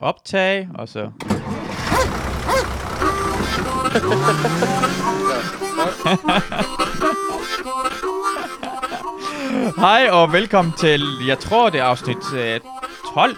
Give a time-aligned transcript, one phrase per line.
[0.00, 1.10] optag, og så...
[9.76, 12.60] Hej og velkommen til, jeg tror det er afsnit øh,
[13.14, 13.36] 12.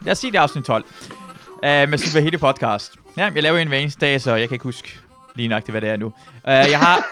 [0.00, 0.84] Lad os sige det er afsnit 12.
[0.84, 2.94] Uh, øh, med Super Hele Podcast.
[3.16, 4.98] Ja, jeg laver en hver eneste dag, så jeg kan ikke huske
[5.34, 6.06] lige nøjagtigt, hvad det er nu.
[6.06, 6.12] Uh,
[6.44, 7.04] jeg har...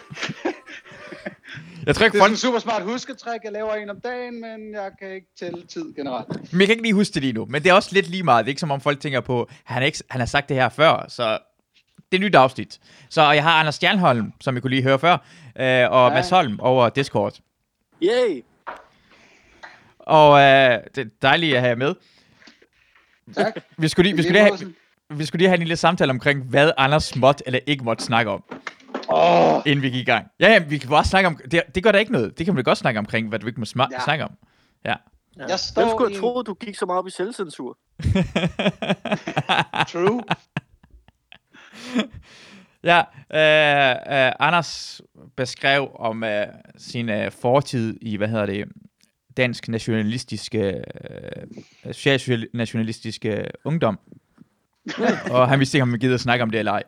[1.86, 2.32] jeg tror ikke, Det er folk...
[2.32, 3.40] en super smart husketræk.
[3.44, 6.52] Jeg laver en om dagen, men jeg kan ikke tælle tid generelt.
[6.52, 7.46] Men jeg kan ikke lige huske det lige nu.
[7.46, 8.44] Men det er også lidt lige meget.
[8.44, 10.56] Det er ikke som om folk tænker på, han, er ikke, han har sagt det
[10.56, 11.38] her før, så
[12.12, 12.80] det er nyt afsnit.
[13.10, 16.14] Så jeg har Anders Stjernholm, som I kunne lige høre før, øh, og ja.
[16.14, 17.34] Mads Holm over Discord.
[18.02, 18.44] Yay!
[19.98, 21.94] Og øh, det er dejligt at have jer med.
[23.34, 23.56] Tak.
[23.78, 24.74] Vi skulle lige, vi skulle lige, have,
[25.10, 28.30] vi skulle lige have en lille samtale omkring, hvad Anders måtte eller ikke måtte snakke
[28.30, 28.44] om,
[29.08, 30.26] Åh, inden vi gik i gang.
[30.40, 31.40] Ja, ja, vi kan bare snakke om...
[31.50, 32.38] Det, det gør da ikke noget.
[32.38, 34.04] Det kan man da godt snakke omkring, hvad du ikke må sma- Ja.
[34.04, 34.30] snakke om.
[34.84, 34.94] Ja.
[35.38, 35.44] Ja.
[35.48, 37.78] Jeg står Hvem skulle have troet, du gik så meget op i selvcensur?
[39.92, 40.22] true.
[42.84, 42.98] Ja,
[43.34, 43.90] øh,
[44.26, 45.00] øh, Anders
[45.36, 46.46] beskrev om øh,
[46.78, 48.64] sin øh, fortid i, hvad hedder det,
[49.36, 50.84] dansk nationalistiske,
[51.84, 53.98] øh, socialnationalistiske ungdom.
[55.30, 56.82] og han vidste ikke, om man gider at snakke om det eller ej.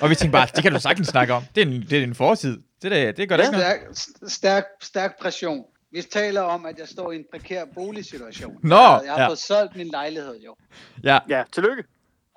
[0.00, 1.42] Og vi tænkte bare, det kan du sagtens snakke om.
[1.54, 2.58] Det er en, det er en fortid.
[2.82, 3.98] Det, det, det gør det ikke noget.
[3.98, 5.64] Stærk, stærk, stærk pression.
[5.92, 8.58] Vi taler om, at jeg står i en prekær boligsituation.
[8.62, 9.28] Nå, jeg, har- jeg har ja.
[9.28, 10.54] fået solgt min lejlighed jo.
[11.02, 11.84] Ja, Ja, tillykke.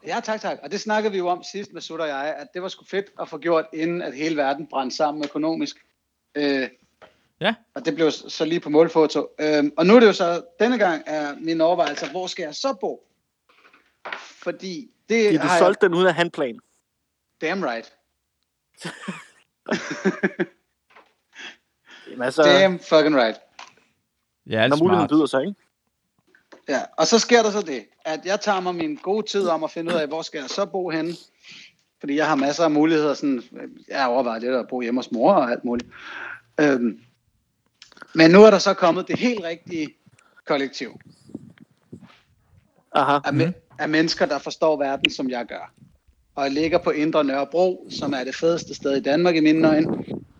[0.07, 0.57] Ja, tak, tak.
[0.63, 2.85] Og det snakkede vi jo om sidst med Sut og jeg, at det var sgu
[2.85, 5.75] fedt at få gjort, inden at hele verden brændte sammen økonomisk.
[6.35, 6.67] Øh,
[7.41, 7.53] Ja.
[7.75, 9.27] Og det blev så lige på målfoto.
[9.39, 12.55] Øh, og nu er det jo så, denne gang er min overvejelse, hvor skal jeg
[12.55, 13.07] så bo?
[14.43, 16.59] Fordi det Fordi du har solgte den uden at handplan.
[17.43, 17.93] Damn right.
[22.09, 23.39] Jamen altså, Damn fucking right.
[24.49, 25.09] ja når muligheden smart.
[25.09, 25.53] byder sig, ikke?
[26.69, 29.63] Ja, og så sker der så det, at jeg tager mig min gode tid om
[29.63, 31.11] at finde ud af, hvor skal jeg så bo henne.
[31.99, 33.13] Fordi jeg har masser af muligheder.
[33.13, 33.43] Sådan,
[33.87, 35.89] jeg overvejer lidt at bo hjemme hos mor og alt muligt.
[36.59, 36.99] Øhm,
[38.15, 39.95] men nu er der så kommet det helt rigtige
[40.45, 40.99] kollektiv
[42.91, 43.19] Aha.
[43.25, 43.41] af, Mhm.
[43.43, 45.73] me- af mennesker, der forstår verden, som jeg gør.
[46.35, 49.67] Og jeg ligger på Indre Nørrebro, som er det fedeste sted i Danmark i mine
[49.69, 49.87] øjne.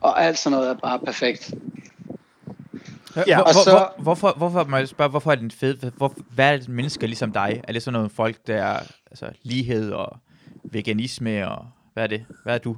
[0.01, 1.53] Og alt sådan noget er bare perfekt.
[3.27, 5.77] Ja, hvor, og hvor, så- hvor, hvorfor, hvorfor, må jeg spørge, hvorfor er den fed?
[5.97, 7.61] Hvor, hvad er det mennesker ligesom dig?
[7.67, 8.79] Er det sådan noget folk, der er
[9.11, 10.17] altså, lighed og
[10.63, 12.25] veganisme og hvad er det?
[12.43, 12.77] Hvad er du?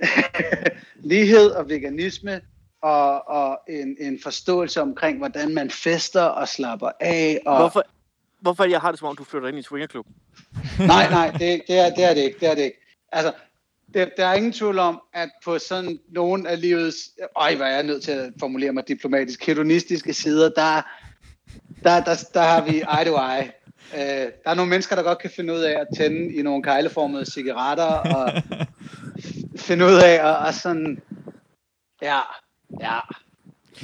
[1.12, 2.40] lighed og veganisme
[2.82, 7.40] og, og en, en forståelse omkring, hvordan man fester og slapper af.
[7.46, 7.82] Og, Hvorfor,
[8.42, 10.06] hvorfor er jeg har det som om, du flytter ind i swingerklub?
[10.78, 12.40] Nej, nej, det, det, er, det er det ikke.
[12.40, 12.78] Det er det ikke.
[13.12, 13.32] Altså,
[13.94, 17.74] det, der er ingen tvivl om, at på sådan nogle af livets, øj, hvad er
[17.74, 20.82] jeg nødt til at formulere mig diplomatisk, hedonistiske sider, der,
[21.84, 23.52] der, der, der har vi eye to eye.
[23.94, 26.62] Øh, der er nogle mennesker, der godt kan finde ud af at tænde i nogle
[26.62, 28.42] kejleformede cigaretter, og
[29.68, 31.02] finde ud af at, at sådan,
[32.02, 32.20] ja,
[32.80, 32.98] ja,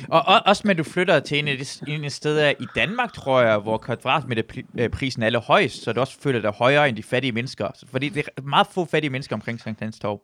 [0.09, 2.67] Og, og også med, at du flytter til en af de en af steder i
[2.75, 7.03] Danmark, tror jeg, hvor kvadratmeterprisen er allerhøjst, så du også føler dig højere end de
[7.03, 7.69] fattige mennesker.
[7.91, 10.21] Fordi det er meget få fattige mennesker omkring Sankt Hans Torv.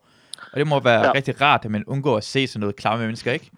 [0.53, 1.11] Og det må være ja.
[1.11, 3.51] Rigtig rart, at man undgår at se sådan noget klamme mennesker, ikke?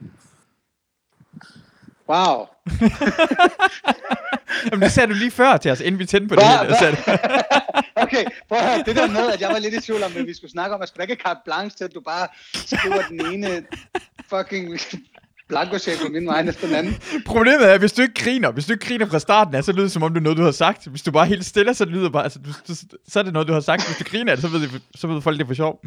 [2.10, 2.46] wow.
[4.72, 6.66] Jamen, det sagde du lige før til os, inden vi tændte på det hele.
[6.66, 6.96] hvad- Så sagde
[8.04, 10.24] Okay, prøv at høre, det der med, at jeg var lidt i tvivl om, hvad
[10.24, 13.26] vi skulle snakke om, jeg skulle ikke carte blanche til, at du bare skriver den
[13.34, 13.64] ene
[14.30, 14.80] fucking
[15.48, 16.98] blanco på min vej efter den anden.
[17.26, 19.72] Problemet er, at hvis du ikke griner, hvis du ikke griner fra starten af, så
[19.72, 20.88] lyder det som om, det er noget, du har sagt.
[20.88, 22.76] Hvis du bare er helt stille, så lyder det bare, altså, du, du,
[23.08, 23.86] så er det noget, du har sagt.
[23.86, 25.82] Hvis du griner, så ved, så ved folk, det er for sjov.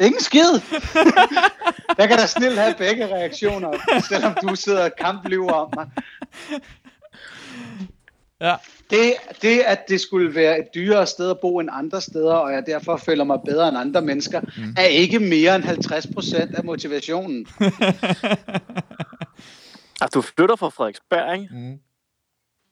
[0.00, 0.60] Ingen skid.
[1.98, 3.70] Jeg kan da snilt have begge reaktioner,
[4.08, 5.86] selvom du sidder og kamplyver om mig.
[8.40, 8.56] Ja.
[8.90, 12.52] Det, det, at det skulle være et dyrere sted at bo end andre steder, og
[12.52, 14.74] jeg derfor føler mig bedre end andre mennesker, mm.
[14.76, 17.46] er ikke mere end 50% af motivationen.
[20.00, 21.54] Altså, du flytter fra Frederiksberg, ikke?
[21.54, 21.80] Mm.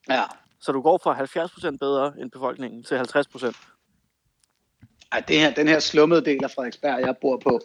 [0.09, 0.23] Ja.
[0.61, 3.53] Så du går fra 70% bedre end befolkningen til 50%.
[5.13, 7.61] Ej, det her, den her slummede del af Frederiksberg, jeg bor på.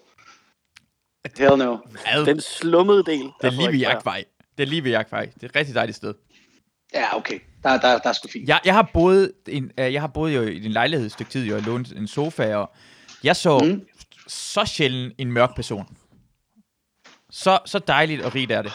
[1.37, 1.77] Hell no.
[2.05, 3.79] Ad, Den slummede del det er lige ved.
[3.79, 4.25] Jagtvej.
[4.57, 5.25] Det er lige ved Jagtvej.
[5.25, 6.13] Det er et rigtig dejligt sted.
[6.93, 7.39] Ja, okay.
[7.67, 8.49] Der, der, der er sgu fint.
[8.49, 11.31] Jeg, jeg har boet en, øh, jeg har boet jo i din lejlighed et stykke
[11.31, 12.71] tid, jo, og lånt en sofa, og
[13.23, 13.81] jeg så Mm.
[14.27, 15.97] så sjældent en mørk person.
[17.31, 18.71] Så, så dejligt og rigt er det.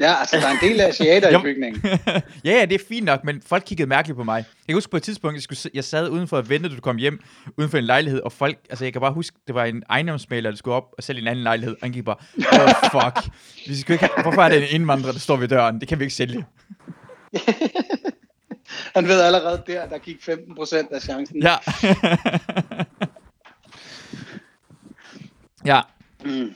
[0.00, 1.82] Ja, altså, der er en del asiater i bygningen.
[2.44, 4.36] ja, ja, det er fint nok, men folk kiggede mærkeligt på mig.
[4.36, 6.80] Jeg kan huske på et tidspunkt, jeg, skulle, jeg sad udenfor og ventede, da du
[6.80, 7.20] kom hjem,
[7.56, 10.50] uden for en lejlighed, og folk, altså jeg kan bare huske, det var en ejendomsmaler,
[10.50, 12.16] der skulle op og sælge en anden lejlighed, og han gik bare,
[12.52, 13.34] oh fuck,
[13.66, 15.80] vi skal ikke hvorfor er det en indvandrer, der står ved døren?
[15.80, 16.44] Det kan vi ikke sælge.
[18.96, 21.42] Han ved allerede der, der gik 15 procent af chancen.
[21.42, 21.56] Ja.
[25.64, 25.80] ja.
[26.24, 26.54] Mm.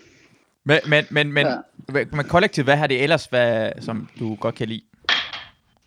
[0.64, 1.56] Men, men, men, men, Ja.
[2.12, 4.82] men kollektivt, hvad har det ellers, hvad, som du godt kan lide?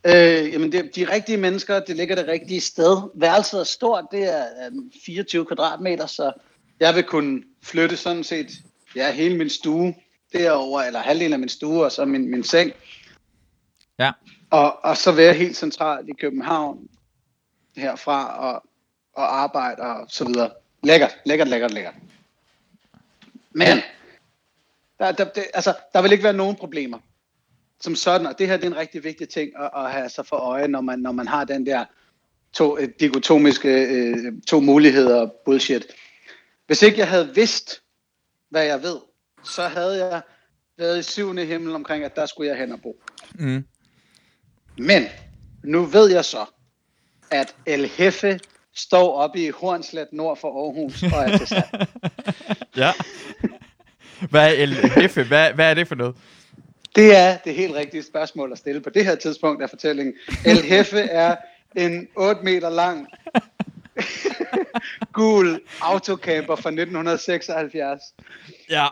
[0.05, 3.11] Øh, jamen, det, de rigtige mennesker, det ligger det rigtige sted.
[3.15, 4.71] Værelset er stort, det er øh,
[5.05, 6.31] 24 kvadratmeter, så
[6.79, 8.51] jeg vil kunne flytte sådan set
[8.95, 9.95] ja, hele min stue
[10.33, 12.71] derover eller halvdelen af min stue, og så min, min seng.
[13.99, 14.11] Ja.
[14.55, 16.89] Og, og så være helt centralt i København
[17.75, 18.63] herfra og,
[19.13, 20.51] og arbejde og så videre.
[20.83, 21.93] Lækkert, lækkert, lækkert, lækkert.
[23.51, 23.77] Men
[24.99, 26.99] der, der, det, altså, der vil ikke være nogen problemer
[27.81, 30.25] som sådan, og det her det er en rigtig vigtig ting at, at have sig
[30.25, 31.85] for øje, når man, når man har den der
[32.53, 35.85] to, øh, dikotomiske øh, to muligheder bullshit.
[36.67, 37.81] Hvis ikke jeg havde vidst,
[38.49, 38.97] hvad jeg ved,
[39.43, 40.21] så havde jeg
[40.77, 43.01] været i syvende himmel omkring, at der skulle jeg hen og bo.
[43.33, 43.65] Mm.
[44.77, 45.07] Men
[45.63, 46.45] nu ved jeg så,
[47.31, 48.39] at El Hefe
[48.75, 51.87] står oppe i Hornslet nord for Aarhus og er til salg.
[52.77, 52.91] Ja.
[54.29, 55.15] hvad er LF?
[55.27, 56.15] Hvad, hvad er det for noget?
[56.95, 60.13] Det er det helt rigtige spørgsmål at stille på det her tidspunkt af fortællingen.
[60.45, 61.35] El Hefe er
[61.75, 63.07] en 8 meter lang
[65.13, 68.01] gul autocamper fra 1976
[68.69, 68.87] Ja.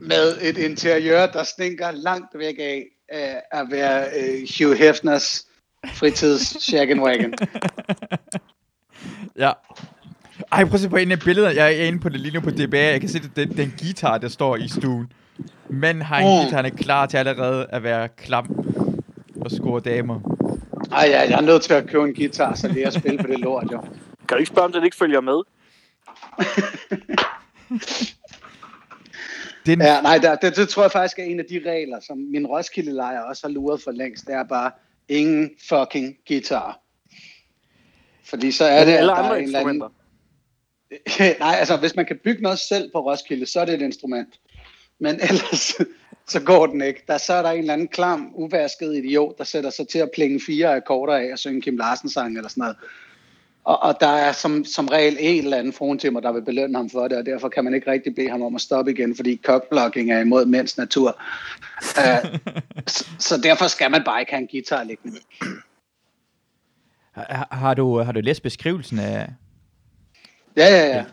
[0.00, 5.46] med et interiør, der stinker langt væk af øh, at være øh, Hugh Hefners
[5.94, 7.34] fritids Shack Wagon.
[9.38, 9.52] Ja.
[10.52, 11.54] Ej, prøv at se på en af billederne.
[11.56, 12.90] Jeg er inde på det lige nu på DBA.
[12.90, 15.12] Jeg kan se, det den, den guitar, der står i stuen.
[15.68, 16.42] Manden har en Mm.
[16.42, 18.46] guitar, er klar til allerede at være klam
[19.40, 20.20] og score damer.
[20.92, 23.18] Ej, ja, jeg er nødt til at købe en guitar, så det er at spille
[23.18, 23.80] på det lort, jo.
[23.80, 23.88] Kan
[24.30, 25.42] du ikke spørge, om den ikke følger med?
[29.66, 32.18] Den, Ja, nej, der, det, det tror jeg faktisk er en af de regler, som
[32.18, 34.26] min Roskilde-lejr også har luret for længst.
[34.26, 34.70] Det er bare
[35.08, 36.80] ingen fucking guitar.
[38.24, 39.74] Fordi så er det, at Alle der er andre en eller anden...
[39.74, 41.38] instrumenter.
[41.44, 44.40] Nej, altså hvis man kan bygge noget selv på Roskilde, så er det et instrument.
[44.98, 45.74] Men ellers,
[46.26, 47.02] så går den ikke.
[47.08, 50.10] Der, så er der en eller anden klam, uvasket idiot, der sætter sig til at
[50.14, 52.76] plinge fire akkorder af og synge Kim Larsen-sang eller sådan noget.
[53.64, 56.90] Og, og der er som, som regel en eller anden fruentimer, der vil belønne ham
[56.90, 59.40] for det, og derfor kan man ikke rigtig bede ham om at stoppe igen, fordi
[59.44, 61.20] cockblocking er imod mænds natur.
[61.82, 62.38] uh,
[62.86, 65.18] så, så derfor skal man bare ikke have en guitar liggende.
[67.12, 69.28] har, har, du, har du læst beskrivelsen af,
[70.56, 71.04] Ja, ja, ja.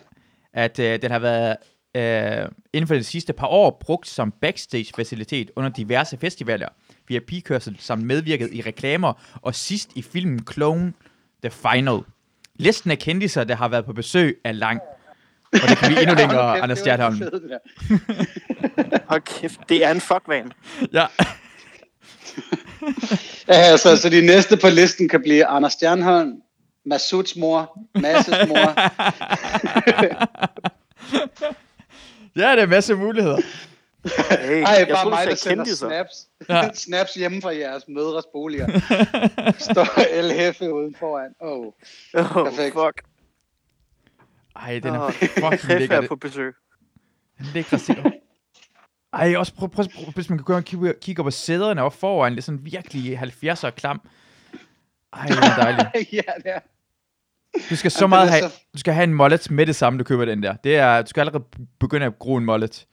[0.53, 1.57] at øh, den har været
[1.95, 6.69] øh, inden for de sidste par år brugt som backstage-facilitet under diverse festivaler,
[7.07, 10.94] VIP-kørsel samt medvirket i reklamer, og sidst i filmen Clone
[11.44, 11.99] The Final.
[12.57, 14.80] Listen af kendiser, der har været på besøg, er lang.
[15.54, 17.19] Og det kan blive endnu længere, kæft, Anders Stjernholm.
[17.19, 17.57] der.
[19.09, 20.51] Hold kæft, det er en fuckvan.
[20.94, 21.06] Ja.
[23.48, 26.33] Ja, altså, så de næste på listen kan blive Anders Stjernholm,
[26.86, 28.75] Masuds mor, Masses mor.
[32.36, 33.38] ja, det er masser af muligheder.
[34.48, 36.27] Hey, Ej, jeg bare troede, mig, der sender snaps.
[36.50, 36.69] Ja.
[36.86, 38.68] Snaps hjemme fra jeres mødres boliger.
[39.71, 41.31] Står El Hefe uden foran.
[41.39, 41.65] Oh.
[41.65, 41.71] Oh,
[42.13, 42.74] Perfekt.
[42.74, 43.01] fuck.
[44.56, 46.01] Ej, den er Åh, fucking lækker.
[46.01, 46.54] er på besøg.
[47.54, 48.12] Lækre sæder.
[49.13, 51.94] Ej, også prøv, prøv, prøv, hvis man kan gå og kigge, op på sæderne og
[51.94, 54.01] foran, det er sådan virkelig 70'er klam.
[55.13, 56.14] Ej, det er dejligt.
[56.14, 56.59] ja, det er.
[57.69, 59.99] Du skal så Jamen, meget have, så- du skal have en mullet med det samme,
[59.99, 60.56] du køber den der.
[60.56, 61.44] Det er, du skal allerede
[61.80, 62.85] begynde at gro en mullet.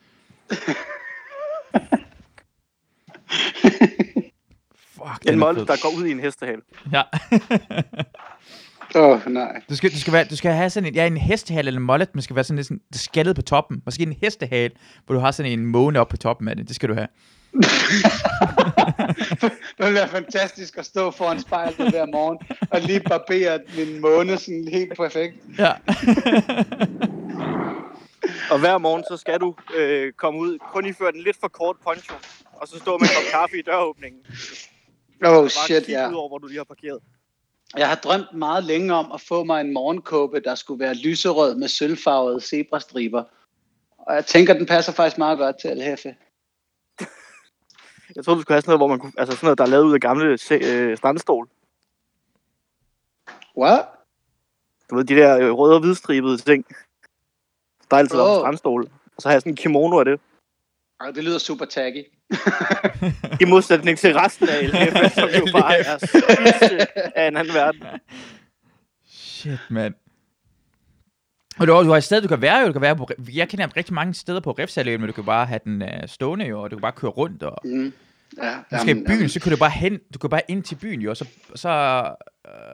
[4.95, 6.61] Fuck, En er mål, der går ud i en hestehal.
[6.93, 7.02] Ja.
[8.97, 9.61] Åh, oh, nej.
[9.69, 11.87] Du skal, du, skal være, du skal have sådan en, ja, en hestehal eller en
[11.87, 13.83] mullet, men skal være sådan lidt sådan, skaldet på toppen.
[13.85, 14.71] Måske en hestehal,
[15.07, 16.69] hvor du har sådan en måne op på toppen af det.
[16.69, 17.09] Det skal du have.
[19.78, 22.38] Det ville være fantastisk at stå foran spejlet hver morgen
[22.71, 25.35] og lige barbere min måne sådan helt perfekt.
[25.59, 25.73] Ja.
[28.50, 31.76] Og hver morgen, så skal du øh, komme ud, kun iføre den lidt for kort
[31.85, 32.14] poncho,
[32.52, 34.21] og så stå med en kop kaffe i døråbningen.
[35.25, 36.14] Oh shit, ja.
[36.14, 37.00] over, hvor du lige har parkeret.
[37.76, 41.54] Jeg har drømt meget længe om at få mig en morgenkåbe, der skulle være lyserød
[41.54, 43.25] med sølvfarvede zebrastriber.
[43.99, 46.16] Og jeg tænker, den passer faktisk meget godt til Alhefe.
[48.16, 49.69] Jeg troede, du skulle have sådan noget, hvor man kunne, altså sådan noget, der er
[49.69, 51.49] lavet ud af gamle øh, strandstol.
[53.57, 53.85] What?
[54.90, 56.64] Du ved, de der øh, røde og hvidstribede ting.
[57.91, 58.41] Der er altid oh.
[58.41, 58.83] Strandstol.
[59.17, 60.21] Og så har jeg sådan en kimono af det.
[61.00, 62.05] Ej, det lyder super taggy.
[63.43, 65.99] I modsætning til resten af LF, som jo bare er
[67.14, 67.83] af en anden verden.
[69.09, 69.95] Shit, mand.
[71.59, 72.67] Og du, har- du har et sted, du kan være jo.
[72.67, 75.47] Du kan være på, jeg kender rigtig mange steder på Refsaløen, men du kan bare
[75.47, 77.43] have den uh, stående jo, og du kan bare køre rundt.
[77.43, 77.93] Og, Mm.
[78.43, 80.75] Ja, Du skal i byen, så kan du bare hen, du kan bare ind til
[80.75, 81.25] byen jo, og så,
[81.55, 81.69] så,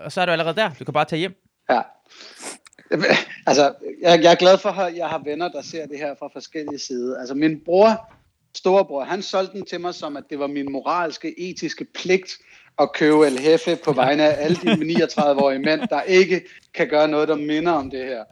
[0.05, 0.71] øh, så er du allerede der.
[0.79, 1.35] Du kan bare tage hjem.
[1.71, 1.81] Ja.
[3.47, 6.28] Altså, jeg, jeg er glad for, at jeg har venner, der ser det her fra
[6.32, 7.18] forskellige sider.
[7.18, 8.12] Altså, min bror,
[8.54, 12.38] storebror, han solgte den til mig som, at det var min moralske, etiske pligt
[12.80, 16.42] at købe El Jefe på vegne af alle de 39-årige mænd, der ikke
[16.75, 18.25] kan gøre noget, der minder om det her.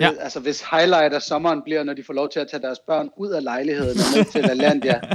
[0.00, 0.10] Ja.
[0.20, 3.10] Altså, hvis highlight af sommeren bliver, når de får lov til at tage deres børn
[3.16, 5.00] ud af lejligheden og ned til Alandia,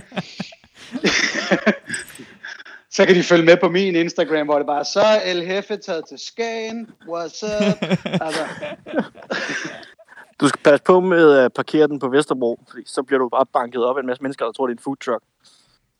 [2.92, 5.78] så kan de følge med på min Instagram, hvor det bare, så er El Jefe
[5.78, 7.78] taget til Skagen, what's up?
[8.26, 8.46] Altså,
[10.40, 13.46] Du skal passe på med at parkere den på Vesterbro, fordi så bliver du bare
[13.54, 15.24] banket op af en masse mennesker, der tror, det er en food truck.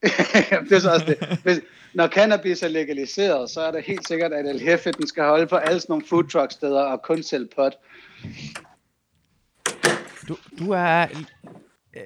[0.70, 1.40] det er så også det.
[1.44, 1.60] Hvis,
[1.94, 5.48] når cannabis er legaliseret, så er det helt sikkert, at El Jefe den skal holde
[5.48, 7.74] på alle sådan nogle food truck steder og kun sælge pot.
[10.28, 11.02] Du, du er...
[11.02, 12.04] Øh,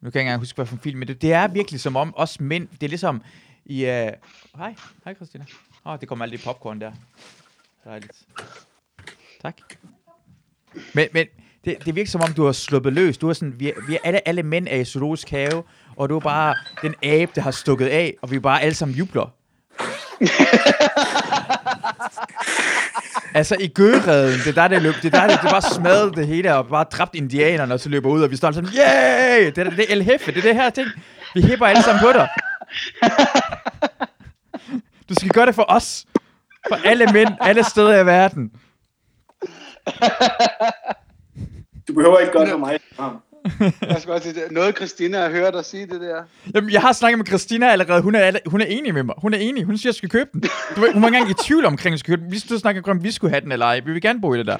[0.00, 1.80] nu kan jeg ikke engang huske, hvad for en film, men det, det er virkelig
[1.80, 3.22] som om os mænd, det er ligesom
[3.66, 3.84] i...
[3.84, 4.10] Øh,
[4.56, 5.44] hej, hej Christina.
[5.86, 6.92] Åh, oh, det kommer alt det popcorn der.
[7.84, 8.12] Dejligt.
[9.42, 9.56] Tak.
[10.94, 11.26] Men, men
[11.64, 13.18] det, det virker som om, du har sluppet løs.
[13.18, 15.62] Du er sådan, vi er, vi er alle, alle mænd er i zoologisk have,
[15.96, 18.74] og du er bare den abe, der har stukket af, og vi er bare alle
[18.74, 19.34] sammen jubler.
[23.34, 26.12] Altså i gøgeredden, det er der, det løb, det er der, det, det bare smadrede
[26.12, 29.46] det hele, og bare dræbt indianerne, og så løber ud, og vi står sådan, yay!
[29.46, 30.88] Det er det er El Jefe, det er det her ting.
[31.34, 32.28] Vi hæpper alle sammen på dig.
[35.08, 36.06] Du skal gøre det for os.
[36.68, 38.50] For alle mænd, alle steder i verden.
[41.88, 42.78] Du behøver ikke gøre det for mig.
[43.90, 46.22] Jeg skal også sige, noget Christina har hørt dig sige det der.
[46.54, 48.02] Jamen, jeg har snakket med Christina allerede.
[48.02, 49.14] Hun er, hun er enig med mig.
[49.18, 49.64] Hun er enig.
[49.64, 50.40] Hun siger, at jeg skal købe den.
[50.76, 52.32] Du, ved, hun var engang i tvivl omkring, at jeg skulle købe den.
[52.32, 53.80] Vi stod og snakkede om vi skulle have den eller ej.
[53.80, 54.56] Vi vil gerne bo i det der.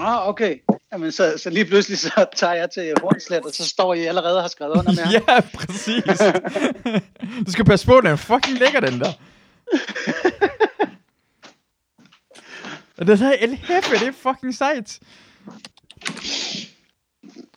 [0.00, 0.58] Ah, okay.
[0.92, 4.36] Jamen, så, så lige pludselig så tager jeg til Hornslet, og så står I allerede
[4.36, 5.22] og har skrevet under med ham.
[5.28, 6.02] Ja, præcis.
[7.46, 9.12] du skal passe på, den er fucking lækker, den der.
[12.98, 14.98] Og det der El Jefe, det er fucking sejt.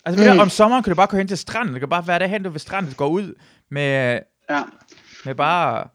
[0.06, 0.40] Altså, mm.
[0.40, 1.74] om sommeren kan du bare gå hen til stranden.
[1.74, 3.34] Det kan bare være derhen, du ved stranden går ud
[3.72, 4.20] med,
[4.50, 4.64] Ja.
[5.26, 5.88] med bare...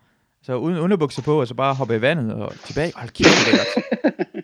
[0.42, 2.92] Så uden underbukser på, og så bare hoppe i vandet og tilbage.
[2.96, 4.43] Hold kæft, det er lækkert.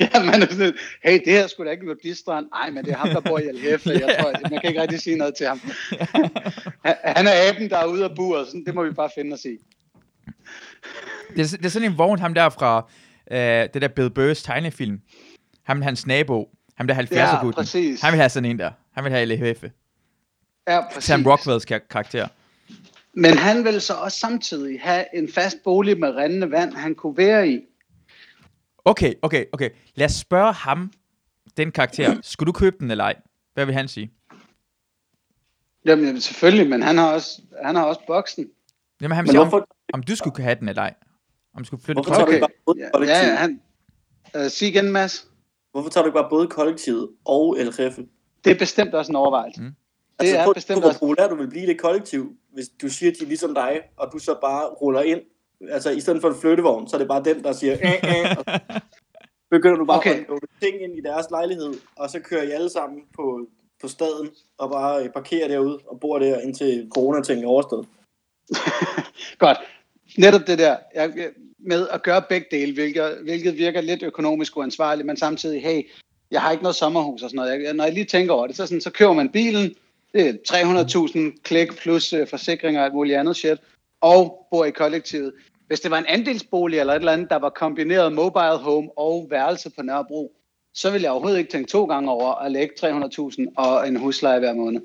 [0.00, 2.46] Ja, man er sådan, hey, det her skulle da ikke en nudiststrand.
[2.50, 3.90] Nej, men det er ham, der bor i El Jefe.
[3.90, 5.60] Jeg tror, man kan ikke rigtig sige noget til ham.
[7.16, 8.46] Han- er aben, der er ude af buret.
[8.46, 9.56] Sådan, det må vi bare finde os i.
[11.36, 12.88] Det er, det er sådan en vogn, ham der fra
[13.30, 15.00] øh, det der Bill Burrs tegnefilm.
[15.62, 16.48] Ham hans nabo.
[16.76, 17.98] Ham der 70'er Ja, gutten.
[18.02, 18.70] Han vil have sådan en der.
[18.94, 19.64] Han vil have LHF.
[20.68, 21.04] Ja, præcis.
[21.04, 22.28] Sam Rockwells kar- karakter.
[23.16, 27.16] Men han vil så også samtidig have en fast bolig med rendende vand, han kunne
[27.16, 27.60] være i.
[28.84, 29.70] Okay, okay, okay.
[29.94, 30.92] Lad os spørge ham,
[31.56, 32.16] den karakter.
[32.22, 33.16] Skulle du købe den eller ej?
[33.54, 34.10] Hvad vil han sige?
[35.84, 38.46] Jamen, jamen, selvfølgelig, men han har også, han har også boksen.
[39.00, 40.94] Jamen, han Men sige, om, hvorfor, om du skulle have den eller ej.
[41.54, 43.18] Om du skulle flytte hvorfor tager du ikke bare både Ja, kollektivet?
[43.20, 43.60] ja han...
[44.36, 45.28] Uh, sig igen, Mads.
[45.72, 48.06] Hvorfor tager du ikke bare både kollektivet og El Jefe?
[48.44, 49.62] Det er bestemt også en overvejelse.
[49.62, 49.66] Mm.
[49.66, 49.74] Det
[50.18, 50.98] Altså, er prøv, bestemt prøv, også...
[50.98, 53.54] hvor populær du vil blive i det kollektiv, hvis du siger, at de er ligesom
[53.54, 55.20] dig, og du så bare ruller ind.
[55.70, 58.36] Altså, i stedet for en flyttevogn, så er det bare den, der siger, æh, æh,
[59.50, 60.20] begynder du bare Okay.
[60.20, 63.46] at lukke ting ind i deres lejlighed, og så kører I alle sammen på,
[63.80, 67.86] på staden, og bare øh, parkerer derude, og bor der, indtil corona-ting er overstået.
[69.38, 69.58] Godt.
[70.18, 75.06] Netop det der jeg- med at gøre begge dele, hvilket, hvilket virker lidt økonomisk uansvarligt,
[75.06, 75.82] men samtidig, hey,
[76.30, 77.62] jeg har ikke noget sommerhus og sådan noget.
[77.64, 79.74] Jeg, når jeg lige tænker over det, så, sådan, så køber man bilen,
[80.14, 83.58] det er 300.000 klik plus øh, forsikringer og alt muligt andet shit,
[84.04, 85.32] og bor i kollektivet.
[85.66, 89.26] Hvis det var en andelsbolig eller et eller andet, der var kombineret mobile home og
[89.30, 90.32] værelse på Nørrebro,
[90.74, 94.38] så ville jeg overhovedet ikke tænke to gange over at lægge 300.000 og en husleje
[94.38, 94.80] hver måned.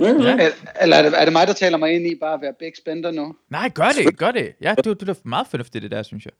[0.00, 0.06] Ja.
[0.06, 0.50] Eller
[0.82, 2.72] eller er det, er det mig, der taler mig ind i bare at være big
[2.78, 3.36] spender nu?
[3.50, 4.54] Nej, gør det, gør det.
[4.60, 6.32] Ja, du, du er meget fornuftigt det der, synes jeg.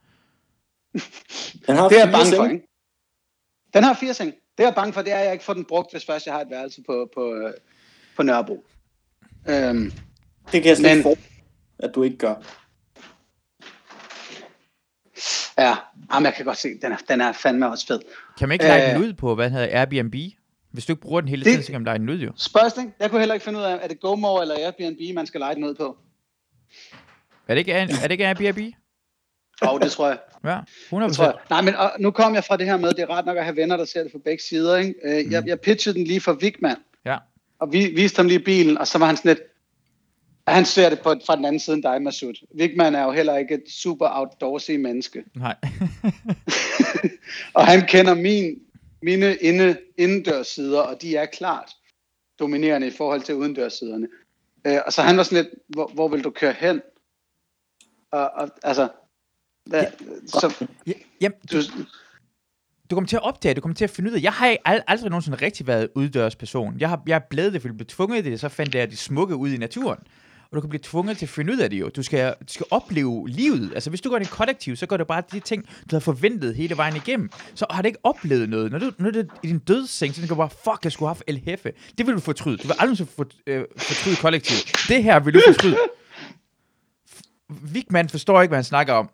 [1.66, 2.68] Han har Det er jeg bange for, ikke?
[3.74, 4.34] Den har fire seng.
[4.58, 6.26] Det er jeg bange for, det er, at jeg ikke får den brugt, hvis først
[6.26, 7.52] jeg har et værelse på, på, øh,
[8.16, 8.64] på Nørrebro.
[9.48, 9.92] Øhm,
[10.52, 11.14] Det kan jeg slet ikke for,
[11.78, 12.34] at du ikke gør.
[15.58, 15.74] ja,
[16.12, 18.00] jamen, jeg kan godt se, den er, den er fandme også fed.
[18.38, 18.94] Kan man ikke lege Øh.
[18.94, 20.14] den ud på, hvad hedder Airbnb?
[20.72, 22.32] Hvis du ikke bruger den hele Det- tiden, så kan man lege den ud jo.
[22.36, 25.40] Spørgsmål, jeg kunne heller ikke finde ud af, er det GoMore eller Airbnb, man skal
[25.40, 25.96] lege den ud på?
[27.48, 28.58] Er det ikke, er det ikke Airbnb?
[29.64, 30.18] Jo, oh, det tror jeg.
[30.44, 30.60] Ja,
[30.90, 31.08] 100%.
[31.08, 31.34] Det tror jeg.
[31.50, 33.44] Nej, men og, nu kom jeg fra det her med, det er ret nok at
[33.44, 34.76] have venner, der ser det fra begge sider.
[34.76, 34.94] Ikke?
[35.04, 36.76] Øh, jeg, jeg pitchede den lige for Vigman,
[37.06, 37.18] Ja.
[37.58, 39.40] og vi viste ham lige bilen, og så var han sådan lidt,
[40.54, 42.46] han ser det på, fra den anden side end dig, Masud.
[42.54, 45.24] Vigman er jo heller ikke et super outdoorsy menneske.
[45.34, 45.56] Nej.
[47.54, 48.58] Og han kender min,
[49.02, 51.70] mine inde, indendørs sider, og de er klart
[52.38, 54.08] dominerende i forhold til udendørssiderne.
[54.66, 56.80] Øh, og så han var sådan lidt, hvor, hvor vil du køre hen?
[58.10, 58.88] Og, og altså,
[59.64, 59.84] hvad,
[60.26, 61.56] så, Ja, jamen, du,
[62.90, 65.10] du kommer til at opdage, du kommer til at finde ud af, jeg har aldrig
[65.10, 66.76] nogensinde rigtig været uddørsperson.
[66.80, 68.90] Jeg har, jeg er blevet det, fordi jeg blev tvunget til det, så fandt jeg
[68.90, 69.98] det smukke ud i naturen.
[70.50, 71.88] Og du kan blive tvunget til at finde ud af det jo.
[71.88, 73.70] Du skal, du skal opleve livet.
[73.74, 76.00] Altså hvis du går i en kollektiv, så går det bare de ting, du har
[76.00, 77.30] forventet hele vejen igennem.
[77.54, 78.72] Så har du ikke oplevet noget.
[78.72, 81.08] Når du, når du er i din dødsseng, så tænker du bare, fuck, jeg skulle
[81.08, 81.72] have haft El Hefe.
[81.98, 82.56] Det vil du fortryde.
[82.56, 84.56] Du vil aldrig for, øh, fortryde kollektiv.
[84.88, 85.76] Det her vil du fortryde.
[87.72, 89.10] Vigman forstår ikke, hvad han snakker om.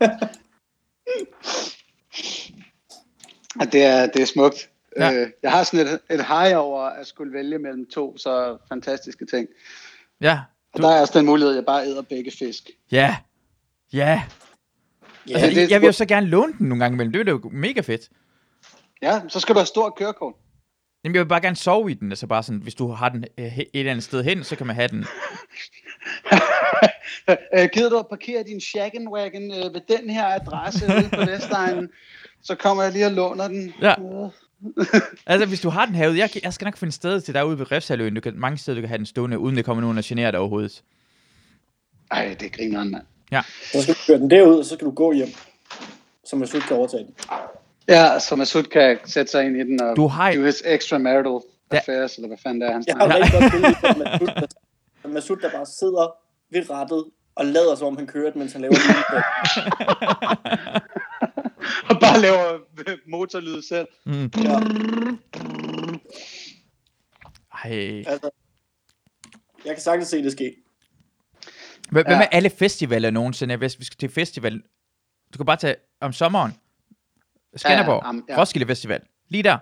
[3.60, 4.70] at det, er, det er smukt.
[4.98, 5.12] Ja.
[5.12, 9.26] Øh, jeg har sådan et, et hej over at skulle vælge mellem to så fantastiske
[9.26, 9.48] ting.
[10.20, 10.40] Ja,
[10.72, 12.70] Og der er også den mulighed, at jeg bare æder begge fisk.
[12.92, 13.16] ja,
[13.92, 14.22] ja.
[15.28, 17.12] Ja, Altså, det- det, jeg vil jo så gerne låne den nogle gange imellem.
[17.12, 18.08] Det er jo mega fedt.
[19.02, 20.34] Ja, så skal du have stort kørekort.
[21.04, 22.12] Jamen, jeg vil bare gerne sove i den.
[22.12, 24.66] Altså bare sådan, hvis du har den øh, et eller andet sted hen, så kan
[24.66, 25.06] man have den.
[27.54, 31.20] øh, gider du at parkere din Shaggin Wagon øh, ved den her adresse ude på
[31.30, 31.88] Vestegnen?
[32.42, 33.74] Så kommer jeg lige og låner den.
[33.82, 33.94] Ja.
[35.26, 37.58] Altså, hvis du har den herude, jeg, kan- jeg skal nok finde sted til derude
[37.58, 38.14] ved Refshaløen.
[38.14, 40.30] Du kan, mange steder, du kan have den stående, uden det kommer nogen og generer
[40.30, 40.82] dig overhovedet.
[42.10, 43.02] Ej, det griner mand.
[43.72, 45.28] Så skal du køre den derud, og så skal du gå hjem.
[46.24, 47.14] Så man slut kan overtage den.
[47.88, 51.40] Ja, så Masud kan sætte sig ind i den og Du har- do his extramarital
[51.72, 51.76] Ja.
[51.76, 53.24] affairs, eller hvad fanden det er, han Jeg har snakker.
[53.26, 54.26] rigtig godt billede af Masud,
[55.02, 56.14] der, Masud, der bare sidder
[56.52, 58.82] ved rattet og lader som om han kører den, mens han laver det.
[61.90, 62.58] Og bare laver
[62.88, 63.86] øh, motorlyd selv.
[64.06, 64.30] Mm.
[64.44, 64.58] Ja,
[67.64, 68.04] Ej.
[68.06, 68.30] altså,
[69.64, 70.54] jeg kan sagtens se det ske.
[71.90, 72.18] Hvad, Ja.
[72.18, 73.56] med alle festivaler nogensinde?
[73.56, 74.62] Hvis vi skal til festival,
[75.32, 76.52] du kan bare tage om sommeren.
[77.56, 78.40] Skanderborg, Ja, um, ja.
[78.40, 79.00] Roskilde Festival.
[79.28, 79.58] Lige der.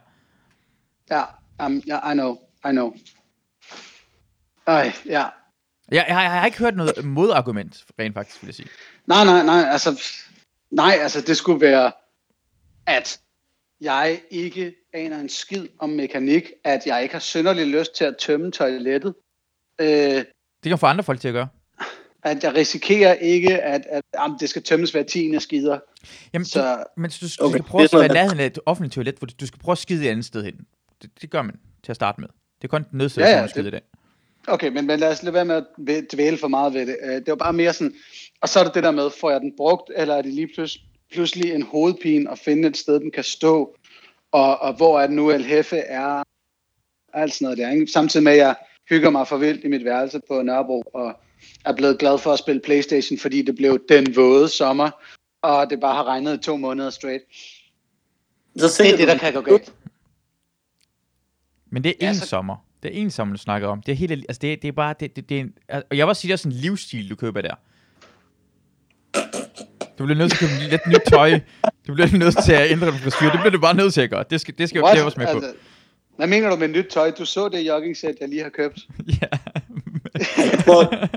[1.10, 1.22] Ja,
[1.66, 2.94] um, ja, I know, I know.
[4.66, 5.20] Ej, ja.
[5.90, 8.68] Jeg, jeg, jeg har ikke hørt noget modargument, rent faktisk, vil jeg sige.
[9.06, 10.02] Nej, nej, nej, altså,
[10.70, 11.92] nej, altså, det skulle være,
[12.86, 13.20] at
[13.80, 18.16] jeg ikke aner en skid om mekanik, at jeg ikke har synderlig lyst til at
[18.16, 19.14] tømme toilettet,
[19.80, 20.26] øh, Det
[20.64, 21.48] kan få andre folk til at gøre.
[22.22, 25.78] at jeg risikerer ikke, at, at jamen, det skal tømmes hver tiende skider.
[26.32, 26.50] Jamen, så...
[26.52, 28.58] Så men du, skal, Okay, du skal prøve at være i sådan, nærheden af et
[28.66, 30.66] offentligt toilet, hvor du, du skal prøve at skide et andet sted hen.
[31.02, 32.28] Det, det gør man til at starte med.
[32.62, 33.82] Det er kun nødsituation Ja, ja, at skide det- det.
[34.48, 36.96] Okay, men, men lad os lade være med at væ- dvæle for meget ved det.
[37.02, 37.94] Øh, Det var bare mere sådan,
[38.40, 40.48] og så er det det der med, får jeg den brugt, eller er det lige
[40.54, 43.76] pludselig, pludselig en hovedpine at finde et sted, den kan stå,
[44.32, 46.22] og, og hvor er det nu, El Hefe er,
[47.14, 47.70] alt sådan noget der.
[47.70, 47.86] Ikke?
[47.86, 48.54] Samtidig med, at jeg
[48.88, 51.20] hygger mig for vildt i mit værelse på Nørrebro, og
[51.64, 54.90] er blevet glad for at spille Playstation, fordi det blev den våde sommer,
[55.42, 57.22] og det bare har regnet i to måneder straight.
[58.56, 59.72] Så Det er det, der kan gå galt.
[61.70, 62.65] Men det er Ja, en så- sommer.
[62.82, 63.82] Det er en sommer, du snakker om.
[63.82, 66.06] Det er helt, altså det, det er bare, det, det, det er en, og jeg
[66.06, 67.54] vil også sige, det er sådan en livsstil, du køber der.
[69.98, 71.40] Du bliver nødt til at købe lidt nyt tøj.
[71.86, 73.30] Du bliver nødt til at ændre din frisyr.
[73.30, 74.24] Det bliver du bare nødt til at gøre.
[74.30, 75.32] Det skal, det skal jeg også med på.
[75.32, 75.54] Altså,
[76.16, 77.10] hvad mener du med nyt tøj?
[77.10, 78.78] Du så det jogging-sæt, jeg lige har købt.
[79.22, 79.26] Ja.
[80.36, 81.08] Jeg tror,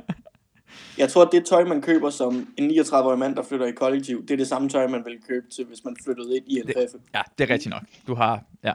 [0.97, 4.21] jeg tror, at det tøj, man køber som en 39-årig mand, der flytter i kollektiv,
[4.21, 6.65] det er det samme tøj, man vil købe til, hvis man flyttede ind i en
[6.65, 6.97] træffe.
[7.15, 7.81] Ja, det er rigtigt nok.
[8.07, 8.73] Du har, ja.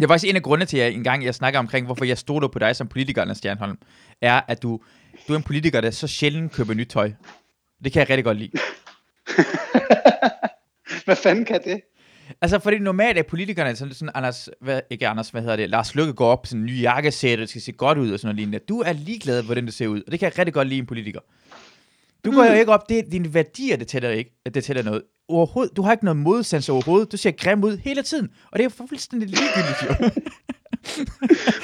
[0.00, 2.18] Det er faktisk en af grundene til, at jeg engang jeg snakker omkring, hvorfor jeg
[2.18, 3.78] stoler på dig som politiker, Anders Stjernholm,
[4.20, 4.80] er, at du,
[5.28, 7.12] du er en politiker, der så sjældent køber nyt tøj.
[7.84, 8.50] Det kan jeg rigtig godt lide.
[11.04, 11.80] Hvad fanden kan det?
[12.40, 15.94] Altså, fordi normalt er politikerne sådan, sådan Anders, hvad, ikke Anders, hvad hedder det, Lars
[15.94, 18.18] Lykke går op på sådan en ny jakkesæt, og det skal se godt ud og
[18.18, 18.58] sådan noget lignende.
[18.58, 20.86] Du er ligeglad, hvordan det ser ud, og det kan jeg rigtig godt lide en
[20.86, 21.20] politiker.
[22.24, 25.02] Du går jo ikke op, det er dine værdier, det tæller ikke, det tæller noget.
[25.30, 28.60] Overhovedet, du har ikke noget modsans overhovedet, du ser grim ud hele tiden, og det
[28.60, 30.10] er jo fuldstændig ligegyldigt, jo.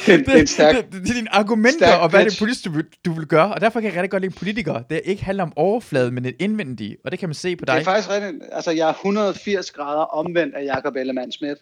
[0.06, 0.76] Det, det er stærk...
[0.76, 3.54] det, det, det er dine argumenter, og hvad det politisk, du, vil- du vil gøre,
[3.54, 4.82] og derfor kan jeg rigtig godt lide en politiker.
[4.82, 7.68] Det ikke handler om overfladen, men et indvendige, og det kan man se på Det
[7.74, 7.80] dig.
[7.80, 8.42] er faktisk rigtigt.
[8.52, 11.58] Altså, jeg er 180 grader omvendt af Jakob Ellemann Schmidt.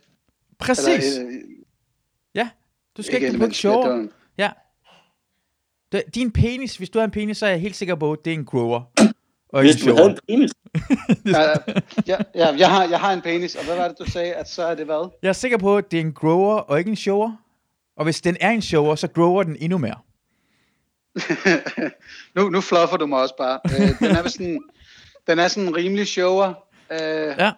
[0.58, 1.16] Præcis.
[1.16, 1.38] Eller, øh,
[2.34, 2.48] Ja,
[2.96, 4.50] du skal ikke, ikke det var- Ja.
[5.92, 8.18] Det, din penis, hvis du har en penis, så er jeg helt sikker på, at
[8.24, 8.82] det er en grower.
[9.54, 10.50] Og Hvis du havde en penis,
[11.36, 11.50] Ja,
[12.06, 14.48] ja, ja, jeg, har, jeg har en penis, og hvad var det, du sagde, at
[14.48, 15.10] så er det hvad?
[15.22, 17.36] Jeg er sikker på, at det er en grower og ikke en shower.
[17.96, 19.96] Og hvis den er en shower, så grower den endnu mere.
[22.36, 23.60] nu, nu fluffer du mig også bare.
[23.64, 24.62] Øh, den er sådan,
[25.26, 26.54] den er sådan en rimelig shower.
[26.92, 26.98] Øh,
[27.38, 27.52] Ja.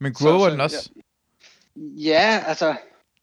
[0.00, 0.90] Men grower så- den også.
[1.76, 2.74] Ja, altså,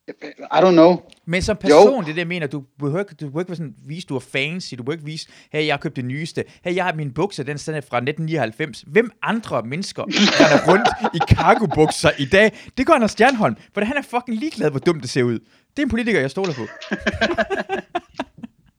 [0.08, 1.02] I don't know.
[1.26, 3.56] Men som person, det er det, jeg mener, du behøver ikke, du behøver ikke være
[3.56, 6.44] sådan, vise, du er fancy, du behøver ikke vise, hey, jeg har købt det nyeste,
[6.64, 8.84] hey, jeg har min bukser, den er fra 1999.
[8.88, 10.04] Hvem andre mennesker
[10.40, 12.52] der er rundt i cargo-bukser i dag?
[12.78, 15.40] Det gør Anders Stjernholm, for han er fucking ligeglad, hvor dumt det ser ud.
[15.40, 16.68] Det er en politiker, jeg stoler på.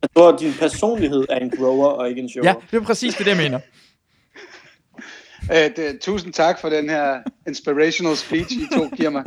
[0.02, 2.48] Jeg tror, din personlighed er en grower og ikke en shower.
[2.48, 3.60] Ja, det er præcis det, jeg mener.
[5.52, 9.24] Øh, det, tusind tak for den her inspirational speech, I to giver mig.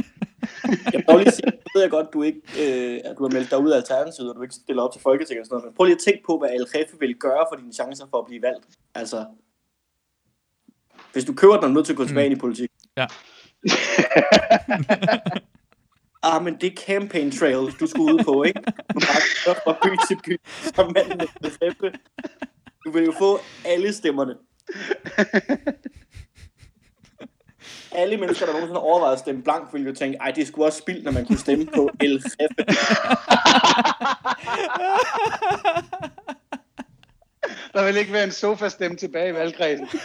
[0.94, 3.52] Jeg må lige sige, nu ved jeg godt, du ikke, øh, at du har meldt
[3.52, 5.76] dig ud af Alternativet, og du ikke stiller op til Folketinget og sådan noget, men
[5.76, 8.42] prøv lige at tænke på, hvad Jefe vil gøre for dine chancer for at blive
[8.42, 8.66] valgt.
[8.96, 9.26] Altså,
[11.14, 12.36] hvis du køber den, er du nødt til at gå tilbage mm.
[12.36, 12.72] i politik.
[12.98, 13.06] Ja.
[16.30, 18.62] ah, men det er campaign trail, du skulle ud på, ikke?
[18.94, 19.00] Du
[19.46, 20.40] bare fra by til by,
[20.76, 21.92] som manden med.
[22.86, 24.36] Du vil jo få alle stemmerne.
[27.98, 30.66] Alle mennesker, der nogensinde har overvejet at stemme blank, ville jo tænke, ej, det skulle
[30.68, 32.56] også spild, når man kunne stemme på El Jefe.
[37.74, 39.88] Der vil ikke være en sofa-stemme tilbage i valgkredsen.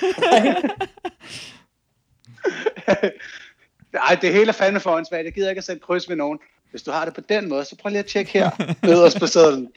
[4.09, 5.25] Ej, det hele er fandme forhåndsvalgt.
[5.25, 6.39] Jeg gider ikke at sætte kryds ved nogen.
[6.71, 8.51] Hvis du har det på den måde, så prøv lige at tjekke her,
[8.83, 9.69] nederst på sædlen.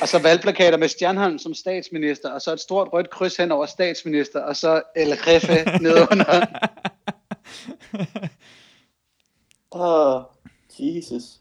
[0.00, 3.66] Og så valgplakater med Stjernholm som statsminister, og så et stort rødt kryds hen over
[3.66, 6.46] statsminister, og så El Jefe nedenunder.
[9.72, 10.24] Åh, oh,
[10.78, 11.40] Jesus.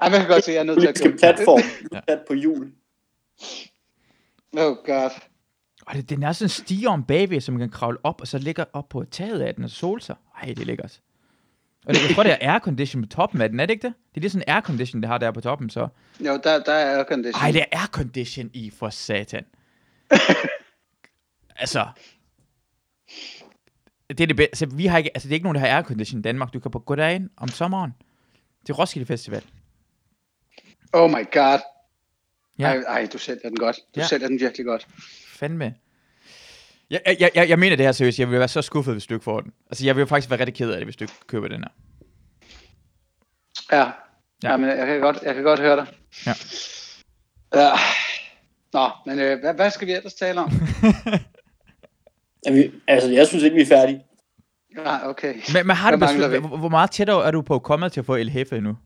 [0.00, 1.18] Ej, man kan godt se, at jeg er nødt til at gå.
[1.18, 1.62] platform,
[2.08, 2.72] sat på jul.
[4.56, 5.10] Oh god.
[5.86, 8.28] Og det, den er sådan en stige om bagved, som man kan kravle op, og
[8.28, 10.16] så ligger op på taget af den og sole sig.
[10.42, 11.00] Ej, det er lækkert.
[11.86, 13.94] Og det, jeg tror, det er aircondition på toppen af den, er det ikke det?
[14.14, 15.88] Det er lige sådan en aircondition, det har der på toppen, så.
[16.20, 17.42] Jo, der, der er aircondition.
[17.42, 19.44] Ej, det er aircondition i, for satan.
[21.56, 21.86] altså.
[24.08, 24.50] Det er det bedste.
[24.64, 26.52] Altså, vi har ikke, altså, det er ikke nogen, der har aircondition i Danmark.
[26.52, 27.94] Du kan på gå derind om sommeren
[28.66, 29.42] til Roskilde Festival.
[30.92, 31.58] Oh my god.
[32.58, 32.64] Ja.
[32.66, 33.76] Ej, ej, du sælger den godt.
[33.94, 34.06] Du Ja.
[34.06, 34.86] sælger den virkelig godt.
[35.28, 35.74] Fandme.
[36.90, 38.18] Jeg, jeg, jeg, jeg mener det her seriøst.
[38.18, 39.52] Jeg vil være så skuffet, hvis du ikke får den.
[39.70, 41.70] Altså, jeg vil faktisk være rigtig ked af det, hvis du ikke køber den her.
[43.72, 43.76] Ja.
[43.78, 43.90] Ja.
[44.42, 44.50] ja.
[44.50, 45.86] Jamen, jeg kan godt, jeg kan godt høre dig.
[46.26, 46.34] Ja.
[47.54, 47.70] ja.
[48.72, 50.50] Nå, men øh, hvad, hvad skal vi ellers tale om?
[52.46, 54.04] Er vi, altså, jeg synes ikke, vi er færdige.
[54.76, 55.34] Nej, okay.
[55.54, 56.58] Men, men har du Hvad mangler beslut, vi?
[56.58, 58.76] hvor, meget tættere er du på kommet til at få El Jefe nu?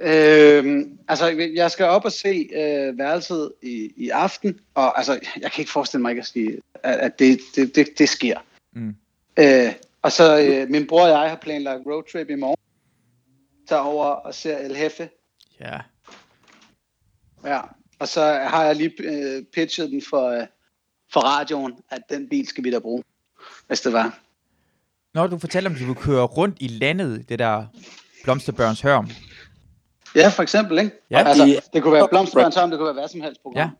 [0.00, 5.52] Øhm, altså, jeg skal op og se øh, værelset i, i aften, og altså, jeg
[5.52, 8.38] kan ikke forestille mig ikke at sige, at, at det, det, det, det sker.
[8.72, 8.94] Mm.
[9.38, 12.56] Øh, og så øh, min bror og jeg har planlagt roadtrip i morgen.
[13.68, 15.08] Tager over og ser El Jefe.
[15.60, 15.78] Ja.
[17.44, 17.60] Ja.
[17.98, 20.46] Og så har jeg lige øh, pitchet den for, øh,
[21.12, 23.04] for radioen, at den bil skal vi da bruge,
[23.66, 24.18] hvis det var.
[25.14, 27.66] Når du fortæller om, at du vil køre rundt i landet, det der
[28.24, 29.10] Blomsterbørns Hørm.
[30.14, 30.90] Ja, for eksempel, ikke?
[31.10, 31.18] Ja.
[31.28, 33.58] altså, Det- det kunne være Blomsterbørns Havn, det kunne være hvad som helst program.
[33.58, 33.70] Ja.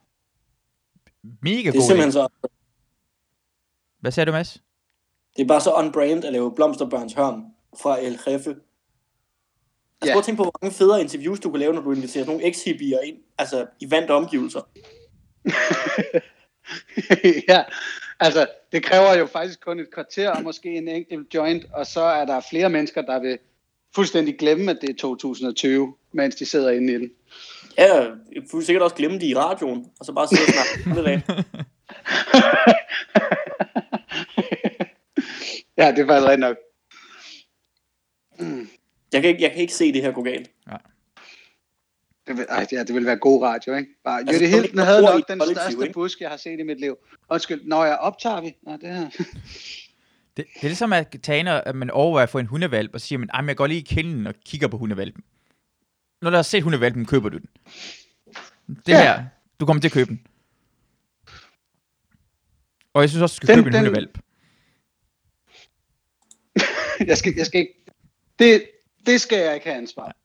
[1.43, 2.29] Mega Det er god simpelthen så,
[4.01, 4.63] Hvad sagde du, Mads?
[5.37, 7.45] det er bare så on-brand at lave blomsterbørns hørn
[7.81, 8.31] fra El Jefe.
[8.31, 8.57] Altså,
[10.05, 10.13] Ja.
[10.13, 12.47] prøv at tænke på, hvor mange federe interviews du kan lave, når du inviterer nogle
[12.47, 14.61] ex ind, altså i vante omgivelser.
[17.49, 17.63] ja,
[18.21, 22.01] altså det kræver jo faktisk kun et kvarter og måske en enkelt joint, og så
[22.01, 23.39] er der flere mennesker, der vil
[23.95, 27.11] fuldstændig glemme, at det er 2020, mens de sidder inde i den.
[27.79, 27.95] Ja,
[28.33, 31.23] jeg sikkert også glemme det i radioen, og så bare sidde og snakke dagen.
[35.79, 36.57] ja, det er faktisk rigtig nok.
[39.13, 40.51] Jeg kan, ikke, jeg kan ikke se det her gå galt.
[42.29, 43.91] Det vil, ej, ja, det vil være god radio, ikke?
[44.05, 45.93] Bare, Altså, Jytte Hilden havde nok den største ikke?
[45.93, 46.97] busk, jeg har set i mit liv.
[47.31, 48.57] Undskyld, når jeg optager vi?
[48.63, 49.11] Nå, det her.
[50.37, 53.19] Det, det er ligesom at tage at man overvejer at få en hundevalp, og siger,
[53.19, 55.25] man, "Ej, men jeg går lige i kinden og kigger på hundevalpen.
[56.23, 57.47] Når du har set hundevalpen, køber du den.
[58.87, 59.03] Det Ja.
[59.03, 59.25] her,
[59.61, 60.27] du kommer til at købe den.
[62.95, 64.19] Og jeg synes også, du skal Den- købe en den- hundevalp.
[67.09, 67.75] jeg, skal, jeg skal ikke...
[68.39, 68.65] Det,
[69.07, 70.17] det skal jeg ikke have ansvar.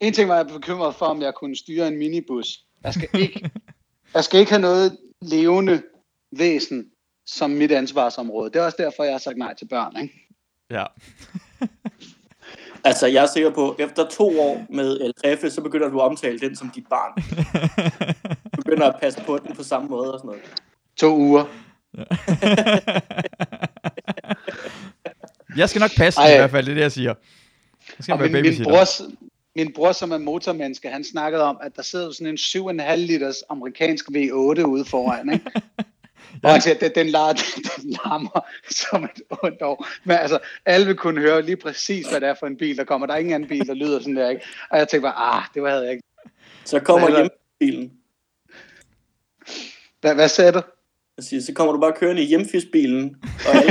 [0.00, 2.60] En ting var, jeg bekymret for, om jeg kunne styre en minibus.
[2.84, 3.50] Jeg skal ikke,
[4.14, 5.82] jeg skal ikke have noget levende
[6.32, 6.90] væsen
[7.26, 8.50] som mit ansvarsområde.
[8.50, 10.02] Det er også derfor, jeg har sagt nej til børn.
[10.02, 10.14] Ikke?
[10.70, 10.84] Ja.
[12.84, 16.04] Altså, jeg er sikker på, at efter to år med El så begynder du at
[16.04, 17.22] omtale den som dit barn.
[18.56, 20.42] Du begynder at passe på den på samme måde og sådan noget.
[20.96, 21.44] To uger.
[25.56, 26.34] jeg skal nok passe den Ej.
[26.34, 27.14] i hvert fald, det er det, jeg siger.
[27.98, 29.02] Jeg skal Og være min, min, brors,
[29.56, 33.42] min bror, som er motormenneske, han snakkede om, at der sidder sådan en 7,5 liters
[33.48, 35.32] amerikansk V8 ude foran.
[35.32, 35.50] Ikke?
[36.42, 37.32] Og han siger, at den, lar,
[37.76, 39.86] den larmer som et ondt år.
[40.04, 42.84] Men altså, alle vil kunne høre lige præcis, hvad det er for en bil, der
[42.84, 43.06] kommer.
[43.06, 44.46] Der er ingen anden bil, der lyder sådan der, ikke?
[44.70, 46.02] Og jeg tænkte bare, ah, det var havde jeg ikke.
[46.64, 47.92] Så kommer hjemfiskbilen.
[50.00, 50.60] Hvad, hvad sagde du?
[51.16, 53.16] Jeg siger, så kommer du bare kørende i hjemfiskbilen.
[53.48, 53.54] Og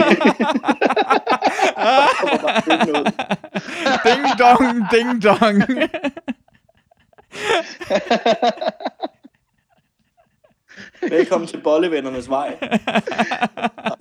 [4.05, 5.63] ding dong, ding dong.
[11.01, 12.57] Velkommen til bollevennernes vej.
[13.77, 13.97] Og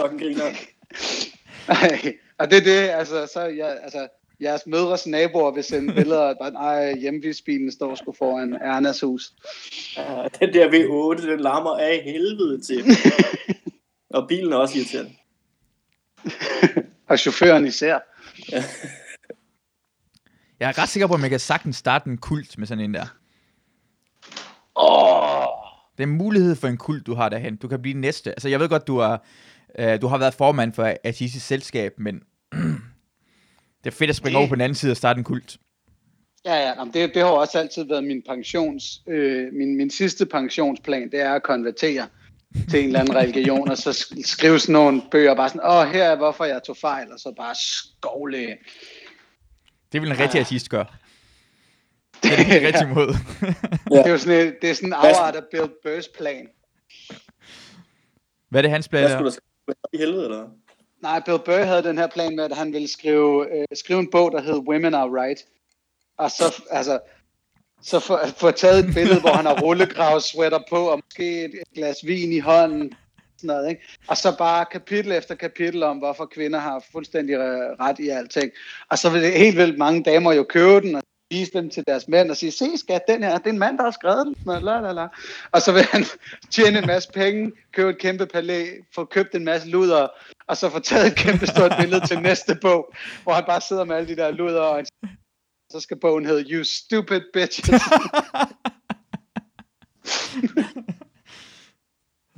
[0.00, 0.50] fucking griner.
[1.68, 4.08] Ej, og det er det, altså, så jeg, altså,
[4.40, 9.32] jeres mødres naboer vil sende billeder, bare, nej, hjemvisbilen står sgu foran Ernas hus.
[9.96, 12.84] Ja, Den der V8, den larmer af helvede til.
[14.14, 15.12] Og bilen er også irriterende.
[17.08, 17.98] Og chaufføren især.
[20.60, 22.94] Jeg er ret sikker på, at man kan sagtens starte en kult med sådan en
[22.94, 23.06] der.
[24.76, 25.46] Åh,
[25.96, 27.56] Det er en mulighed for en kult, du har derhen.
[27.56, 28.30] Du kan blive næste.
[28.30, 29.24] Altså, jeg ved godt, du har,
[29.78, 32.22] øh, du har været formand for Artistisk Selskab, men
[33.92, 35.56] er fedt at springe Det- over på den anden side og starte en kult.
[36.44, 40.26] Ja, ja, jamen, det, det har også altid været min pensions, øh, min, min sidste
[40.26, 42.06] pensionsplan, det er at konvertere
[42.70, 45.86] til en eller anden religion, og så sk- skrive sådan nogle bøger, bare sådan, åh,
[45.92, 48.56] her er hvorfor jeg tog fejl, og så bare skovle.
[49.92, 50.40] Det vil en rigtig Ja.
[50.40, 50.86] artist gøre.
[52.22, 53.12] Det er det helt rigtig måde.
[53.90, 56.46] Det er jo sådan, et- det er sådan en afart af Bill Burrs plan.
[58.48, 59.16] Hvad er det, hans plan Hvad er?
[59.16, 59.42] skulle der ske?
[59.92, 60.48] i helvede, eller?
[61.02, 64.10] Nej, Bill Burr havde den her plan med, at han ville skrive, øh, skrive en
[64.10, 65.44] bog, der hed Women Are Right.
[66.18, 66.98] Og så, altså,
[67.82, 71.74] så få, få taget et billede, hvor han har rullegravsweater på, og måske et, et
[71.74, 72.92] glas vin i hånden.
[73.36, 73.82] Sådan noget, ikke?
[74.08, 78.50] Og så bare kapitel efter kapitel om, hvorfor kvinder har fuldstændig øh, ret i alting.
[78.90, 81.84] Og så vil det helt vildt mange damer jo købe den, og vise dem til
[81.86, 84.26] deres mænd og sige, se skat, den her, det er en mand, der har skrevet
[84.26, 84.36] den.
[84.46, 85.06] La, la, la.
[85.52, 86.04] Og så vil han
[86.54, 90.08] tjene en masse penge, købe et kæmpe palæ, få købt en masse luder,
[90.46, 93.84] og så få taget et kæmpe stort billede til næste bog, hvor han bare sidder
[93.84, 94.84] med alle de der luder, og
[95.70, 97.82] så skal bogen hedde You Stupid Bitches.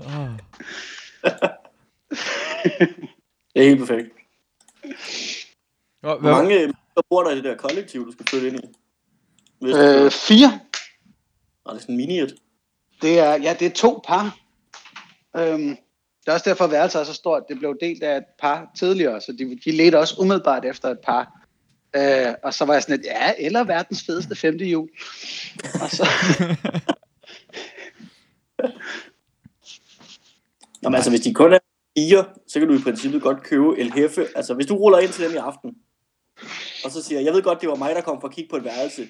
[0.03, 0.29] Oh.
[3.55, 4.09] Det er helt perfekt.
[6.01, 8.69] Hvor mange mennesker bor der i det der kollektiv, du skal flytte ind i?
[9.61, 10.61] Hvis øh, fire.
[11.65, 12.37] Og det er sådan mini -et.
[13.03, 14.39] Det er, ja, det er to par.
[15.37, 15.77] Øhm,
[16.21, 17.43] det er også derfor, at værelset er så stort.
[17.49, 20.99] Det blev delt af et par tidligere, så de, de ledte også umiddelbart efter et
[20.99, 21.47] par.
[21.97, 24.89] Øh, og så var jeg sådan lidt, ja, eller verdens fedeste femte jul.
[25.83, 26.07] Og så,
[30.83, 31.59] Nå, men altså, hvis de kun er
[31.99, 34.27] fire, så kan du i princippet godt købe El Hefe.
[34.37, 35.77] Altså, hvis du ruller ind til dem i aften,
[36.85, 38.57] og så siger, jeg ved godt, det var mig, der kom for at kigge på
[38.57, 39.09] et værelse.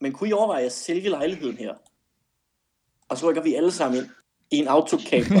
[0.00, 1.74] Men kunne I overveje at sælge lejligheden her?
[3.08, 4.10] Og så rykker vi alle sammen ind
[4.50, 5.40] i en autocamper,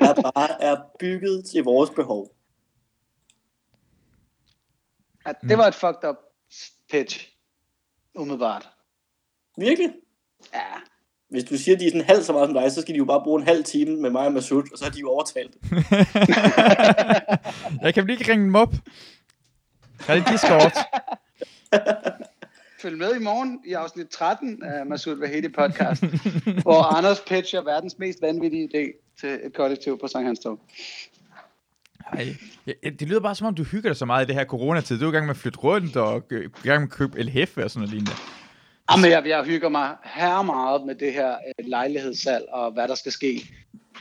[0.00, 2.34] der bare er bygget til vores behov.
[5.26, 6.16] ja, det var et fucked up
[6.90, 7.30] pitch.
[8.14, 8.68] Umiddelbart.
[9.56, 9.94] Virkelig?
[10.52, 10.80] Ja,
[11.34, 12.98] Hvis du siger, at de er sådan halvt så meget som dig, så skal de
[12.98, 15.10] jo bare bruge en halv time med mig og Masud, og så har de jo
[15.10, 15.54] overtalt.
[17.84, 18.74] jeg kan lige ringe dem op.
[20.00, 20.72] Har det Discord?
[22.82, 26.04] Følg med i morgen i afsnit 13 af Masud Vahedi podcast,
[26.66, 30.58] hvor Anders pitcher verdens mest vanvittige idé til et kollektiv på Sankt Hans Torv.
[32.12, 32.36] Ej.
[32.66, 34.98] Ja, det lyder bare som om, du hygger dig så meget i det her coronatid.
[34.98, 37.22] Du er i gang med at flytte rundt og øh, i gang med at købe
[37.22, 38.12] LHF og sådan noget lignende.
[38.90, 42.94] Jamen, jeg, jeg hygger mig her meget med det her øh, lejlighedssalg og hvad der
[42.94, 43.50] skal ske.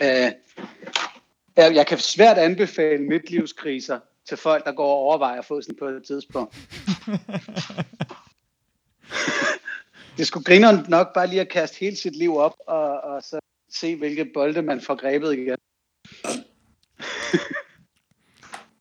[0.04, 0.32] Øh,
[1.56, 5.76] jeg, jeg kan svært anbefale midtlivskriser til folk, der går og overvejer at få sådan
[5.80, 6.56] på et tidspunkt.
[10.18, 13.40] det skulle grineren nok bare lige at kaste hele sit liv op, og, og så
[13.70, 15.58] se, hvilke bolde man får grebet igen.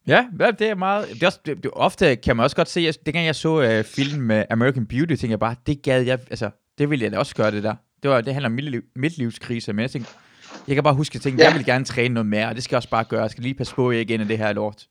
[0.06, 1.08] Ja, det er meget...
[1.08, 3.78] Det er også, det, det, ofte kan man også godt se, jeg, dengang jeg så
[3.78, 7.12] uh, film med American Beauty, tænkte jeg bare, det gad jeg, altså, det ville jeg
[7.12, 7.74] da også gøre det der.
[8.02, 10.10] Det, var, det handler om midtliv, midtlivskrise, men jeg tænkte,
[10.68, 11.48] jeg kan bare huske, at jeg tænkte, Ja.
[11.50, 13.22] jeg vil gerne træne noget mere, og det skal jeg også bare gøre.
[13.22, 14.86] Jeg skal lige passe på, at jeg ikke ender det her lort.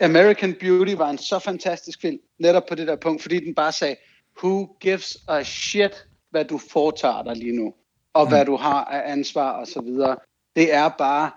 [0.00, 3.72] American Beauty var en så fantastisk film, netop på det der punkt, fordi den bare
[3.72, 3.96] sagde,
[4.42, 7.74] who gives a shit, hvad du foretager dig lige nu,
[8.14, 8.28] og mm.
[8.28, 10.16] hvad du har af ansvar og så videre.
[10.56, 11.30] Det er bare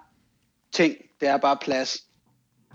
[0.74, 1.98] ting, det er bare plads.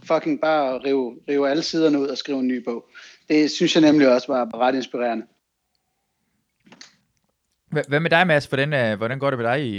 [0.05, 2.89] Fucking bare rive, rive alle siderne ud og skrive en ny bog.
[3.29, 5.27] Det synes jeg nemlig også var ret inspirerende.
[7.71, 8.47] Hvad, hvad med dig, Mads?
[8.47, 9.79] Hvordan, uh, hvordan går det med dig i...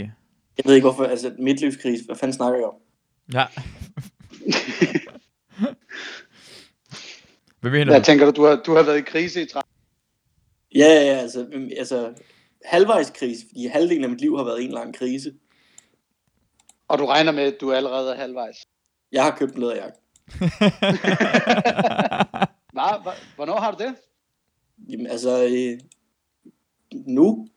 [0.57, 2.75] Jeg ved ikke hvorfor, altså midtlivskrise, hvad fanden snakker jeg om?
[3.33, 3.45] Ja.
[7.59, 8.05] hvad mener Jeg du?
[8.05, 9.63] tænker du, du har, du har været i krise i 30
[10.75, 12.13] Ja, ja, ja, altså, øhm, altså
[12.65, 15.33] halvvejs krise, fordi halvdelen af mit liv har været en lang krise.
[16.87, 18.55] Og du regner med, at du allerede er halvvejs.
[19.11, 19.97] Jeg har købt en læderjakke.
[22.73, 22.97] Hva?
[23.03, 23.11] Hva?
[23.35, 23.95] Hvornår har du det?
[24.89, 25.79] Jamen altså, øh,
[27.07, 27.47] nu?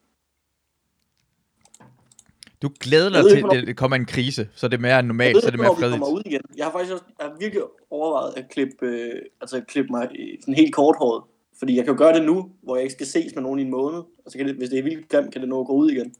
[2.62, 4.94] Du glæder Jeg dig til, ikke, at det kommer en krise, så det er mere
[4.94, 6.02] Jeg normalt, ved så det er mere hvornår fredeligt.
[6.02, 6.40] kommer ud igen.
[6.56, 10.36] Jeg har faktisk også, jeg har virkelig overvejet at klippe, øh, altså klippe mig i
[10.40, 11.24] sådan helt korthåret.
[11.58, 13.62] Fordi jeg kan jo gøre det nu, hvor jeg ikke skal ses med nogen i
[13.62, 13.98] en måned.
[13.98, 15.90] Og så kan det, hvis det er vildt grimt, kan det nå at gå ud
[15.90, 16.14] igen.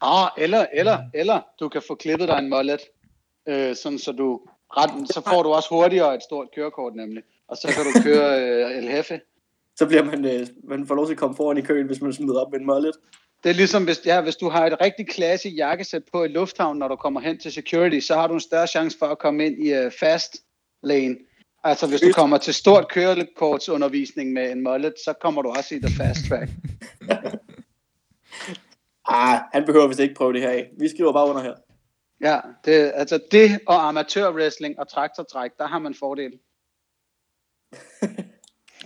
[0.00, 2.80] Ah, eller, eller, eller du kan få klippet dig en mullet,
[3.48, 4.40] øh, sådan så du
[4.76, 7.22] ret, så får du også hurtigere et stort kørekort nemlig.
[7.48, 9.20] Og så kan du køre øh, El Jefe.
[9.76, 12.12] Så bliver man, øh, man får lov til at komme foran i køen, hvis man
[12.12, 12.92] smider op med en mullet.
[13.44, 16.78] Det er ligesom, hvis, ja, hvis du har et rigtig klasse jakkesæt på i lufthavnen,
[16.78, 19.46] når du kommer hen til security, så har du en større chance for at komme
[19.46, 20.36] ind i uh, fast
[20.82, 21.16] lane.
[21.64, 25.78] Altså hvis du kommer til stort kørekortsundervisning med en mullet, så kommer du også i
[25.78, 26.50] the fast track.
[29.08, 30.70] Ah, han behøver vist ikke prøve det her af.
[30.78, 31.54] Vi skriver bare under her.
[32.24, 36.32] Ja, det, altså det og amatørwrestling og traktortræk, der har man fordel.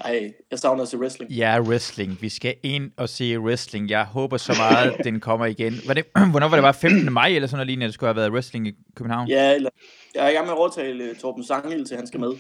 [0.05, 1.31] Ej, jeg savner at se wrestling.
[1.31, 2.23] Ja, wrestling.
[2.23, 3.91] Vi skal ind og se wrestling.
[3.91, 5.75] Jeg håber så meget, at den kommer igen.
[5.87, 7.13] Var det, hvornår var det bare 15.
[7.13, 9.29] maj eller sådan noget lignende, at det skulle have været wrestling i København?
[9.29, 9.71] Ja, eller,
[10.15, 12.33] jeg er i gang med at overtale uh, Torben Sanghild til, han skal med.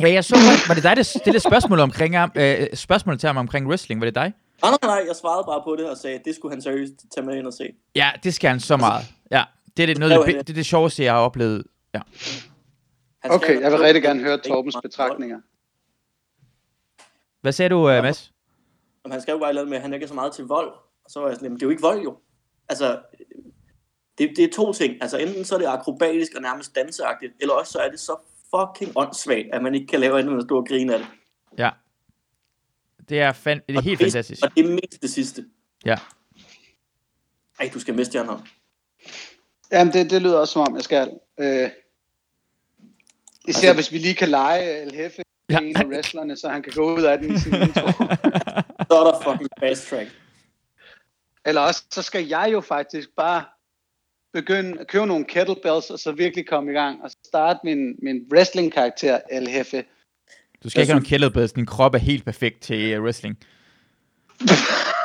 [0.00, 0.36] Ja, jeg så,
[0.68, 4.00] var det dig, der stillede spørgsmål omkring øh, spørgsmål til ham omkring wrestling?
[4.00, 4.32] Var det dig?
[4.62, 6.92] Nej, nej, nej, jeg svarede bare på det og sagde, at det skulle han seriøst
[7.14, 7.64] tage med ind og se.
[7.94, 9.04] Ja, det skal han så meget.
[9.30, 9.42] Ja,
[9.78, 11.64] det er det, noget, Det det, er det sjoveste, jeg har oplevet.
[11.94, 12.00] Ja.
[13.24, 15.40] Okay, jeg vil rigtig gerne høre Torbens betragtninger.
[17.40, 18.32] Hvad sagde du, uh, Mads?
[19.04, 20.32] Jamen, han skrev jo bare et eller andet med, at han ikke er så meget
[20.32, 20.68] til vold.
[21.04, 22.18] Og så var jeg sådan, "Jamen, det er jo ikke vold jo.
[22.68, 23.00] Altså,
[24.18, 25.02] det, det er to ting.
[25.02, 28.16] Altså, enten så er det akrobatisk og nærmest danseagtigt, eller også så er det så
[28.54, 31.08] fucking åndssvagt, at man ikke kan lave andet end at stå og grine af det.
[31.58, 31.70] Ja.
[33.08, 34.44] Det er, fan, det er Og helt det, fantastisk.
[34.44, 35.44] Og det er mest det sidste.
[35.84, 35.96] Ja.
[37.60, 38.42] Ej, du skal miste stjernerne.
[39.72, 41.10] Jamen, det, det lyder også som om, jeg skal.
[41.40, 41.70] Øh, især
[43.48, 45.58] Altså- hvis vi lige kan lege El Jefe, Ja.
[45.58, 47.86] en af wrestlerne, så han kan gå ud af den i sin intro.
[47.92, 50.10] Så er der fucking fast track.
[51.46, 53.44] Eller også, så skal jeg jo faktisk bare
[54.32, 58.26] begynde at købe nogle kettlebells, og så virkelig komme i gang, og starte min, min
[58.32, 59.84] wrestling-karakter, El Jefe.
[60.64, 61.52] Du skal ikke have nogen kælderbeds.
[61.52, 63.38] Din krop er helt perfekt til uh, wrestling.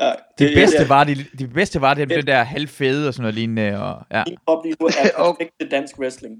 [0.00, 3.22] Ja, Det, bedste det, var, det, det bedste var det, det der halvfede og sådan
[3.22, 3.82] noget lignende.
[3.82, 4.22] Og, ja.
[4.26, 4.38] Lige
[4.80, 6.36] nu er perfekt til dansk wrestling.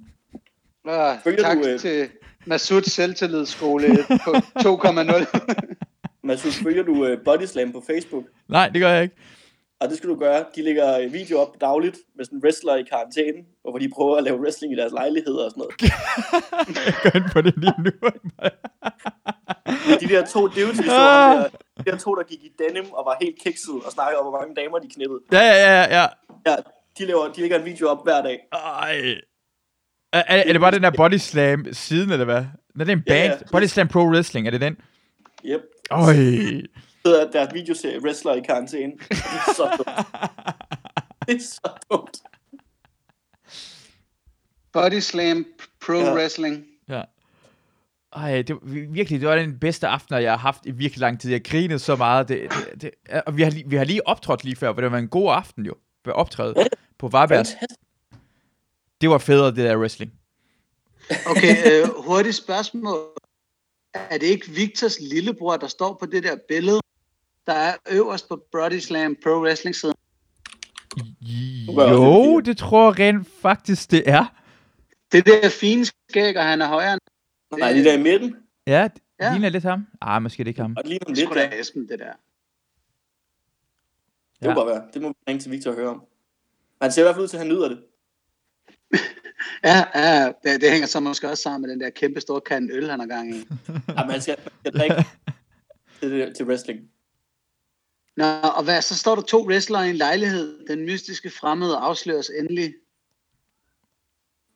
[0.88, 2.08] Ah, Følger tak du, øh, til
[2.44, 4.30] Masuds selvtillidsskole på
[4.86, 5.26] 2,0.
[6.22, 8.24] Masud, følger du uh, Bodyslam på Facebook?
[8.48, 9.14] Nej, det gør jeg ikke.
[9.80, 10.44] Og det skal du gøre.
[10.56, 14.40] De lægger video op dagligt med sådan wrestler i karantæne, hvor de prøver at lave
[14.40, 15.74] wrestling i deres lejligheder og sådan noget.
[16.86, 17.90] Jeg går ind på det lige nu.
[20.00, 21.48] De der to dudes, vi så ham der,
[21.84, 24.40] de der to, der gik i denim og var helt kikset og snakkede om, hvor
[24.40, 25.20] mange damer de knippede.
[25.32, 26.06] ja, ja, ja, ja.
[26.46, 26.56] Ja,
[26.98, 28.38] de, laver, de lægger en video op hver dag.
[28.52, 29.14] Ej.
[30.12, 32.44] Er, er, er det bare den der Body Slam siden, eller hvad?
[32.74, 33.40] Nej, det er en Ja, band.
[33.40, 33.46] ja.
[33.52, 34.76] Body Slam Pro Wrestling, er det den?
[35.44, 35.60] Yep.
[35.90, 36.14] Øj.
[37.06, 38.92] Det er deres videoserie Wrestler i karantæne.
[38.92, 39.88] Det er så dumt.
[41.28, 42.18] Det er så dumt.
[44.72, 45.46] Body Slam
[45.86, 46.14] Pro Ja.
[46.14, 46.64] Wrestling.
[46.88, 47.02] Ja.
[48.16, 48.60] Ej, det var
[48.92, 51.30] virkelig, det var den bedste aften, jeg har haft i virkelig lang tid.
[51.30, 52.28] Jeg grinede så meget.
[52.28, 52.90] Det, det, det,
[53.26, 55.32] og vi har, lige- vi har lige optrådt lige før, for det var en god
[55.32, 55.74] aften jo.
[56.04, 56.54] Ved optræde
[56.98, 57.46] på Varberg.
[59.00, 60.12] Det var federe, det der wrestling.
[61.26, 62.98] Okay, øh, hurtigt spørgsmål.
[63.94, 66.80] Er det ikke Victors lillebror, der står på det der billede,
[67.46, 69.94] der er øverst på Body Slam Pro Wrestling siden?
[71.68, 74.34] Jo, det tror jeg rent faktisk, det er.
[75.12, 77.00] Det der fine skæg, og han er højere end
[77.58, 78.36] Nej, de der i midten.
[78.66, 79.32] Ja, det Ja.
[79.32, 79.86] ligner lidt ham.
[80.00, 80.74] Ah, måske det ikke ham.
[80.76, 81.16] Og det ligner det.
[81.18, 82.12] lidt da Esben, det der.
[84.40, 84.82] Det må godt være.
[84.94, 86.02] Det må vi ringe til Victor og høre om.
[86.82, 87.78] Han ser i hvert fald ud til, at han nyder det.
[89.64, 92.70] Ja, ja det, det hænger så måske også sammen med den der kæmpe store kan
[92.72, 93.38] øl, han har gang i.
[93.98, 94.96] Ja, man skal, man skal drikke
[96.00, 96.80] til, det, til wrestling.
[98.16, 98.24] Nå,
[98.56, 100.66] og hvad, så står der to wrestlere i en lejlighed.
[100.66, 102.74] Den mystiske fremmede afsløres endelig.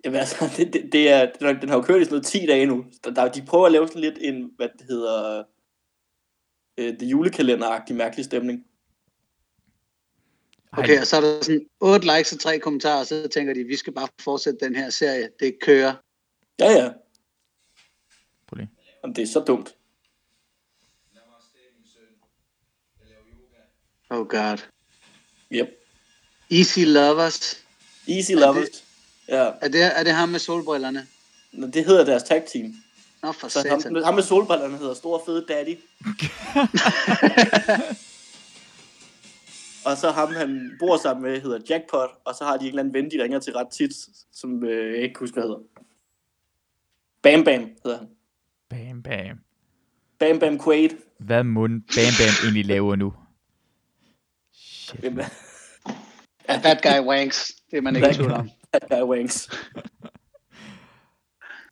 [0.05, 2.27] Jamen altså, det, det, det er, den, har- den har jo kørt i sådan noget
[2.27, 2.85] 10 dage nu.
[3.05, 5.44] Der, der, de prøver at lave sådan lidt en, hvad det hedder,
[6.79, 8.64] øh, det julekalender-agtig mærkelig stemning.
[10.73, 13.55] Ej, Okay, og så er der sådan otte likes og tre kommentarer, og så tænker
[13.55, 15.28] de, vi skal bare fortsætte den her serie.
[15.41, 15.95] Det kører.
[16.61, 16.93] Ja, ja.
[18.49, 18.70] prøv lige.
[19.03, 19.76] Jamen, det er så dumt.
[24.11, 24.59] Oh god.
[25.53, 25.69] Yep.
[26.51, 27.65] Easy Lovers.
[28.09, 28.85] Easy Lovers.
[29.29, 31.07] Ja, Er det, er det ham med solbrillerne?
[31.53, 32.75] Nå, det hedder deres tag team.
[33.23, 33.83] Nå, for Så satan.
[33.95, 35.77] ham, ham med solbrillerne hedder Stor Fede Daddy.
[39.87, 42.83] og så ham, han bor sammen med, hedder Jackpot, og så har de en eller
[42.83, 43.91] anden ven, de ringer til ret tit,
[44.33, 45.59] som øh, jeg ikke kan huske, hvad hedder.
[47.23, 48.09] Bam Bam hedder han.
[48.71, 49.39] Bam, bam.
[50.19, 50.91] Bam Bam Quaid.
[51.19, 53.13] Hvad mund Bam Bam egentlig laver nu?
[54.91, 55.01] Shit.
[55.01, 55.24] Hvem er
[56.49, 57.53] Ja, that guy wanks.
[57.70, 58.51] Det er man ikke i tvivl om.
[58.74, 59.51] that guy Wanks?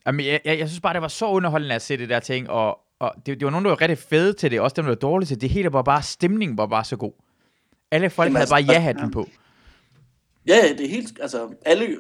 [0.07, 2.51] Jamen, jeg, jeg, jeg synes bare, det var så underholdende at se det der ting,
[2.51, 4.91] og, og det, det var nogen, der var rigtig fede til det, også dem, der
[4.91, 5.41] var dårlige til det.
[5.43, 7.13] Det hele var bare, stemningen var bare så god.
[7.91, 9.29] Alle folk Jamen, havde bare altså, ja-hatten på.
[10.47, 11.99] Ja, ja, det er helt, altså, alle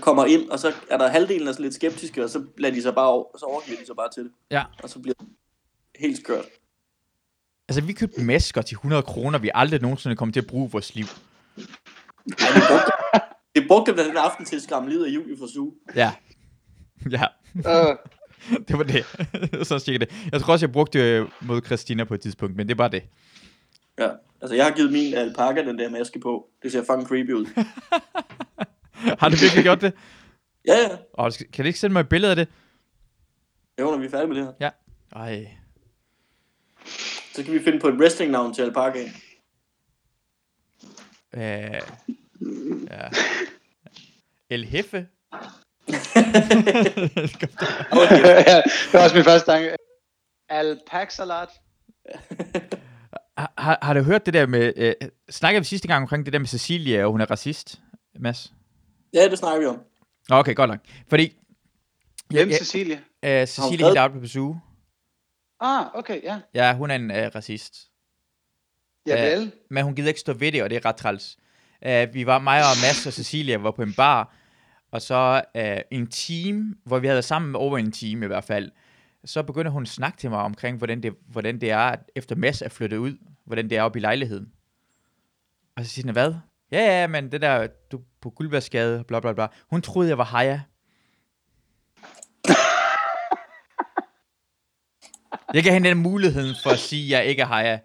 [0.00, 2.82] kommer ind, og så er der halvdelen af så lidt skeptiske, og så lader de
[2.82, 4.62] sig bare over, så overgiver de sig bare til det, Ja.
[4.82, 5.28] og så bliver det
[5.98, 6.44] helt skørt.
[7.68, 10.70] Altså, vi købte masker til 100 kroner, vi aldrig nogensinde kom til at bruge i
[10.72, 11.04] vores liv.
[11.06, 12.92] Ej, de brugte,
[13.56, 15.72] de brugte dem den aften til at skræmme livet af Julie for suge.
[15.96, 16.12] Ja.
[17.10, 17.96] Ja, Uh,
[18.68, 19.04] det var det.
[19.66, 20.28] så cirka det.
[20.32, 22.88] Jeg tror også, jeg brugte det øh, mod Christina på et tidspunkt, men det var
[22.88, 23.02] det.
[23.98, 24.08] Ja,
[24.40, 26.48] altså jeg har givet min alpaka den der maske på.
[26.62, 27.46] Det ser fucking creepy ud.
[29.20, 29.92] Har du virkelig gjort det?
[30.66, 30.88] Ja, ja.
[31.14, 32.48] Og kan du ikke sende mig et billede af det?
[33.80, 34.52] Jo, når vi er færdige med det her.
[34.60, 34.70] Ja.
[35.16, 35.56] Ej.
[37.34, 39.12] Så kan vi finde på et wrestling-navn til alpakaen.
[41.34, 41.80] Øh,
[42.90, 43.08] ja.
[44.50, 44.96] El Hefe?
[48.22, 49.76] ja, det var også min første tanke.
[50.48, 51.48] Alpax-salat.
[53.38, 54.72] har, har- har du hørt det der med...
[54.76, 54.94] Øh,
[55.30, 57.80] snakkede vi sidste gang omkring det der med Cecilia, og hun er racist,
[58.20, 58.52] Mads?
[59.14, 59.80] ja, det snakker vi om.
[60.30, 60.80] Okay, godt nok.
[61.08, 61.36] Fordi...
[62.30, 63.00] Hvem ja, Cecilie?
[63.22, 64.42] ja, øh, Cecilia skrevet- Hidalgo på besøg.
[65.62, 66.40] Ah, okay, ja.
[66.54, 67.88] Ja, hun er en øh, racist.
[69.06, 69.52] Ja, vel.
[69.70, 71.36] Men hun gider ikke stå ved det, og det er ret træls.
[71.86, 74.34] Uh, vi var, mig og Mads og Cecilia var på en bar,
[74.90, 78.70] og så uh, en team, hvor vi havde sammen over en time i hvert fald,
[79.24, 82.36] så begynder hun at snakke til mig omkring, hvordan det, hvordan det er, at efter
[82.36, 84.52] Mads er flyttet ud, hvordan det er oppe i lejligheden.
[85.76, 86.34] Og så siger hun, hvad?
[86.72, 89.46] Ja, ja, men det der, du er på Guldbergsgade, bla bla bla.
[89.70, 90.60] Hun troede, jeg var Haya.
[95.54, 97.78] Jeg gav hende den muligheden for at sige, at jeg ikke er Haya.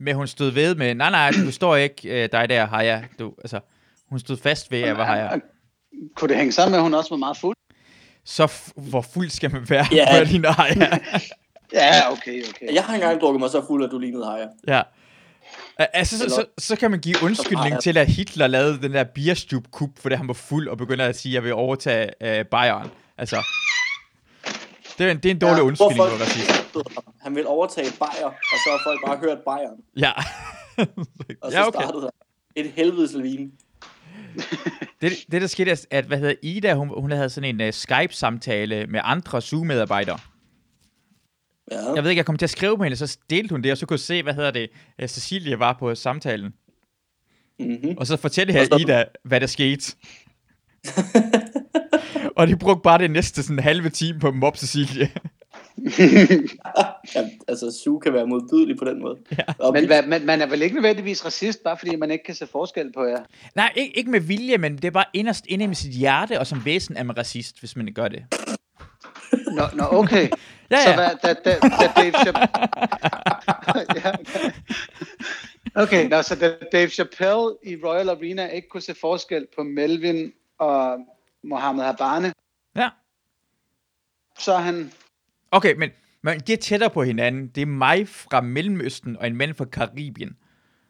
[0.00, 3.02] Men hun stod ved med, nej, nej, du står ikke øh, dig der, Haya.
[3.18, 3.60] Du, altså,
[4.10, 5.38] hun stod fast ved, at jeg var Haya.
[6.16, 7.56] Kunne det hænge sammen med, at hun også var meget fuld?
[8.24, 10.20] Så f- hvor fuld skal man være, Ja.
[10.20, 10.98] for din Haya?
[11.72, 12.74] Ja, okay, okay.
[12.74, 14.46] Jeg har engang drukket mig så fuld, at du lignede Haya.
[14.68, 14.82] ja.
[15.78, 19.04] Al- Altså, så, så, så, kan man give undskyldning til, at Hitler lavede den der
[19.04, 22.90] bierstub-kup, fordi han var fuld, og begynder at sige, at jeg vil overtage øh, Bayern.
[23.18, 23.36] Altså,
[24.98, 26.76] det er en, det er en dårlig Ja, undskyldning for racist.
[27.20, 29.76] Han vil overtage Bayer, og så har folk bare hørt Bayern.
[29.96, 30.12] Ja.
[31.42, 31.80] Og så ja, okay.
[31.80, 32.10] startede der
[32.56, 33.50] et helvedes lavine.
[35.00, 37.72] Det, det, der skete, er, at hvad hedder Ida, hun, hun havde sådan en uh,
[37.74, 40.18] Skype-samtale med andre Zoom-medarbejdere.
[41.70, 41.92] Ja.
[41.94, 43.78] Jeg ved ikke, jeg kom til at skrive med hende, så delte hun det, og
[43.78, 44.68] så kunne jeg se, hvad hedder det,
[45.02, 46.54] uh, Cecilia var på samtalen.
[47.58, 47.94] Mm-hmm.
[47.98, 49.96] Og så fortælle Og her Ida, hvad der skete.
[52.36, 55.08] og de brugte bare det næste sådan halve time på at mobbe Cecilia.
[57.14, 59.16] ja, altså, Sue kan være modbydelig på den måde.
[59.38, 59.44] Ja.
[59.58, 62.34] Og Men hvad, man, man er vel ikke nødvendigvis racist, bare fordi man ikke kan
[62.34, 63.20] se forskel på jer?
[63.54, 66.46] Nej, ikke, ikke med vilje, men det er bare inderst inde i sit hjerte, og
[66.46, 68.24] som væsen er man racist, hvis man gør det.
[69.32, 70.28] Nå, nå okay.
[70.70, 70.96] Ja, Så ja.
[70.96, 72.48] hvad, da, da, da Dave Chappelle...
[74.04, 74.12] ja.
[75.82, 80.32] Okay, nå, så da Dave Chappelle i Royal Arena ikke kunne se forskel på Melvin
[80.58, 80.98] og
[81.44, 82.32] Mohammed Habane,
[82.76, 82.88] Ja.
[84.38, 84.92] så er han...
[85.50, 85.90] Okay, men,
[86.22, 87.48] men de er tættere på hinanden.
[87.48, 90.36] Det er mig fra Mellemøsten og en mand fra Karibien.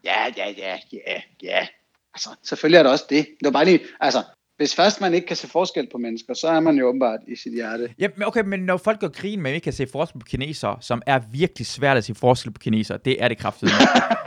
[0.03, 1.67] Ja, ja, ja, ja, ja.
[2.13, 3.25] Altså, selvfølgelig er der også det.
[3.25, 3.79] Det var bare lige...
[3.99, 4.23] Altså,
[4.57, 7.35] hvis først man ikke kan se forskel på mennesker, så er man jo åbenbart i
[7.35, 7.93] sit hjerte.
[7.99, 10.77] Ja, men okay, men når folk gør grin, men ikke kan se forskel på kinesere,
[10.81, 13.71] som er virkelig svært at se forskel på kinesere, det er det kraftigt.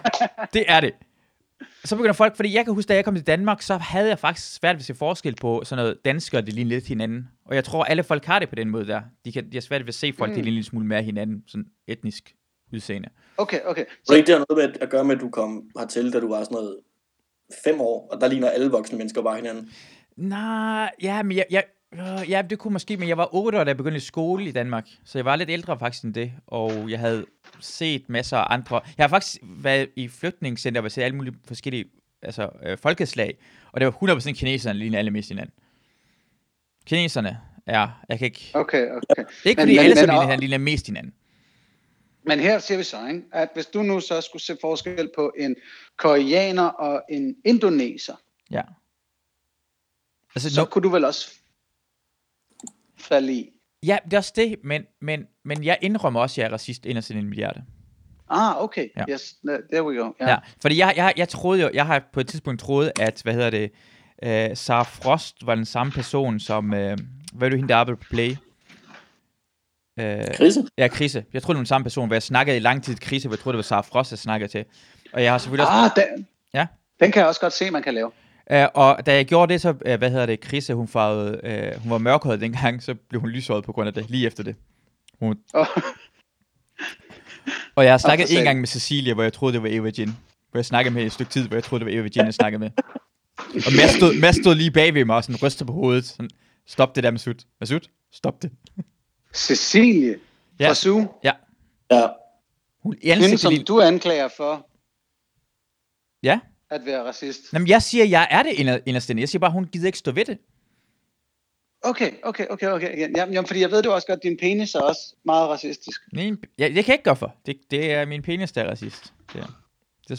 [0.54, 0.92] det er det.
[1.84, 4.18] Så begynder folk, fordi jeg kan huske, da jeg kom til Danmark, så havde jeg
[4.18, 7.28] faktisk svært ved at se forskel på sådan noget danskere, det ligner lidt hinanden.
[7.44, 9.00] Og jeg tror, alle folk har det på den måde der.
[9.24, 10.34] De, kan, de har svært ved at se folk, mm.
[10.34, 12.34] det ligner en lille smule mere hinanden, sådan etnisk
[12.72, 13.08] udseende.
[13.36, 13.84] Okay, okay.
[14.04, 16.28] Så ikke det har noget med at gøre med, at du kom hertil, da du
[16.28, 16.76] var sådan noget
[17.64, 19.70] fem år, og der ligner alle voksne mennesker bare hinanden.
[20.16, 23.64] Nej, ja, men jeg, jeg, øh, ja, det kunne måske, men jeg var 8 år,
[23.64, 26.32] da jeg begyndte i skole i Danmark, så jeg var lidt ældre faktisk end det,
[26.46, 27.26] og jeg havde
[27.60, 28.80] set masser af andre.
[28.98, 31.84] Jeg har faktisk været i flygtningscenter og set alle mulige forskellige
[32.22, 33.38] altså, øh, folkeslag,
[33.72, 35.54] og det var 100% kineserne, ligner alle mest hinanden.
[36.86, 38.94] Kineserne er, jeg kan ikke, Okay, okay.
[39.18, 41.14] ikke Men- fordi men- alle men- sammen og- ligner, mest hinanden.
[42.26, 45.32] Men her siger vi så, ikke, at hvis du nu så skulle se forskel på
[45.38, 45.56] en
[45.96, 48.14] koreaner og en indoneser,
[48.50, 48.62] Ja.
[50.34, 51.30] Altså, så no, kunne du vel også
[53.02, 53.50] falde i.
[53.86, 56.86] ja, det er også det, men, men, men jeg indrømmer også, at jeg er racist
[56.86, 57.62] inderst inde i mit hjerte.
[58.30, 58.88] Ah, okay.
[58.96, 59.04] Ja.
[59.10, 59.34] Yes,
[59.72, 60.12] there we go.
[60.20, 60.30] Ja.
[60.30, 63.34] ja, fordi jeg, jeg, jeg troede jo, jeg har på et tidspunkt troet, at, hvad
[63.34, 63.70] hedder det,
[64.26, 66.94] uh, Sarah Frost var den samme person som, uh, hvad
[67.40, 68.30] er det hende, der arbejdede på Play?
[70.00, 70.64] Uh, Krise?
[70.78, 71.24] ja, Krise.
[71.32, 73.36] Jeg troede, det var den samme person, hvor jeg snakkede i lang tid Krise, hvor
[73.36, 74.64] jeg troede, det var Sarah Frost, jeg snakkede til.
[75.12, 76.00] Og jeg har selvfølgelig også...
[76.02, 76.66] Ah, den, Ja.
[77.00, 78.10] den kan jeg også godt se, man kan lave.
[78.50, 81.40] Uh, og da jeg gjorde det, så, uh, hvad hedder det, Krise, hun, farvede,
[81.76, 84.42] uh, hun var mørkhåret dengang, så blev hun lyshåret på grund af det, lige efter
[84.42, 84.56] det.
[85.18, 85.66] Hun, Oh,
[87.74, 89.90] og jeg har snakket for en gang med Cecilia, hvor jeg troede, det var Eva
[89.98, 90.08] Jin.
[90.50, 92.24] Hvor jeg snakkede med hende et stykke tid, hvor jeg troede, det var Eva Jin,
[92.24, 92.70] jeg snakkede med.
[93.38, 96.04] Og Mads stod, Mads stod lige bagved mig og sådan rystede på hovedet.
[96.04, 96.30] Sådan,
[96.66, 97.34] Stop det der, Masud.
[97.60, 97.80] Masud,
[98.12, 98.50] stop det.
[99.34, 100.18] Cecilie
[100.60, 100.64] Ja.
[100.64, 100.68] ja.
[100.68, 101.32] fra Sue, Ja.
[102.82, 103.64] Hun, i hende som lige...
[103.64, 104.66] du anklager for
[106.22, 106.40] Ja.
[106.72, 107.40] At være racist.
[107.52, 109.20] Jamen, jeg siger, jeg er det inder- inderst inde.
[109.20, 110.38] Jeg siger bare, hun gider ikke stå ved det.
[111.84, 112.98] Okay, okay, okay, okay.
[112.98, 116.00] Jamen, jamen, fordi jeg ved jo også godt, at din penis er også meget racistisk.
[116.12, 117.34] Min, ja, det kan jeg ikke gøre for.
[117.46, 119.12] Det, det er min penis, der er racist.
[119.32, 119.46] Det er,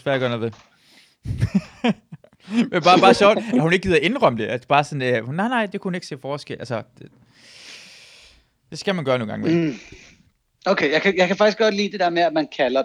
[0.06, 0.52] er at gøre noget ved.
[2.72, 4.48] Men bare, bare sjovt, at hun ikke gider indrømme det.
[4.48, 6.58] At bare sådan, øh, nej, nej, det kunne ikke se forskel.
[6.60, 7.12] Altså, det,
[8.70, 9.56] det skal man gøre nogle gange.
[9.56, 9.66] Med.
[9.68, 9.80] Mm.
[10.66, 12.84] Okay, jeg kan, jeg kan faktisk godt lide det der med, at man kalder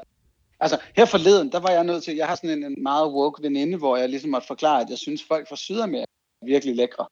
[0.61, 3.43] Altså, her forleden, der var jeg nødt til, jeg har sådan en, en meget woke
[3.43, 6.07] veninde, hvor jeg ligesom måtte forklare, at jeg synes, folk fra Sydamerika
[6.43, 7.07] er virkelig lækre.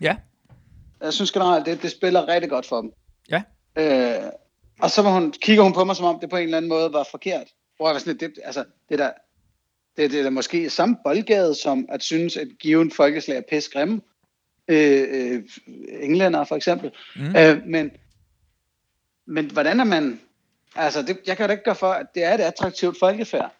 [0.00, 0.16] Ja.
[1.00, 2.92] Jeg synes generelt, det, det spiller rigtig godt for dem.
[3.30, 3.42] Ja.
[3.78, 4.30] Øh,
[4.80, 6.68] og så var hun, kigger hun på mig, som om det på en eller anden
[6.68, 7.46] måde var forkert.
[7.76, 9.10] Hvor jeg var sådan, lidt, det, altså, det der,
[9.96, 13.70] det, det er da måske samme boldgade, som at synes, at given folkeslag er pisse
[13.70, 14.00] grimme.
[14.68, 15.42] Øh, øh,
[16.00, 16.90] englænder for eksempel.
[17.16, 17.36] Mm.
[17.36, 17.90] Øh, men,
[19.26, 20.20] men hvordan er man...
[20.76, 23.54] Altså, det, jeg kan da ikke gøre for, at det er et attraktivt folkefærd.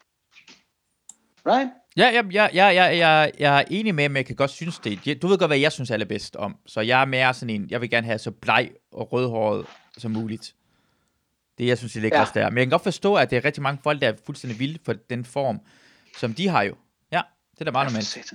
[1.45, 1.69] Right?
[1.97, 4.79] Ja, ja, ja, ja, ja, ja, jeg er enig med, men jeg kan godt synes
[4.79, 5.21] det.
[5.21, 6.55] Du ved godt, hvad jeg synes er allerbedst om.
[6.65, 9.65] Så jeg er mere sådan en, jeg vil gerne have så bleg og rødhåret
[9.97, 10.55] som muligt.
[11.57, 12.25] Det jeg synes, det ligger Ja.
[12.35, 12.39] ja.
[12.41, 12.49] der.
[12.49, 14.79] Men jeg kan godt forstå, at det er rigtig mange folk, der er fuldstændig vilde
[14.85, 15.59] for den form,
[16.17, 16.75] som de har jo.
[17.11, 17.21] Ja,
[17.53, 18.33] det er da meget normalt.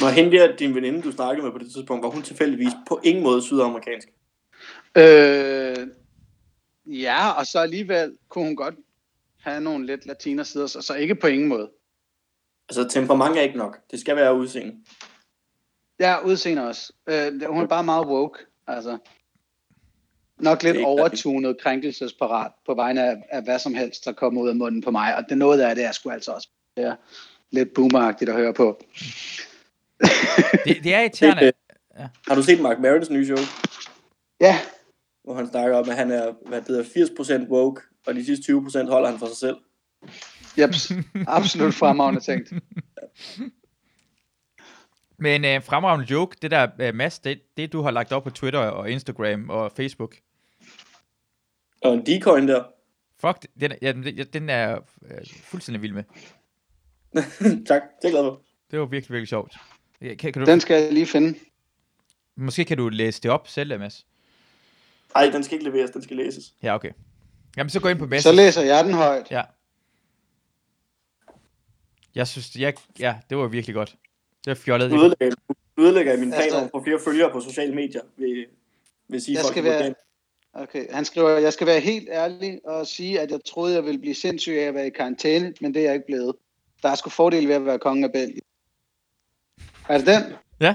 [0.00, 3.00] Når hende der, din veninde, du snakkede med på det tidspunkt, var hun tilfældigvis på
[3.04, 4.08] ingen måde sydamerikansk.
[4.96, 5.76] Øh,
[6.86, 8.74] ja, og så alligevel kunne hun godt
[9.40, 11.70] have nogle lidt latinersider, så, så ikke på ingen måde.
[12.68, 13.78] Altså, temperament er ikke nok.
[13.90, 14.76] Det skal være udseende.
[16.00, 16.92] Ja, udseende også.
[17.06, 18.98] Øh, hun er bare meget woke, altså.
[20.40, 24.48] Nok lidt er overtunet krænkelsesparat på vegne af, af hvad som helst, der kommer ud
[24.48, 25.16] af munden på mig.
[25.16, 26.94] Og det noget af det er sgu altså også er
[27.50, 28.84] lidt boomeragtigt at høre på.
[30.64, 31.52] Det, det er irriterende.
[31.98, 33.38] Øh, Har du set Mark Marons nye show?
[34.40, 34.60] Ja,
[35.24, 38.52] Hvor han snakker om, at han er, hvad det hedder, 80% woke, og de sidste
[38.52, 39.56] 20% holder han for sig selv.
[40.58, 40.92] jeps,
[41.26, 42.52] absolut fremragende tænkt.
[45.18, 48.30] Men øh, fremragende joke, det der, øh, Mads, det, det du har lagt op på
[48.30, 50.16] Twitter og Instagram og Facebook.
[51.82, 52.64] Og en decoin der.
[53.20, 54.78] Fuck, den, ja, den, den er
[55.10, 56.04] øh, fuldstændig vild med.
[57.68, 58.42] tak, det er glad for.
[58.70, 59.56] Det var virkelig, virkelig sjovt.
[60.00, 61.38] Kan, kan du, Den skal jeg lige finde.
[62.36, 64.06] Måske kan du læse det op selv, Mads.
[65.14, 66.54] Ej, den skal ikke leveres, den skal læses.
[66.62, 66.90] Ja, okay.
[67.56, 68.22] Jamen, så gå ind på Mads.
[68.22, 69.30] Så læser jeg den højt.
[69.30, 69.42] Ja.
[72.14, 73.90] Jeg synes, jeg, ja, det var virkelig godt.
[74.44, 74.90] Det var fjollet.
[74.90, 75.36] Du ødelægger,
[75.78, 78.44] ødelægger mine Altså- planer om at få flere følgere på sociale medier, ved,
[79.08, 79.94] ved at sige, Jeg folk skal være- organ.
[80.54, 83.98] Okay, han skriver, jeg skal være helt ærlig og sige, at jeg troede, jeg ville
[84.00, 86.36] blive sindssyg af at være i karantæne, men det er jeg ikke blevet.
[86.82, 88.40] Der er sgu fordel ved at være kongen af Belgien.
[89.88, 90.22] Er det den?
[90.60, 90.74] Ja.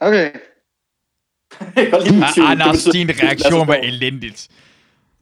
[0.00, 0.32] Okay.
[2.50, 4.48] Anders, betyder- din Lad os reaktion var elendigt.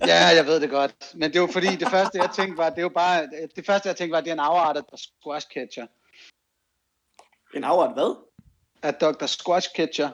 [0.06, 0.94] Ja, jeg ved det godt.
[1.14, 3.88] Men det var fordi, det første jeg tænkte var, det er jo bare, det første
[3.88, 5.86] jeg tænkte var, det er en afart af squash catcher.
[7.54, 8.16] En afret hvad?
[8.82, 9.26] At Dr.
[9.26, 10.08] Squash Catcher,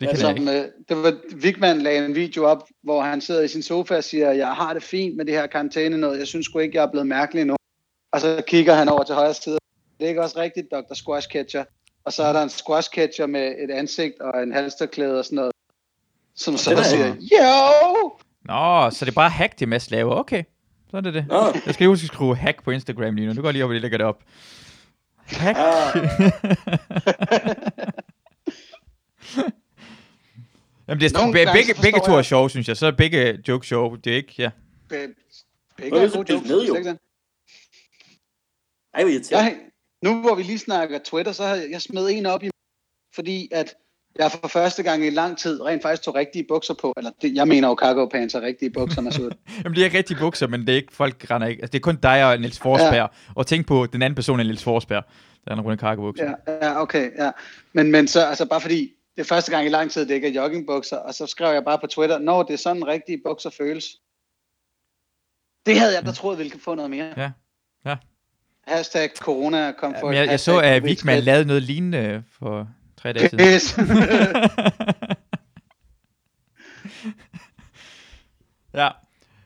[0.00, 0.44] Det kan jeg ikke.
[0.44, 3.96] som, øh, det var, Vigman lagde en video op, hvor han sidder i sin sofa
[3.96, 6.76] og siger, jeg har det fint med det her karantæne noget, jeg synes sgu ikke,
[6.76, 7.56] jeg er blevet mærkelig nu.
[8.12, 9.58] Og så kigger han over til højre side.
[9.98, 10.94] Det er ikke også rigtigt, Dr.
[10.94, 11.64] Squash Catcher.
[12.08, 15.36] Og så er der en squash catcher med et ansigt og en halsterklæde og sådan
[15.36, 15.52] noget.
[16.34, 18.12] Som så der er siger, jo!
[18.44, 20.14] Nå, så det er bare hack, det Mads laver.
[20.14, 20.42] Okay,
[20.90, 21.26] så er det det.
[21.28, 23.32] Nå, Jeg skal lige huske at skrive hack på Instagram lige nu.
[23.32, 24.22] Nu går jeg lige op og lige lægger det op.
[25.16, 25.58] Hack.
[25.58, 25.96] ah,
[30.88, 32.76] Jamen, det er, Nogle begge, begge forstår to er sjove, synes jeg.
[32.76, 33.96] Så er begge joke sjove.
[33.96, 34.50] Det er ikke, ja.
[34.88, 35.14] Be-
[35.76, 36.48] Begge er er gode jokes.
[36.48, 36.74] ned, jo?
[36.74, 36.98] ikke det.
[38.94, 39.67] ej, hvor irriterende.
[40.04, 42.50] Nu hvor vi lige snakker Twitter, så har jeg, smed en op i,
[43.14, 43.74] fordi at
[44.18, 46.94] jeg for første gang i lang tid rent faktisk tog rigtige bukser på.
[46.96, 49.30] Eller det, jeg mener jo cargo pants er rigtige bukser, Masud.
[49.64, 51.62] Jamen, det er rigtige bukser, men det er ikke, folk render ikke.
[51.62, 52.94] Altså, det er kun dig og Niels Forsberg.
[52.94, 53.06] Ja.
[53.34, 55.04] Og tænk på, den anden person er Niels Forsberg.
[55.44, 56.34] Der er en runde karkebukser.
[56.46, 57.30] ja, ja, okay, ja.
[57.72, 60.28] Men, men så, altså bare fordi, det er første gang i lang tid, det ikke
[60.28, 63.50] er joggingbukser, og så skrev jeg bare på Twitter, når det er sådan rigtige bukser
[63.50, 63.84] føles.
[65.66, 67.14] Det havde jeg da troet, vi kunne få noget mere.
[67.16, 67.30] Ja.
[67.84, 67.96] Ja.
[68.68, 72.68] Hashtag corona kom Ja, for men jeg, jeg så, at Vigman lavede noget lignende for
[72.96, 73.46] tre dage siden.
[73.54, 73.78] Yes.
[78.74, 78.88] ja.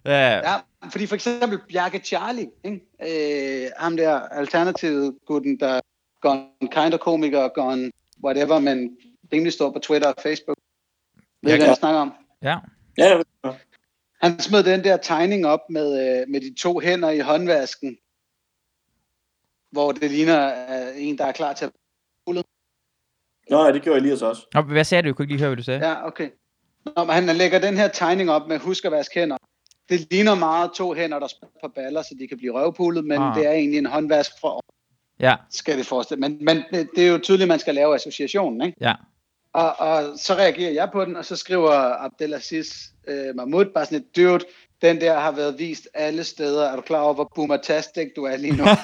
[0.05, 0.37] Ja.
[0.53, 0.57] ja,
[0.93, 3.64] fordi for eksempel Bjarke Charlie, ikke?
[3.64, 5.81] Øh, ham der alternative gutten, der
[6.20, 7.91] gone kind of komiker, gone
[8.25, 8.97] whatever, men
[9.33, 10.57] rimelig stor på Twitter og Facebook.
[11.43, 12.12] Ved Jeg du, hvad kan- jeg snakker om?
[12.43, 12.57] ja.
[12.99, 13.20] Ja.
[14.23, 17.97] Han smed den der tegning op med, øh, med de to hænder i håndvasken,
[19.73, 21.73] hvor det ligner øh, en, der er klar til at...
[23.51, 24.43] Nå, ja, det gjorde Elias også.
[24.55, 25.09] Nå, hvad sagde du?
[25.09, 25.89] Jeg kunne ikke lige høre, hvad du sagde.
[25.89, 26.31] Ja, okay.
[26.97, 29.37] Nå, men han lægger den her tegning op med husk at vaske hænder.
[29.89, 33.18] Det ligner meget to hænder, der spiller på baller, så de kan blive røvpullet, men
[33.23, 33.37] Ah.
[33.37, 34.61] det er egentlig en håndvask fra
[35.20, 36.20] Ja, skal det forestille.
[36.20, 38.77] Men, men det det er jo tydeligt, at man skal lave associationen, ikke?
[38.81, 38.95] ja.
[39.55, 41.70] Og, og så reagerer jeg på den, og så skriver
[42.05, 42.75] Abdelaziz
[43.09, 44.45] øh, Mahmoud bare sådan et, dude,
[44.83, 46.70] den der har været vist alle steder.
[46.70, 48.64] Er du klar over, hvor boomertastic du er lige nu?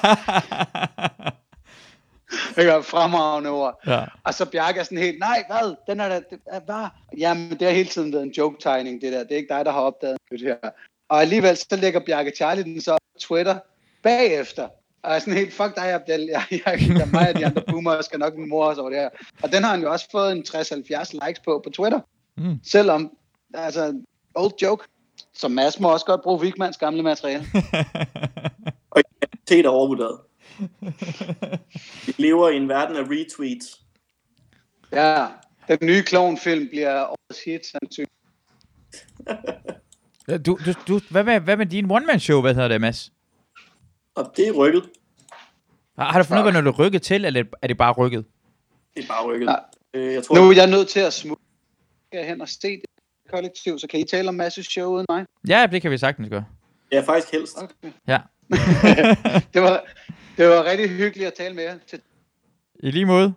[2.55, 3.79] Det er fremragende ord.
[3.87, 4.05] ja.
[4.23, 5.75] Og så Bjarke er sådan helt, nej, hvad?
[5.87, 6.89] Den er da, det er bare...
[7.17, 9.23] Jamen, det har hele tiden været en joke-tegning, det der.
[9.23, 10.69] Det er ikke dig, der har opdaget det her.
[11.09, 13.59] Og alligevel, så lægger Bjarke Charlie den så på Twitter
[14.03, 14.67] bagefter.
[15.03, 16.21] Og er sådan helt, fuck dig, Abdel.
[16.21, 19.09] Jeg, jeg, jeg, mig og de andre boomer skal nok mor os over det her.
[19.43, 21.99] Og den har han jo også fået en 60-70 likes på på Twitter.
[22.37, 22.59] Mm.
[22.63, 23.11] Selvom,
[23.53, 24.01] altså,
[24.35, 24.87] old joke.
[25.39, 27.45] Så Mads må også godt bruge Vigmans gamle materiale.
[28.91, 30.19] Og identitet er overvurderet.
[32.05, 33.81] Vi lever i en verden af retweets.
[34.91, 35.27] Ja,
[35.67, 38.11] den nye klovnfilm bliver årets hit, sandsynligt.
[40.45, 43.11] du, du, du, hvad, med, hvad med din one-man-show, hvad hedder det, Mads?
[44.15, 44.89] Og det er rykket.
[45.97, 48.25] Har, har du fundet ud af, når du rykket til, eller er det bare rykket?
[48.95, 49.47] Det er bare rykket.
[49.47, 49.55] Ja.
[49.93, 51.43] Øh, jeg tror, Nu er jeg nødt til at smutte
[52.13, 52.85] hen og se det
[53.31, 55.25] kollektiv, så kan I tale om masse show uden mig?
[55.47, 56.45] Ja, det kan vi sagtens gøre.
[56.91, 57.57] ja, faktisk helst.
[57.57, 57.91] Okay.
[58.07, 58.19] Ja.
[59.53, 59.83] det, var,
[60.37, 61.77] det var rigtig hyggeligt at tale med jer.
[61.87, 62.01] Til,
[62.83, 63.33] I lige måde.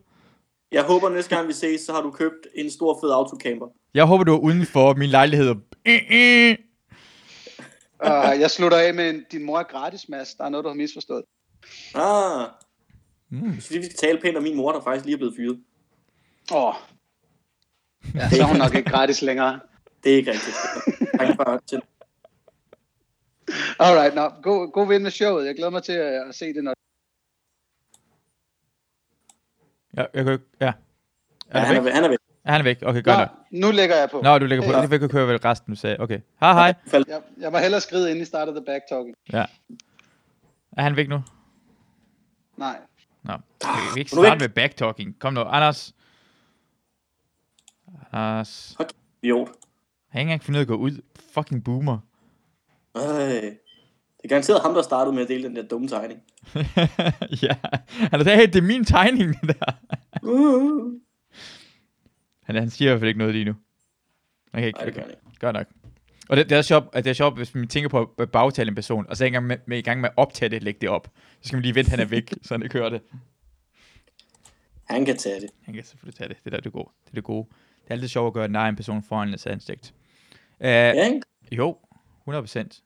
[0.72, 3.66] Jeg håber næste gang vi ses, så har du købt en stor fed autocamper.
[3.94, 5.48] Jeg håber, du er uden for min lejlighed.
[5.48, 5.60] og-
[8.10, 10.34] og jeg slutter af med en, din mor er gratis, Mads.
[10.34, 11.22] Der er noget, du har misforstået.
[11.94, 12.48] Ah,
[13.34, 13.60] Mm.
[13.60, 15.58] så vi skal tale pænt om min mor, der faktisk lige er blevet fyret.
[16.54, 16.64] Åh.
[16.68, 16.74] Oh.
[18.14, 19.60] Ja, så er hun nok ikke gratis længere.
[20.04, 20.56] Det er ikke rigtigt.
[21.18, 21.82] Tak for til.
[23.78, 24.28] Alright, nå.
[24.42, 25.46] God, god vind med showet.
[25.46, 26.74] Jeg glæder mig til at, at se det, når
[29.96, 30.64] Ja, jeg kan, ja.
[30.66, 30.72] Ja,
[31.50, 31.90] Er han, han, væk?
[31.90, 32.18] er, han er væk.
[32.44, 32.82] Er han væk?
[32.82, 33.28] Okay, godt.
[33.50, 34.20] Nå, nu lægger jeg på.
[34.20, 34.72] Nå, du ligger på.
[34.72, 34.82] Ja.
[34.82, 36.00] Det vil ikke høre, hvad resten du sagde.
[36.00, 36.20] Okay.
[36.40, 36.74] Hej, hej.
[36.92, 39.14] Jeg, jeg må hellere skride, inden I starter the backtalking.
[39.32, 39.44] Ja.
[40.76, 41.22] Er han væk nu?
[42.56, 42.76] Nej.
[43.22, 43.32] Nå.
[43.32, 45.18] Vi kan ikke er starte med backtalking.
[45.18, 45.94] Kom nu, Anders.
[48.12, 48.76] Anders.
[49.22, 49.48] Idiot.
[50.12, 51.02] Jeg har ikke engang fundet at gå ud.
[51.34, 51.98] Fucking boomer.
[52.94, 53.40] Øj.
[54.22, 56.20] Det er garanteret ham, der startede med at dele den der dumme tegning.
[57.42, 57.56] ja.
[57.90, 59.72] Han er hey, det er min tegning, det der.
[60.22, 60.92] Uh.
[62.42, 63.54] Han, han siger i hvert fald ikke noget lige nu.
[64.52, 65.00] Okay, Nej, det gør okay.
[65.00, 65.40] han ikke.
[65.40, 65.66] Godt nok.
[66.28, 68.68] Og det, det, er sjovt, at det er sjovt, hvis man tænker på at bagtale
[68.68, 70.62] en person, og så er i gang med, med, i gang med at optage det,
[70.62, 71.08] lægge det op.
[71.40, 73.00] Så skal man lige vente, han er væk, så han ikke hører det.
[74.84, 75.50] Han kan tage det.
[75.62, 76.36] Han kan selvfølgelig tage det.
[76.44, 76.88] Det er der, det gode.
[77.04, 77.46] Det er det gode.
[77.82, 79.94] Det er altid sjovt at gøre nej en person foran hans ansigt.
[80.62, 81.20] Uh, Ja, ikke?
[81.52, 81.76] Jo,
[82.30, 82.82] 100%.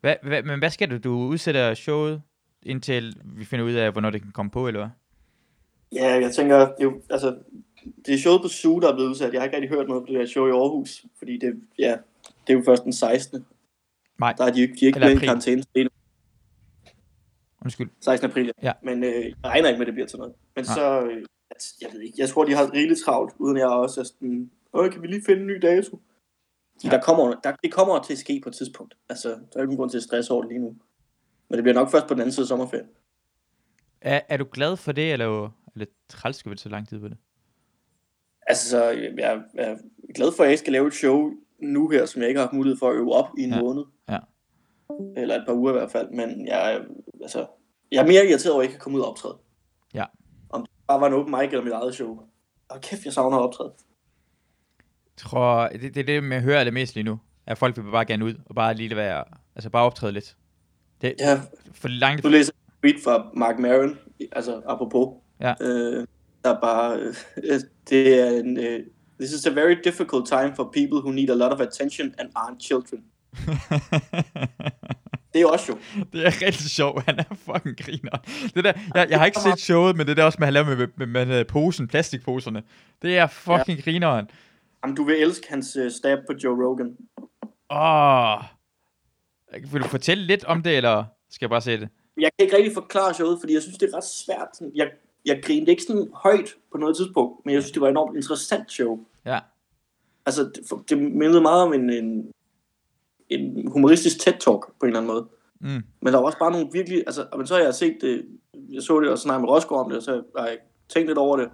[0.00, 0.98] Hvad, hvad, men hvad skal du?
[0.98, 2.22] Du udsætter showet,
[2.62, 4.90] indtil vi finder ud af, hvornår det kan komme på, eller hvad?
[5.92, 7.38] Ja, jeg tænker, det er, jo, altså,
[8.06, 9.32] det er showet på Zoo, der er blevet udsat.
[9.32, 11.96] Jeg har ikke rigtig hørt noget på det her show i Aarhus, fordi det, ja,
[12.46, 13.46] det er jo først den 16.
[14.18, 14.32] Nej.
[14.38, 15.62] Der er de, de er ikke blevet i karantæne.
[17.62, 17.88] Undskyld.
[18.00, 18.30] 16.
[18.30, 18.72] april, Ja.
[18.82, 20.34] Men øh, jeg regner ikke med, at det bliver til noget.
[20.56, 20.74] Men Nej.
[20.74, 21.24] så, øh,
[21.80, 24.90] jeg ved ikke, jeg tror, de har rigeligt travlt, uden jeg også er sådan, Åh,
[24.92, 26.00] kan vi lige finde en ny dato?
[26.84, 26.88] Ja.
[26.90, 28.94] Der kommer, der, det kommer til at ske på et tidspunkt.
[29.08, 30.76] Altså, der er jo ikke nogen grund til at stresse over det lige nu.
[31.48, 32.88] Men det bliver nok først på den anden side af sommerferien.
[34.00, 37.08] Er, er du glad for det, eller, eller træls skal vi så lang tid på
[37.08, 37.16] det?
[38.46, 39.76] Altså, så jeg, jeg er
[40.14, 42.52] glad for, at jeg skal lave et show nu her, som jeg ikke har haft
[42.56, 43.60] mulighed for at øve op i en Ja.
[43.60, 43.84] måned.
[44.08, 44.18] Ja.
[45.16, 46.10] Eller et par uger i hvert fald.
[46.10, 46.80] Men jeg, er,
[47.22, 47.46] altså,
[47.92, 49.36] jeg er mere irriteret over, at jeg ikke kan komme ud og optræde.
[49.94, 50.04] Ja.
[50.50, 52.18] Om det bare var en open mic eller mit eget show.
[52.68, 53.72] Og kæft, jeg savner at optræde.
[55.16, 57.20] Tror, det, det er det, jeg hører allermest lige nu.
[57.46, 59.24] At folk vil bare gerne ud, og bare lige være,
[59.56, 60.36] altså bare optræde lidt.
[61.02, 61.40] Det, Ja,
[61.74, 63.98] for langt, nu læser en tweet fra Mark Maron,
[64.32, 65.08] altså apropos.
[65.40, 65.54] Ja.
[65.60, 66.06] Øh,
[66.44, 66.98] der er bare,
[67.36, 67.60] øh,
[67.90, 68.80] det er en, øh,
[69.20, 72.28] This is a very difficult time for people who need a lot of attention and
[72.38, 73.04] aren't children.
[75.34, 76.02] Det er også jo.
[76.12, 77.04] det er rigtig sjovt.
[77.06, 78.18] Han er fucking griner.
[78.54, 80.66] Det der, jeg, jeg har ikke set showet, men det der også med, at han
[80.66, 82.62] laver med, med, med, med posen, plastikposerne.
[83.02, 83.84] Det er fucking ja.
[83.84, 84.26] grineren.
[84.84, 86.96] Jamen, du vil elske hans uh, stab på Joe Rogan.
[87.70, 88.42] Åh.
[89.72, 91.88] Vil du fortælle lidt om det, eller skal jeg bare se det?
[92.16, 94.70] Jeg kan ikke rigtig forklare showet, fordi jeg synes, det er ret svært.
[94.74, 94.90] Jeg,
[95.24, 98.16] jeg grinede ikke sådan højt på noget tidspunkt, men jeg synes, det var et enormt
[98.16, 98.98] interessant show.
[99.26, 99.38] Ja.
[100.26, 102.32] Altså, det, for- det mindede meget om en, en,
[103.28, 105.28] en humoristisk TED-talk på en eller anden måde.
[105.60, 105.82] Mm.
[106.02, 106.98] Men der var også bare nogle virkelig...
[107.06, 108.26] Altså, men så har jeg set det...
[108.70, 110.58] Jeg så det og snakket med Rosgaard om det, og så har jeg
[110.88, 111.48] tænkt lidt over det.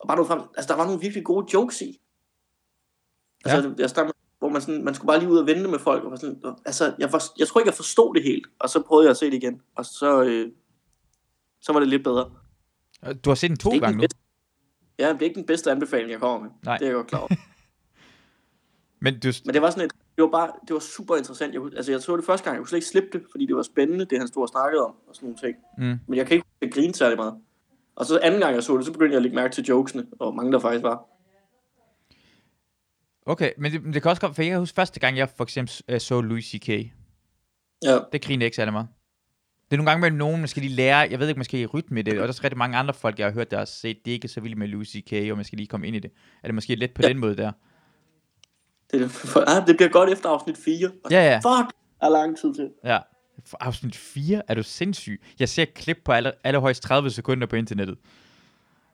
[0.00, 2.00] Og bare nogle frem, altså, der var nogle virkelig gode jokes i.
[3.44, 3.74] Altså, ja.
[3.78, 6.04] jeg startede, hvor man, sådan, man skulle bare lige ud og vente med folk.
[6.04, 8.46] Og sådan, altså, jeg, for, jeg tror ikke, jeg forstod det helt.
[8.58, 9.60] Og så prøvede jeg at se det igen.
[9.76, 10.52] Og så, øh,
[11.60, 12.30] så var det lidt bedre.
[13.24, 14.00] Du har set den to gange nu.
[14.00, 14.18] bedste-
[14.98, 16.50] Ja, det er ikke den bedste anbefaling, jeg kommer med.
[16.64, 16.76] Nej.
[16.78, 17.28] Det er jeg godt klar over.
[19.00, 21.54] Men du, Men det var sådan et, det var bare, det var super interessant.
[21.54, 23.56] Jeg, altså, jeg så det første gang, jeg kunne slet ikke slippe det, fordi det
[23.56, 25.56] var spændende, det han stod og snakkede om, og sådan nogle ting.
[25.78, 25.98] mm.
[26.08, 27.34] Men jeg kan ikke grine særlig meget.
[27.96, 30.06] Og så anden gang jeg så det, så begyndte jeg at lægge mærke til jokesene,
[30.18, 31.04] og mange der faktisk var.
[33.28, 35.28] Okay, men det, men det kan også godt, for jeg kan huske første gang, jeg
[35.36, 36.68] for eksempel øh, så Louis C.K.
[36.68, 38.88] Ja, Det griner ikke særlig meget.
[39.70, 41.66] Det er nogle gange mellem nogen, man skal lige lære, jeg ved ikke, måske i
[41.66, 43.64] rytme i det, og der er rigtig mange andre folk, jeg har hørt, der har
[43.64, 45.96] set, det er ikke så vildt med Louis C.K., og man skal lige komme ind
[45.96, 46.10] i det.
[46.42, 47.08] Er det måske lidt på Ja.
[47.08, 47.52] den måde der?
[48.92, 50.90] det, for, ah, det bliver godt efter afsnit 4.
[51.04, 51.36] Og Ja, ja.
[51.36, 52.70] Fuck, der er lang tid til.
[52.84, 52.98] Ja.
[53.46, 55.22] For afsnit 4 er du sindssyg.
[55.40, 57.98] Jeg ser klip på alle, allerhøjst 30 sekunder på internettet.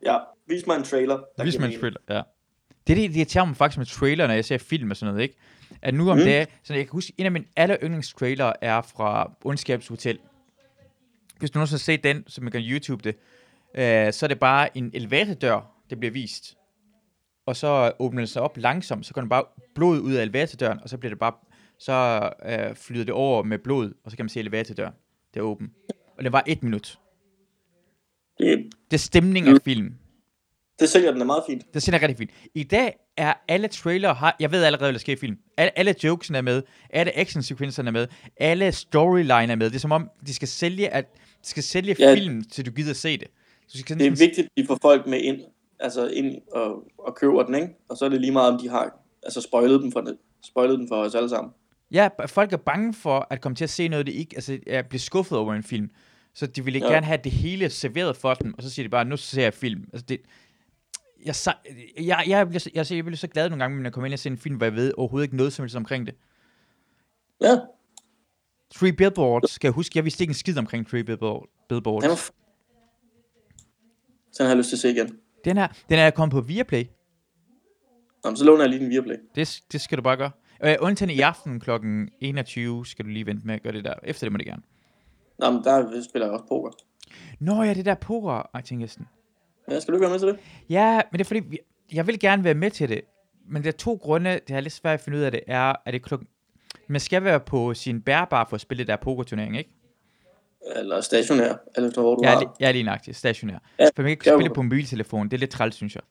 [0.07, 0.19] Ja,
[0.49, 1.19] vis mig en trailer.
[1.45, 2.23] Vis mig en trailer, ja.
[2.87, 5.13] Det er det, det irriterer mig faktisk med trailer, når jeg ser film og sådan
[5.15, 5.37] noget, ikke?
[5.83, 6.21] At nu om Mm.
[6.23, 6.27] mm.
[6.27, 10.19] det, så jeg kan huske, en af mine aller yndlingstrailer er fra Ondskabshotel.
[11.39, 13.17] Hvis du nogensinde har set den, så man kan YouTube det,
[13.75, 16.57] øh, så er det bare en elevatordør, det bliver vist.
[17.47, 20.81] Og så åbner det sig op langsomt, så går den bare blod ud af elevatordøren,
[20.83, 21.33] og så bliver det bare,
[21.79, 24.93] så øh, flyder det over med blod, og så kan man se elevatordøren.
[25.35, 25.71] Det er åben.
[26.19, 26.99] Og det var et minut.
[28.39, 29.61] Det, Det er stemning af Mm.
[29.65, 29.95] film.
[30.81, 31.75] Det sælger den er meget fint.
[31.75, 32.31] Det sender rigtig fint.
[32.55, 35.37] I dag er alle trailer, har, jeg ved allerede, hvad der sker i film.
[35.57, 38.07] Alle, alle jokesene er med, alle actionsekvenserne er med,
[38.37, 39.67] alle storyline er med.
[39.71, 41.05] Det er som om, de skal sælge, at,
[41.43, 42.09] de skal sælge Ja.
[42.09, 42.15] ja.
[42.15, 43.29] film, til du gider se det.
[43.69, 45.41] Så du skal Det er næsten- vigtigt, at de får folk med ind,
[45.81, 47.69] altså ind og, og køber den, ikke?
[47.89, 50.05] Og så er det lige meget, om de har altså spoilet dem for,
[50.45, 51.53] spoilet den for os alle sammen.
[51.93, 54.87] Ja, folk er bange for at komme til at se noget, det ikke, altså at
[54.87, 55.91] blive skuffet over en film.
[56.35, 56.87] Så de ville ja.
[56.93, 59.55] gerne have det hele serveret for dem, og så siger de bare, nu ser jeg
[59.55, 59.85] film.
[59.93, 60.19] Altså det,
[61.25, 61.35] jeg,
[62.01, 64.13] jeg, jeg, bliver, så- jeg, jeg bliver så glad nogle gange, når jeg kommer ind
[64.13, 66.15] og ser en film, hvor jeg ved overhovedet ikke noget som helst omkring det.
[67.41, 67.59] Ja,
[68.75, 72.05] Three Billboards, skal jeg huske, jeg vidste ikke en skid omkring Three Billboard, Billboards.
[72.29, 72.31] f-
[74.39, 75.19] Den har jeg lyst til at se igen.
[75.45, 76.85] Den her, den er kommet på Viaplay.
[78.25, 79.17] Nå, men så låner jeg lige den Viaplay.
[79.35, 80.31] Det, det skal du bare gøre.
[80.65, 81.71] Øh, undtagen i aften kl.
[82.21, 83.95] 21 skal du lige vente med at gøre det der.
[84.03, 84.63] Efter det må det gerne.
[85.39, 86.71] Nå, men der spiller jeg også poker.
[87.41, 89.07] Nå ja, det der poker, jeg tænker sådan.
[89.71, 90.39] Ja, skal du ikke være med til det?
[90.71, 91.59] Ja, men det er fordi,
[91.93, 93.01] jeg vil gerne være med til det.
[93.49, 95.73] Men der er to grunde, det er lidt svært at finde ud af det, er,
[95.87, 96.29] at det klokken...
[96.89, 99.71] Man skal være på sin bærbar for at spille det der pokerturnering, ikke?
[100.77, 102.57] Eller stationær, eller hvor du Jeg er, har.
[102.61, 103.55] jeg er lige nøjagtig, stationær.
[103.79, 106.03] Ja, Ja, for man kan ikke spille på mobiltelefon, det er lidt træls, synes jeg.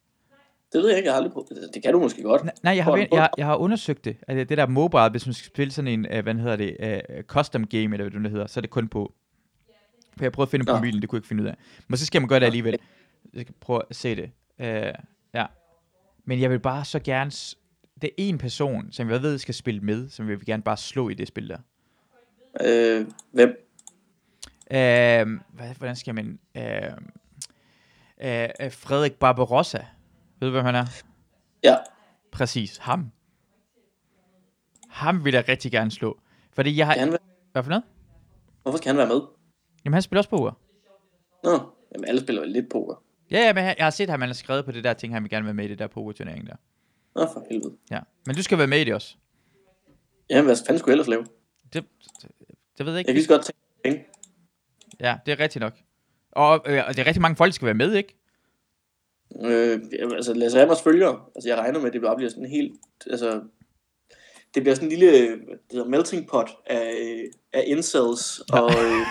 [0.74, 1.50] Det ved jeg ikke, jeg har aldrig prøvet.
[1.50, 2.42] Det- Det kan du måske godt.
[2.42, 2.98] N- Nej, jeg har, på?
[3.16, 4.18] jeg, jeg har undersøgt det.
[4.28, 6.78] Altså, det der mobile, hvis man skal spille sådan en, uh, hvad hedder det,
[7.18, 9.14] uh, custom game, eller hvad det hedder, så er det kun på...
[10.18, 10.78] For jeg prøvede at finde på Nå.
[10.78, 11.56] mobilen, det kunne jeg ikke finde ud af.
[11.88, 12.80] Men så skal man gøre det alligevel.
[13.34, 14.32] Jeg skal prøve at se det.
[14.60, 15.04] Uh,
[15.34, 15.46] ja.
[16.26, 17.32] Men jeg vil bare så gerne...
[17.32, 17.58] s-
[18.02, 20.78] Det er en person, som jeg ved skal spille med, som jeg vil gerne bare
[20.78, 21.58] slå i det spil der.
[22.66, 23.50] Øh, hvem?
[24.72, 24.76] Uh,
[25.56, 26.40] hvad, hvordan skal man...
[26.56, 26.62] Uh,
[28.18, 29.78] uh, Frederik Barbarossa.
[30.40, 30.86] Ved du, hvem han er?
[31.64, 31.76] Ja,
[32.32, 33.12] Præcis, ham.
[34.90, 36.20] Ham vil jeg rigtig gerne slå.
[36.54, 36.94] Fordi jeg har...
[36.96, 37.18] kan
[37.52, 37.84] Hvad for noget?
[38.62, 39.22] hvorfor skal han være med?
[39.86, 40.52] Jamen, han spiller også poker.
[41.44, 41.52] Nå,
[41.94, 43.04] jamen alle spiller vel lidt poker.
[43.34, 45.24] Ja, ja, men jeg har set ham, han har skrevet på det der ting, han
[45.24, 46.56] vil gerne være med i det der pokerturnering der.
[47.16, 47.74] Nå, for helvede.
[47.92, 48.00] Ja.
[48.26, 49.16] Men du skal være med i det også.
[50.30, 51.26] Jamen, hvad fanden skulle jeg ellers lave?
[51.74, 51.86] Det,
[52.22, 52.30] det,
[52.78, 53.08] det ved jeg Jeg ikke.
[53.08, 54.06] kan lige så godt tænke penge.
[55.00, 55.74] Ja, det er rigtigt nok.
[56.32, 58.16] Og, øh, og det er rigtig mange folk, der skal være med, ikke?
[59.44, 59.82] Øh,
[60.16, 61.30] altså, Lasse Hammers følger.
[61.36, 62.74] Altså, jeg regner med, at det bare bliver sådan en helt...
[63.08, 63.42] Altså,
[64.56, 66.94] det bliver sådan en lille det hedder melting pot af,
[67.54, 69.08] af incels og, øh,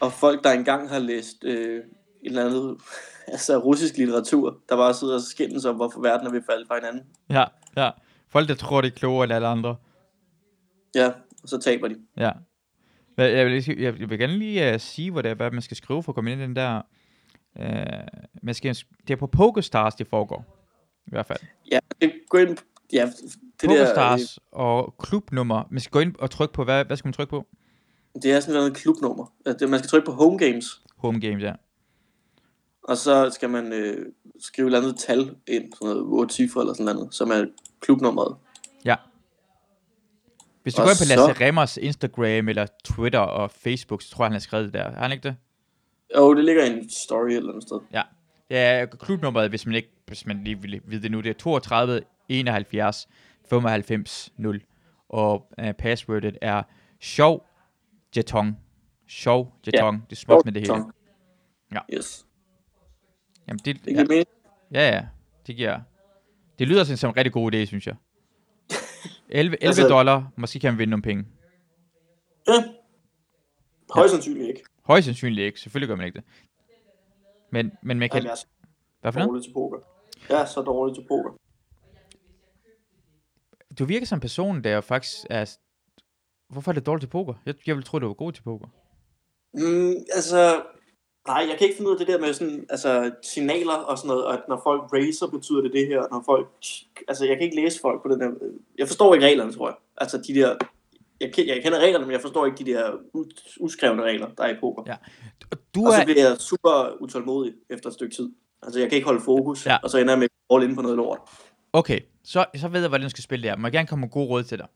[0.00, 1.84] og folk, der engang har læst øh,
[2.26, 2.76] eller andet
[3.34, 6.66] altså russisk litteratur, der bare sidder og skændes om, hvorfor verden er ved at falde
[6.66, 7.02] fra hinanden.
[7.30, 7.44] Ja,
[7.76, 7.90] ja.
[8.28, 9.76] Folk, der tror, det er klogere end alle andre.
[10.94, 11.08] Ja,
[11.42, 11.96] og så taber de.
[12.16, 12.30] Ja.
[13.16, 16.02] Jeg vil, jeg vil gerne lige uh, sige, hvad, det er, hvad man skal skrive
[16.02, 16.82] for at komme ind i den der...
[17.60, 17.64] Uh,
[18.42, 18.76] man skal,
[19.08, 20.44] det er på PokerStars, det foregår.
[21.06, 21.38] I hvert fald.
[21.72, 22.56] Ja, det, gå ind...
[22.92, 25.62] Ja, det der, PokerStars og klubnummer.
[25.70, 27.46] Man skal gå ind og trykke på, hvad, hvad skal man trykke på?
[28.16, 29.32] øh, det er sådan noget klubnummer.
[29.46, 31.52] Altså, det- Man skal trykke på home games, Home games, ja.
[32.84, 34.06] Og så skal man øh,
[34.40, 37.44] skrive et eller andet tal ind, sådan noget 8 cifre eller sådan noget, som er
[37.80, 38.36] klubnummeret.
[38.84, 38.96] Ja.
[40.62, 44.10] Hvis du Og går ind på Lasse så- Remmers Instagram eller Twitter og Facebook, så
[44.10, 44.90] tror jeg, han har skrevet det der.
[44.92, 45.36] Har han ikke det?
[46.16, 47.78] Jo, det ligger i en story eller andet sted.
[47.92, 48.02] Ja.
[48.50, 52.00] Ja, klubnummeret, hvis man ikke, hvis man lige vil vide det nu, det er 32
[52.28, 53.08] 71
[53.50, 54.62] 95 0.
[55.08, 56.62] Og uh, passwordet er
[57.00, 57.46] sjov
[58.16, 58.56] jeton.
[59.08, 59.94] Sjov jeton.
[59.94, 60.84] Det er smukt med det hele.
[61.72, 61.78] Ja.
[61.96, 62.26] Yes.
[63.48, 64.26] Jamen, det, Det ja, giver mening.
[64.72, 65.06] ja, ja,
[65.46, 65.80] det giver...
[66.58, 67.94] Det lyder sådan som en rigtig god idé, synes jeg.
[69.28, 71.24] 11, 11 Altså- dollar, måske kan man vinde nogle penge.
[72.48, 72.52] Ja.
[73.94, 74.62] Højst sandsynligt ikke.
[74.82, 76.24] Højst sandsynligt ikke, selvfølgelig gør man ikke det.
[77.52, 78.16] Men, men man kan...
[78.18, 78.44] Jamen, jeg er
[79.00, 79.28] Hvad for noget?
[79.28, 79.78] dårlig til poker.
[80.28, 81.30] Jeg er så dårlig til poker.
[83.78, 85.56] Du virker som en person, der faktisk er...
[86.48, 87.34] Hvorfor er det dårligt til poker?
[87.46, 88.66] Jeg, jeg ville tro, du var god til poker.
[89.54, 90.62] Mm, altså,
[91.26, 94.08] nej, jeg kan ikke finde ud af det der med sådan, altså, signaler og sådan
[94.08, 96.48] noget, og at når folk racer, betyder det det her, og når folk,
[97.08, 98.30] altså, jeg kan ikke læse folk på den der,
[98.78, 99.76] jeg forstår ikke reglerne, tror jeg.
[99.96, 100.56] Altså, de der,
[101.20, 102.90] jeg, jeg kender reglerne, men jeg forstår ikke de der
[103.60, 104.82] uskrevne regler, der er i poker.
[104.86, 104.96] Ja.
[105.74, 106.04] Du Og så er...
[106.04, 108.30] bliver jeg super utålmodig efter et stykke tid.
[108.62, 109.76] Altså, jeg kan ikke holde fokus, Ja.
[109.82, 111.18] og så ender jeg med at all in på noget lort.
[111.72, 113.56] Okay, så, så ved jeg, hvordan du skal spille det her.
[113.56, 114.66] Må jeg gerne komme med gode råd til dig?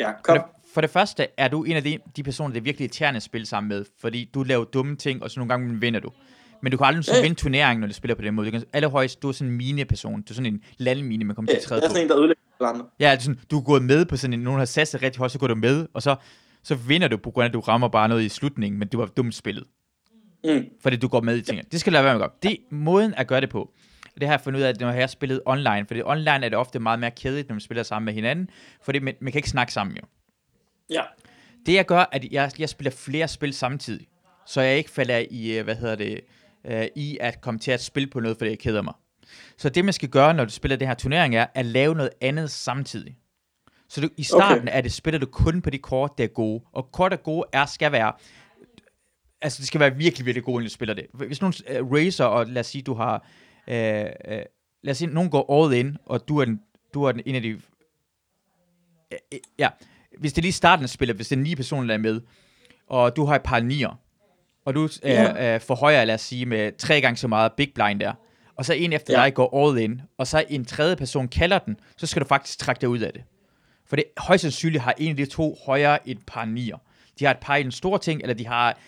[0.00, 0.34] Ja, For kom.
[0.36, 0.44] det,
[0.74, 3.22] for det første er du en af de, de personer, der er virkelig irriterende at
[3.22, 6.10] spille sammen med, fordi du laver dumme ting, og så nogle gange vinder du.
[6.62, 7.22] Men du kan aldrig Ja.
[7.22, 8.46] vinde turneringen, når du spiller på den måde.
[8.46, 10.22] Du kan, allerhøjst, du er sådan en mine-person.
[10.22, 11.92] Du er sådan en landmine, man kommer Ja, til at træde jeg er på.
[11.94, 12.86] sådan en, der ødelægger andre.
[13.00, 15.02] Ja, det er sådan, du er gået med på sådan en, nogen har sat sig
[15.02, 16.16] rigtig højt, så går du med, og så,
[16.62, 18.98] så vinder du på grund af, at du rammer bare noget i slutningen, men du
[18.98, 19.64] var dumt spillet.
[20.44, 20.64] Mm.
[20.82, 21.68] Fordi du går med i tingene.
[21.72, 22.36] Det skal du lade være med at gøre.
[22.42, 23.70] Det er måden at gøre det på.
[24.20, 26.48] Det har jeg fundet ud af, at når jeg har spillet online, fordi online er
[26.48, 28.50] det ofte meget mere kedeligt, når man spiller sammen med hinanden,
[28.82, 30.02] fordi man, man kan ikke snakke sammen jo.
[30.90, 31.02] Ja.
[31.66, 34.06] Det jeg gør, at jeg, jeg spiller flere spil samtidig,
[34.46, 36.20] så jeg ikke falder i, øh, hvad hedder det,
[36.64, 38.94] øh, i at komme til at spille på noget, fordi jeg keder mig.
[39.56, 42.10] Så det man skal gøre, når du spiller den her turnering, er at lave noget
[42.20, 43.16] andet samtidig.
[43.88, 44.76] Så du, i starten okay.
[44.76, 46.64] er det, spiller du kun på de kort, der er gode.
[46.72, 48.12] Og kort, der er gode, er, skal være
[49.42, 51.06] altså det skal være virkelig, virkelig gode, når du spiller det.
[51.14, 53.26] Hvis nogen uh, racer, og lad os sige, du har,
[53.70, 54.42] uh, uh,
[54.82, 56.60] lad os sige, nogen går all in, og du er, den,
[56.94, 57.60] du er den, en af de, uh,
[59.58, 59.68] ja,
[60.18, 62.20] hvis det er lige starten af spillet, hvis det er ni personer, der er med,
[62.86, 64.00] og du har et par nier,
[64.64, 65.54] og du uh, Ja.
[65.54, 68.12] uh, forhøjer, lad os sige, med tre gange så meget big blind der,
[68.56, 69.24] og så en efter Ja.
[69.24, 72.58] dig går all in, og så en tredje person kalder den, så skal du faktisk
[72.58, 73.22] trække dig ud af det.
[73.86, 76.76] For det højst sandsynligt har en af de to højere et par nier.
[77.18, 78.78] De har et par i den store ting, eller de har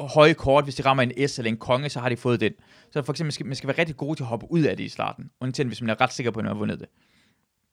[0.00, 2.52] høje kort, hvis de rammer en S eller en konge, så har de fået den.
[2.90, 4.76] Så for eksempel, man skal, man skal være rigtig god til at hoppe ud af
[4.76, 6.88] det i starten, undtagen hvis man er ret sikker på, at man har vundet det.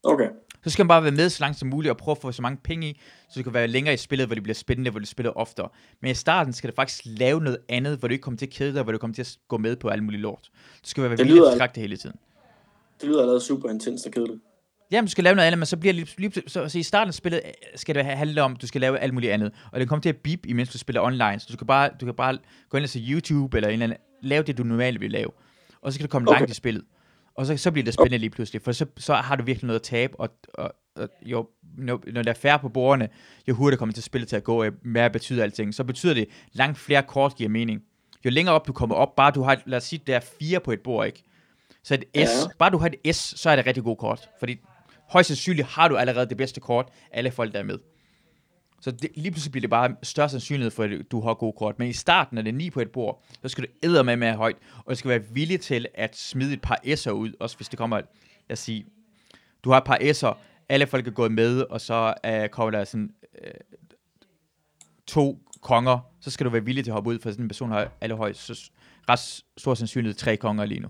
[0.04, 0.30] Okay.
[0.64, 2.42] Så skal man bare være med så langt som muligt og prøve at få så
[2.42, 3.00] mange penge i,
[3.30, 5.70] så du kan være længere i spillet, hvor det bliver spændende, hvor du spiller oftere.
[6.02, 8.52] Men i starten skal du faktisk lave noget andet, hvor du ikke kommer til at
[8.52, 10.50] kede dig, hvor du kommer til at gå med på alt muligt lort.
[10.84, 12.16] Du skal være Det til det hele tiden.
[13.02, 14.42] Det lyder allerede super intens og kedeligt.
[14.92, 16.84] Jamen, du skal lave noget andet, men så bliver det lige, lige så, så, i
[16.84, 19.52] starten af spillet øh, skal det handle om, at du skal lave alt muligt andet.
[19.72, 21.40] Og det kommer til at bip, imens du spiller online.
[21.40, 22.38] Så du kan bare, du kan bare
[22.70, 25.32] gå ind og se YouTube, eller en eller anden, lave det, du normalt vil lave.
[25.82, 26.40] Og så kan du komme okay.
[26.40, 26.84] Langt i spillet.
[27.36, 29.80] Og så, så bliver det spændende lige pludselig, for så, så har du virkelig noget
[29.80, 33.10] at tabe, og, og, og jo, når, når der er færre på bordene,
[33.48, 35.74] jo hurtigere kommer til spillet til at gå, jo mere betyder alting.
[35.74, 37.82] Så betyder det, langt flere kort giver mening.
[38.26, 40.60] Jo længere op du kommer op, bare du har, lad os sige, der er fire
[40.60, 41.24] på et bord, ikke?
[41.84, 42.22] Så et S, ja.
[42.22, 42.28] Ja.
[42.60, 44.30] bare du har et S, så er det rigtig god kort.
[44.40, 44.58] Fordi
[45.10, 47.80] højst sandsynligt har du allerede det bedste kort, alle folk der er med.
[48.86, 51.80] Så det, lige pludselig bliver det bare større sandsynlighed for, at du har gode kort.
[51.80, 54.16] Men i starten, når det er 9 på et bord, så skal du æde med
[54.16, 57.58] med højt, og du skal være villig til at smide et par S'er ud, også
[57.58, 58.06] hvis det kommer, lad
[58.52, 58.86] os sige,
[59.64, 60.38] du har et par S'er,
[60.70, 63.78] alle folk er gået med, og så uh, kommer der sådan uh,
[65.08, 67.72] to konger, så skal du være villig til at hoppe ud, for sådan en person
[67.72, 68.72] har allerhøjst så
[69.10, 70.88] ret stor sandsynlighed tre konger lige nu.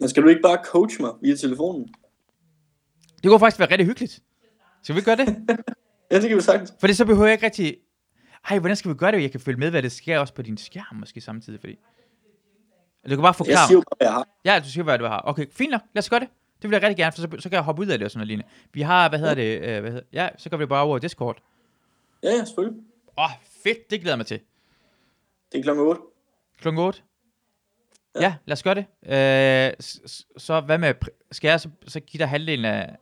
[0.00, 1.88] Men skal du ikke bare coach mig via telefonen?
[3.22, 4.22] Det kunne faktisk være rigtig hyggeligt.
[4.82, 5.36] Skal vi gøre det?
[6.10, 6.74] Ja, det kan vi sagtens.
[6.80, 7.76] Fordi så behøver jeg ikke rigtig...
[8.50, 9.22] Ej, hvordan skal vi gøre det?
[9.22, 11.74] Jeg kan følge med, hvad det sker også på din skærm måske samtidig, fordi...
[13.04, 13.84] Du kan bare Jeg forklare siger mig.
[13.90, 14.28] bare, hvad jeg har.
[14.44, 15.22] Ja, du siger, hvad du har.
[15.24, 15.80] Okay, fint nok.
[15.94, 16.28] Lad os gøre det.
[16.62, 18.10] Det vil jeg rigtig gerne, for så, så kan jeg hoppe ud af det og
[18.10, 18.50] sådan noget lignende.
[18.72, 19.60] Vi har, hvad hedder det?
[19.60, 21.42] Øh, hvad hedder, ja, så går vi bare over Discord.
[22.22, 22.82] Ja, ja, selvfølgelig.
[23.18, 23.30] Åh, oh,
[23.62, 23.90] fedt.
[23.90, 24.40] Det glæder jeg mig til.
[25.52, 26.00] Det er klokken 8.
[26.60, 27.00] Klokken 8.
[28.14, 28.34] Ja, Ja.
[28.46, 28.84] lad os gøre det.
[29.06, 30.94] Øh, s- s- så hvad med...
[31.32, 32.96] Skal jeg så, så give dig halvdelen af...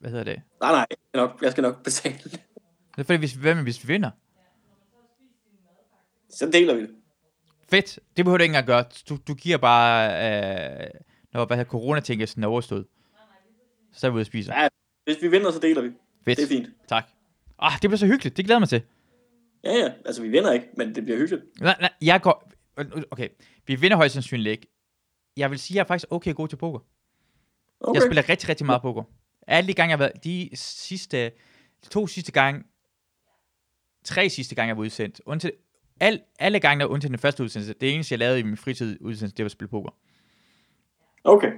[0.00, 0.42] Hvad hedder det?
[0.60, 2.18] Nej, nej, jeg skal nok, jeg skal nok betale.
[2.18, 4.10] Det er fordi, hvis, hvad med, hvis vi vinder?
[6.30, 6.90] Så deler vi det.
[7.70, 7.98] Fedt.
[8.16, 8.84] Det behøver du ikke engang gøre.
[9.08, 10.90] Du, du giver bare, øh,
[11.32, 12.86] når hvad hedder, coronatingelsen er overstået.
[13.92, 14.62] Så er vi ude og spiser.
[14.62, 14.68] Ja,
[15.04, 15.90] hvis vi vinder, så deler vi.
[16.24, 16.38] Fedt.
[16.38, 16.68] Det er fint.
[16.88, 17.04] Tak.
[17.58, 18.36] Ah, det bliver så hyggeligt.
[18.36, 18.82] Det glæder mig til.
[19.64, 21.60] Ja, ja, altså vi vinder ikke, men det bliver hyggeligt.
[21.60, 22.50] Nej, nej, jeg går...
[23.10, 23.28] Okay,
[23.66, 24.66] vi vinder højst sandsynligt ikke.
[25.36, 26.78] Jeg vil sige, at jeg er faktisk okay god til poker.
[27.80, 27.94] Okay.
[27.94, 29.02] Jeg spiller rigtig, rigtig meget poker.
[29.48, 30.24] Alle de gange, jeg har været...
[30.24, 31.30] De sidste
[31.84, 32.64] de to sidste gange,
[34.04, 35.52] tre sidste gange, jeg var udsendt, undtil,
[36.00, 38.98] al, alle gange, der undtil den første udsendelse, det eneste, jeg lavede i min fritid
[39.00, 39.90] udsendelse, det var at spille poker.
[41.24, 41.52] Okay.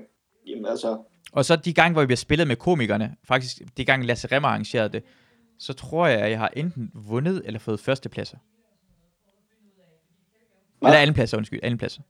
[0.47, 4.07] Jamen altså, Og så de gange, hvor vi har spillet med komikerne, faktisk de gange
[4.07, 5.03] Lasse Remmer arrangerede det,
[5.59, 8.39] så tror jeg, at jeg har enten vundet eller fået førstepladser.
[10.83, 12.03] Eller andenpladser, undskyld, andenpladser.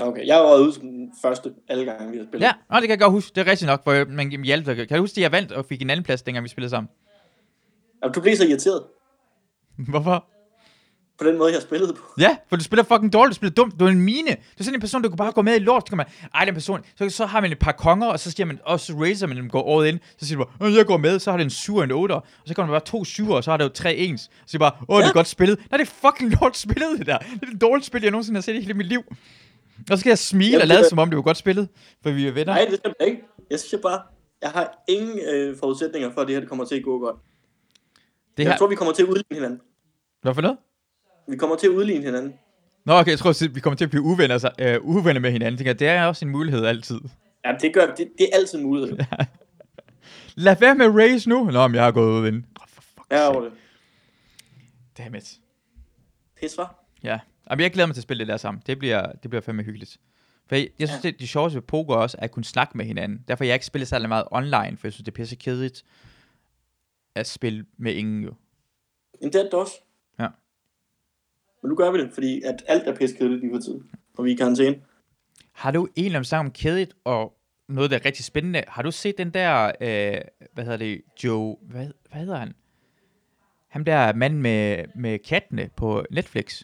[0.00, 0.26] Okay.
[0.26, 2.46] Jeg været ude som den første alle gange, vi har spillet.
[2.46, 3.32] Ja, og det kan jeg godt huske.
[3.34, 4.64] Det er rigtigt nok, hvor jeg- man hjalp.
[4.66, 6.88] Kan du huske, at jeg vandt og fik en anden plads, dengang vi spillede sammen?
[8.02, 8.82] Jamen, du blev så irriteret
[9.90, 10.24] Hvorfor?
[11.18, 12.02] på den måde, jeg spillede på.
[12.18, 14.30] Ja, for du spiller fucking dårligt, du spiller dumt, du er en mine.
[14.30, 16.06] Du er sådan en person, du kan bare gå med i lort, så kan man,
[16.34, 18.80] ej, den person, så, så har man et par konger, og så siger man, og
[18.80, 21.18] så raiser man dem, går all in, så siger du bare, "Øh, jeg går med,
[21.18, 23.30] så har det en 7 og en 8, og så kommer der bare to 7
[23.30, 24.20] og så har det jo tre ens.
[24.20, 25.58] Så siger bare, åh, det er godt spillet.
[25.70, 27.18] Nej, det er fucking lort spillet, det der.
[27.18, 29.02] Det er det dårligste spil, jeg nogensinde har set i hele mit liv.
[29.78, 31.36] Og så skal jeg smile Jamen, og det lade, er- som om det var godt
[31.36, 31.68] spillet,
[32.02, 32.52] for vi er venner.
[32.54, 33.22] Nej, det skal jeg ikke.
[33.50, 34.02] Jeg siger bare,
[34.42, 37.16] jeg har ingen øh, forudsætninger for, at det her det kommer til at gå godt.
[38.36, 39.60] det Jeg her, tror, vi kommer til at udligne hinanden.
[40.22, 40.56] hvad for noget?
[41.28, 42.34] Vi kommer til at udligne hinanden.
[42.86, 45.52] Nå, okay, jeg tror, vi kommer til at blive uvenner, så, øh, uvenner med hinanden.
[45.52, 47.00] Jeg tænker, det er også en mulighed altid.
[47.44, 48.98] Ja, det gør det, det er altid en mulighed.
[50.34, 51.44] Lad være med raise nu.
[51.44, 52.44] Nå, men jeg har gået ud ind.
[52.60, 53.52] Oh, for fuck's Ja, over det.
[54.98, 55.32] Damn it.
[56.40, 56.98] Pis, hva'?
[57.02, 57.18] Ja.
[57.50, 58.62] Jamen, jeg glæder mig til at spille det der sammen.
[58.66, 59.98] Det bliver, det bliver fandme hyggeligt.
[60.46, 61.10] For jeg, jeg synes, Ja.
[61.10, 63.24] det, det sjoveste ved poker også, er at kunne snakke med hinanden.
[63.28, 65.84] Derfor har jeg ikke spillet særlig meget online, for jeg synes, det er pisse kedeligt
[67.14, 68.34] at spille med ingen jo.
[69.20, 69.74] Jamen, det er det også.
[70.18, 70.28] Ja.
[71.62, 73.90] Men nu gør vi det, fordi at alt er piskedeligt lige for tiden.
[74.18, 74.76] Og vi er i karantæne.
[75.52, 77.36] Har du egentlig om snakke om kedeligt og
[77.68, 78.62] noget, der er rigtig spændende?
[78.68, 80.20] Har du set den der, øh,
[80.52, 82.54] hvad hedder det, Joe, hvad, hvad hedder han?
[83.68, 86.62] Ham der mand med, med kattene på Netflix.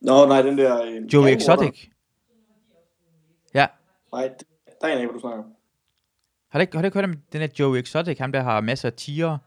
[0.00, 0.82] Nå, nej, den der...
[0.84, 1.88] Øh, Joe ja, Exotic.
[3.54, 3.66] Ja.
[4.12, 4.46] Nej, det-
[4.80, 5.50] der er en af, hvad du snakker om.
[6.48, 8.18] Har du ikke, har du ikke hørt om den der Joe Exotic?
[8.18, 9.38] Ham der har masser af tiger.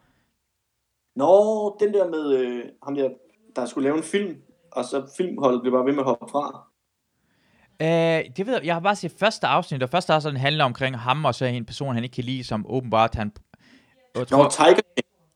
[1.15, 3.09] Nå, den der med øh, ham der,
[3.55, 4.37] der skulle lave en film,
[4.71, 6.67] og så filmholdet blev bare ved med at hoppe fra.
[7.81, 10.99] Øh, det ved jeg, jeg har bare set første afsnit, og første afsnit handler omkring
[10.99, 13.31] ham, og så en person, han ikke kan lide, som åbenbart han...
[14.15, 14.79] Jeg Nå, tror, Tiger.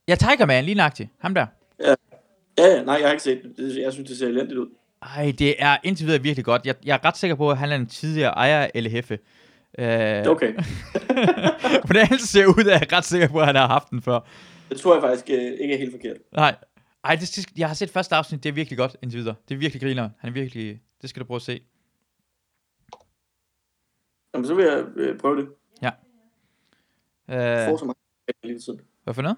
[0.07, 1.09] ja, Tiger Man, lige nøjagtigt.
[1.19, 1.45] Ham der.
[1.79, 1.95] Ja,
[2.57, 3.57] ja, nej, jeg har ikke set det.
[3.57, 4.69] Det- Jeg synes, det ser elendigt ud.
[5.05, 6.65] Ej, det er indtil videre virkelig godt.
[6.65, 9.11] Jeg, jeg er ret sikker på, at han er en tidligere ejer af LHF.
[9.11, 9.17] Øh,
[10.27, 10.53] Okay,
[11.85, 14.19] Hvordan han ser ud, er jeg ret sikker på, at han har haft den før.
[14.69, 16.17] det tror jeg faktisk øh, ikke er helt forkert.
[16.31, 16.55] Nej,
[17.03, 19.35] Ej det, det, jeg har set første afsnit, det er virkelig godt indtil videre.
[19.49, 20.09] Det er virkelig griner.
[20.19, 21.61] Han er virkelig, det skal du prøve at se.
[24.33, 25.47] Jamen, så vil jeg øh, prøve det.
[27.29, 27.99] Øh, Får så mange
[28.43, 28.81] lige for tiden.
[29.03, 29.37] hvad for noget?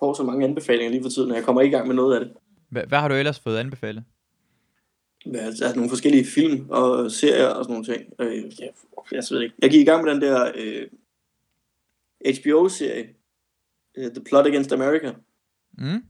[0.00, 2.24] Får så mange anbefalinger lige for tiden, når jeg kommer i gang med noget af
[2.24, 2.34] det.
[2.68, 4.04] Hvad, hvad har du ellers fået anbefalet?
[5.26, 8.12] Ja, Der er nogle forskellige film og serier og sådan nogle ting.
[8.18, 8.66] Øh, ja,
[9.12, 9.54] jeg ved ikke.
[9.62, 10.88] Jeg gik i gang med den der øh,
[12.40, 13.08] HBO-serie,
[13.96, 15.12] øh, The Plot Against America.
[15.78, 15.84] Mm?
[15.84, 16.04] Men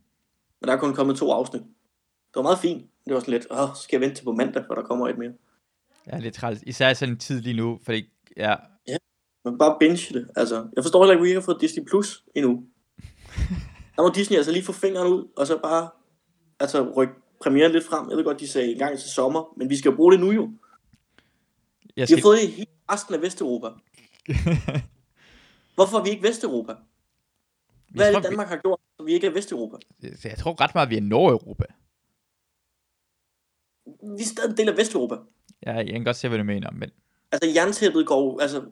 [0.64, 1.62] der er kun kommet to afsnit.
[1.62, 2.90] Det var meget fint.
[3.06, 5.18] Det var sådan lidt, åh, skal jeg vente til på mandag, hvor der kommer et
[5.18, 5.32] mere.
[6.06, 6.62] Ja, det er træls.
[6.62, 8.54] Især sådan en tid lige nu, fordi ja,
[9.44, 10.28] Men bare binge det.
[10.36, 12.64] Altså, jeg forstår heller ikke, at vi ikke har fået Disney Plus endnu.
[13.96, 15.88] Der må Disney altså lige få fingeren ud, og så bare
[16.60, 18.08] altså, rykke premieren lidt frem.
[18.08, 20.20] Jeg ved godt, de sagde en gang til sommer, men vi skal jo bruge det
[20.20, 20.50] nu jo.
[21.96, 22.18] jeg skal...
[22.18, 23.66] har fået det i hele resten af Vesteuropa.
[25.74, 26.74] Hvorfor er vi ikke Vesteuropa?
[27.88, 29.76] Hvad er det, Danmark har gjort, så vi ikke er Vesteuropa?
[29.98, 31.64] Vi, jeg tror ret meget, vi er Nordeuropa.
[33.86, 35.16] Vi er stadig en del af Vesteuropa.
[35.66, 36.90] Ja, jeg kan godt se, hvad du mener, men...
[37.32, 38.64] Altså, jerntæppet går, altså,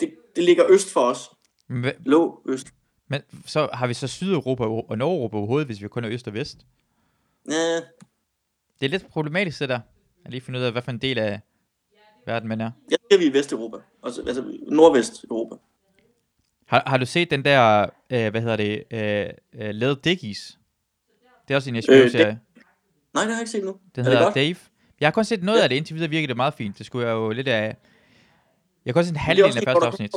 [0.00, 1.30] det, det ligger øst for os.
[1.68, 2.66] Men, Lå øst.
[3.08, 6.34] men så har vi så Sydeuropa og Nordeuropa overhovedet, hvis vi kun er øst og
[6.34, 6.66] vest.
[7.50, 7.76] Ja,
[8.80, 9.80] Det er lidt problematisk, det der.
[10.24, 11.40] Jeg lige finde ud af, hvad for en del af
[12.26, 12.70] verden man er.
[12.90, 13.76] jeg siger, vi er i Vesteuropa.
[14.04, 15.54] Altså, altså Nordvest-Europa.
[16.66, 20.58] Har, har du set den der, øh, hvad hedder det, øh, øh, Led Dickies?
[21.48, 22.40] Det er også en HBO-serie.
[23.14, 23.70] Nej, det har jeg ikke set nu.
[23.70, 24.34] Den er det hedder godt?
[24.34, 24.56] Dave.
[25.00, 25.62] Jeg har kun set noget Ja.
[25.62, 26.78] af det, indtil videre virkede det meget fint.
[26.78, 27.76] Det skulle jeg jo lidt af...
[28.84, 30.12] Jeg har kun set en det er halvdel af første afsnit.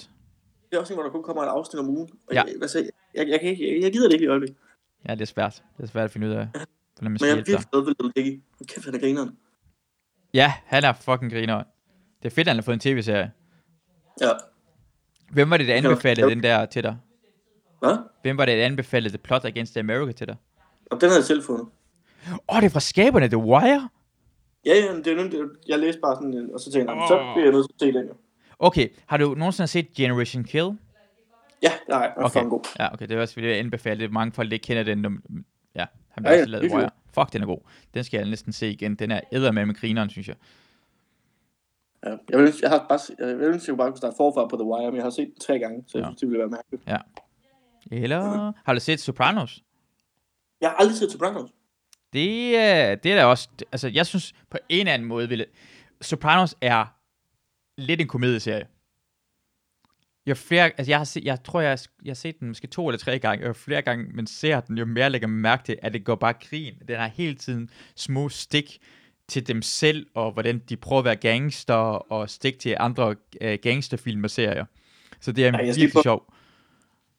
[0.69, 2.09] Det er også en, hvor der kun kommer et afsnit om ugen.
[2.27, 2.43] Og Ja.
[2.43, 4.57] Jeg, altså, jeg, jeg, jeg, kan ikke, jeg, jeg gider det ikke i øjeblikket.
[5.07, 5.63] Ja, det er svært.
[5.77, 6.47] Det er svært at finde ud af,
[7.01, 8.41] Men jeg er virkelig glad ved Little Dicky.
[8.67, 9.37] Kæft, han er grineren.
[10.33, 11.63] Ja, han er fucking griner.
[12.23, 13.31] Det er fedt, at han har fået en tv-serie.
[14.21, 14.29] Ja.
[15.31, 16.97] Hvem var det, der anbefalede den der til dig?
[17.79, 17.97] Hvad?
[18.21, 20.35] Hvem var det, der anbefalede The Plot Against America til dig?
[20.91, 21.67] Og den havde jeg selv fundet.
[22.31, 23.89] Åh, oh, det er fra skaberne, The Wire?
[24.65, 26.99] Ja, ja, det er nu, det, jeg læste bare sådan, en, og så tænkte jeg,
[27.01, 28.13] "Nå, så bliver jeg nødt til at se den jo.
[28.59, 30.69] Okay, har du nogensinde set Generation Kill?
[31.63, 32.39] Ja, nej, den er Okay.
[32.39, 32.49] okay.
[32.49, 32.61] god.
[32.79, 34.11] Ja, okay, det er også fordi, jeg anbefale det.
[34.11, 35.23] Mange folk ikke kender den.
[35.75, 35.85] Ja,
[36.25, 36.89] han Ja, ja, virkelig Wire.
[37.13, 37.59] Fuck, den er god.
[37.93, 38.95] Den skal jeg næsten se igen.
[38.95, 40.35] Den er æder med grineren, synes jeg.
[42.05, 42.15] Ja.
[42.29, 44.55] Jeg, vil, jeg har bare, jeg vil ønske, at jeg bare kunne starte forfra på
[44.55, 46.09] The Wire, men jeg har set den tre gange, så jeg Ja.
[46.09, 46.83] synes, det ville være mærkeligt.
[47.91, 49.63] Eller har du set Sopranos?
[50.61, 51.49] Jeg har aldrig set Sopranos.
[52.13, 53.49] Det, er- det er da også...
[53.71, 55.29] Altså, jeg synes på en eller anden måde...
[55.29, 55.45] Vil,
[56.01, 56.85] Sopranos er
[57.77, 58.67] lidt en komedieserie.
[60.27, 62.67] Jo flere, altså jeg, har set, jeg tror, jeg, har- jeg har set den måske
[62.67, 65.37] to eller tre gange, og jo flere gange man ser den, jo mere lægger man
[65.41, 66.73] mærke til, at det går bare grin.
[66.87, 68.77] Den har hele tiden små stik
[69.27, 73.15] til dem selv, og hvordan de prøver at være gangster, og stik til andre
[73.45, 74.65] uh, gangsterfilm og serier.
[75.19, 76.29] Så det er Ej, virkelig sjovt.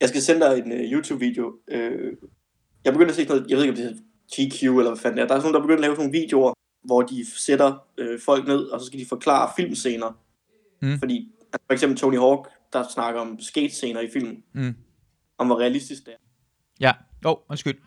[0.00, 1.46] Jeg skal sende dig en uh, YouTube-video.
[1.74, 1.78] Uh,
[2.84, 3.94] jeg begynder at se noget, jeg ved ikke om det er
[4.48, 5.28] GQ eller hvad fanden det er.
[5.28, 6.52] Der er sådan der begynder at lave sådan nogle videoer,
[6.84, 10.18] hvor de sætter øh, folk ned, og så skal de forklare filmscener.
[10.82, 10.98] Mm.
[10.98, 14.74] Fordi altså, for eksempel Tony Hawk, der snakker om skate-scener i filmen, Mm.
[15.38, 16.18] om hvor realistisk det er.
[16.80, 16.92] Ja,
[17.24, 17.78] åh, oh, undskyld.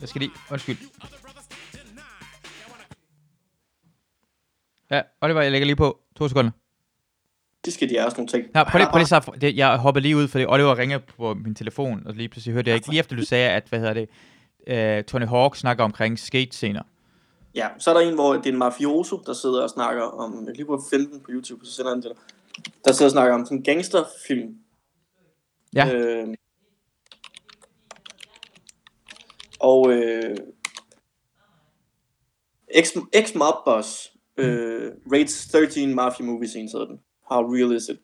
[0.00, 0.76] Jeg skal lige, undskyld.
[4.90, 6.00] Ja, Oliver, jeg lægger lige på.
[6.16, 6.50] To sekunder.
[7.64, 8.46] Det skal de sådan nogle ting.
[8.54, 11.34] Ja, prøv lige, prøv lige så, det, jeg hopper lige ud, fordi Oliver ringer på
[11.34, 13.94] min telefon, og lige pludselig hørte jeg ikke, lige efter du sagde, at, hvad hedder
[13.94, 16.82] det, uh, Tony Hawk snakker omkring skate-scener.
[17.54, 20.46] Ja, så er der en, hvor det er en mafioso, der sidder og snakker om,
[20.46, 22.18] jeg lige finde den på YouTube, så sender den til dig.
[22.84, 24.58] Der sidder og snakker om sådan en gangsterfilm.
[25.74, 25.94] Ja.
[25.94, 26.28] Øh,
[29.60, 30.36] og øh,
[32.74, 37.00] ex, ex mob boss øh, rates 13 mafia movie scenes hedder den.
[37.30, 38.00] How real is it?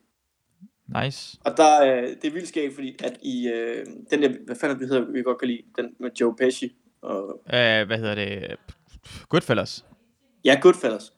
[1.03, 1.39] Nice.
[1.45, 4.79] Og der er, det er vildt skægt, fordi at i øh, den der, hvad fanden
[4.79, 8.57] det, hedder, vi godt kan lide, den med Joe Pesci og Uh, hvad hedder det?
[9.29, 9.85] Goodfellas.
[10.45, 11.13] Ja, Goodfellas.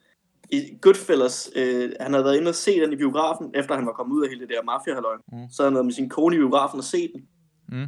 [0.53, 3.91] I Goodfellas, øh, han havde været inde og se den i biografen, efter han var
[3.91, 5.49] kommet ud af hele det der mafia mm.
[5.51, 7.21] Så havde han været med sin kone i biografen og set den.
[7.69, 7.87] Mm.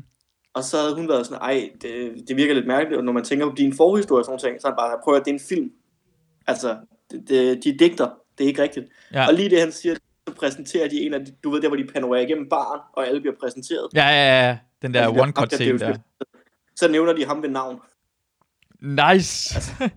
[0.53, 3.23] Og så havde hun været sådan, ej, det, det virker lidt mærkeligt, og når man
[3.23, 5.35] tænker på din forhistorie og sådan nogle ting, så han bare, prøv at det er
[5.35, 5.71] en film.
[6.47, 6.77] Altså,
[7.11, 8.85] det, det, de digter, det er ikke rigtigt.
[9.13, 9.27] Ja.
[9.27, 9.95] Og lige det, han siger,
[10.27, 13.07] så præsenterer de en af de, du ved der, hvor de panorerer igennem baren, og
[13.07, 13.87] alle bliver præsenteret.
[13.93, 14.57] Ja, ja, ja.
[14.81, 15.97] Den der Altså, det er- one-cut det er jo scene der.
[16.75, 17.79] Så nævner de ham ved navn.
[18.81, 19.55] Nice.
[19.55, 19.71] Altså,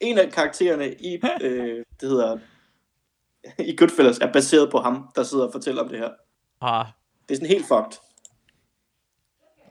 [0.00, 2.38] en af karaktererne i, øh, det hedder,
[3.58, 6.08] i Goodfellas er baseret på ham, der sidder og fortæller om det her.
[6.60, 6.86] Ah,
[7.28, 7.98] Det er sådan helt fucked.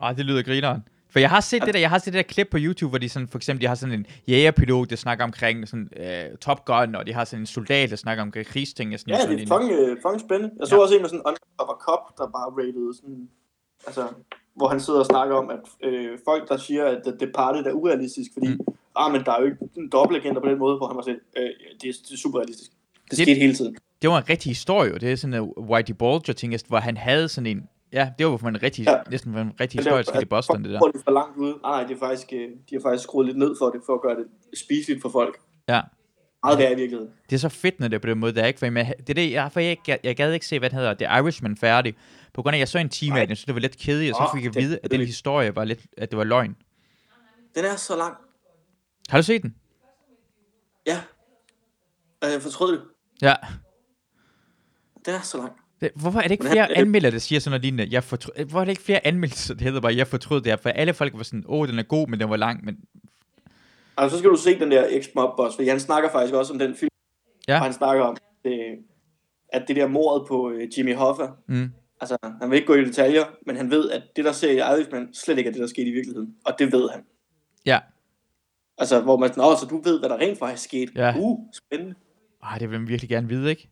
[0.00, 0.88] ah, det lyder grineren.
[1.10, 2.98] For jeg har set det der, jeg har set det der klip på YouTube, hvor
[2.98, 5.88] de sådan, for eksempel, de har sådan en jægerpilot, der snakker omkring sådan,
[6.32, 8.94] uh, Top Gun, og de har sådan en soldat, der snakker om krigsting.
[8.94, 10.54] og Sådan Ja, sådan det er fucking, øh, fucking spændende.
[10.58, 10.82] Jeg så Ja.
[10.82, 13.28] også en med sådan en undercover cop, der bare rated sådan,
[13.86, 14.08] altså,
[14.56, 17.72] hvor han sidder og snakker om, at øh, folk, der siger, at The Departed er
[17.72, 18.60] urealistisk, fordi, mm.
[18.96, 21.20] Ah, men der er jo ikke en dobbeltagenter på den måde, hvor han var sådan,
[21.36, 21.42] øh,
[21.82, 22.70] det, er, det er super realistisk.
[22.70, 23.76] Det, Det- skete hele tiden.
[24.02, 24.96] det var en rigtig historie, jo.
[24.96, 28.36] det er sådan en Whitey Bulger ting, hvor han havde sådan en, ja, det var
[28.36, 28.96] for en rigtig, Ja.
[29.10, 30.78] næsten for en rigtig historie, der- skete i Boston, det der.
[30.80, 31.50] Det for langt ude.
[31.62, 33.94] Nej, nej, det er faktisk, øh, de har faktisk skruet lidt ned for det, for
[33.94, 34.26] at gøre det
[34.58, 35.38] spiseligt for folk.
[35.68, 35.80] Ja.
[36.44, 37.12] Meget værre i virkeligheden.
[37.30, 38.92] Det er så fedt, når det er på den måde, der er ikke, for jeg,
[38.98, 41.18] det er det, jeg, for jeg, jeg, jeg gad ikke se, hvad den hedder, The
[41.18, 41.94] Irishman færdig,
[42.34, 43.76] på grund af, at jeg så en time af den, jeg synes, det var lidt
[43.78, 46.24] kedeligt, og så fik jeg er vide, at den historie var lidt, at det var
[46.24, 46.56] løgn.
[47.54, 48.14] Den er så lang.
[49.08, 49.54] Har du set den?
[50.86, 51.00] Ja.
[52.22, 52.82] Og jeg fortrød det.
[53.22, 53.34] Ja.
[55.06, 55.52] Den er så lang.
[55.80, 57.88] Det, hvorfor er det ikke Men flere anmeldere, der siger sådan noget lignende?
[57.90, 60.56] Jeg fortrød, hvorfor er det ikke flere anmeldelser, det hedder bare, jeg fortrød det her?
[60.56, 62.64] For alle folk var sådan, åh, oh, den er god, men den var lang.
[62.64, 62.78] Men
[63.96, 66.58] Altså, så skal du se den der X-Mob Boss, fordi han snakker faktisk også om
[66.58, 66.90] den film,
[67.48, 67.58] Ja.
[67.58, 68.52] han snakker om, øh,
[69.52, 72.84] at det der mordet på øh, Jimmy Hoffa, mm, altså, han vil ikke gå i
[72.84, 75.66] detaljer, men han ved, at det, der ser i Irishman, slet ikke er det, der
[75.66, 76.34] skete i virkeligheden.
[76.44, 77.04] Og det ved han.
[77.66, 77.78] ja.
[78.78, 80.92] Altså, hvor man sådan, åh, så du ved, hvad der rent faktisk skete.
[80.96, 81.14] Ja.
[81.18, 81.94] Uh, spændende.
[82.42, 83.70] Ej, det vil man virkelig gerne vide, ikke?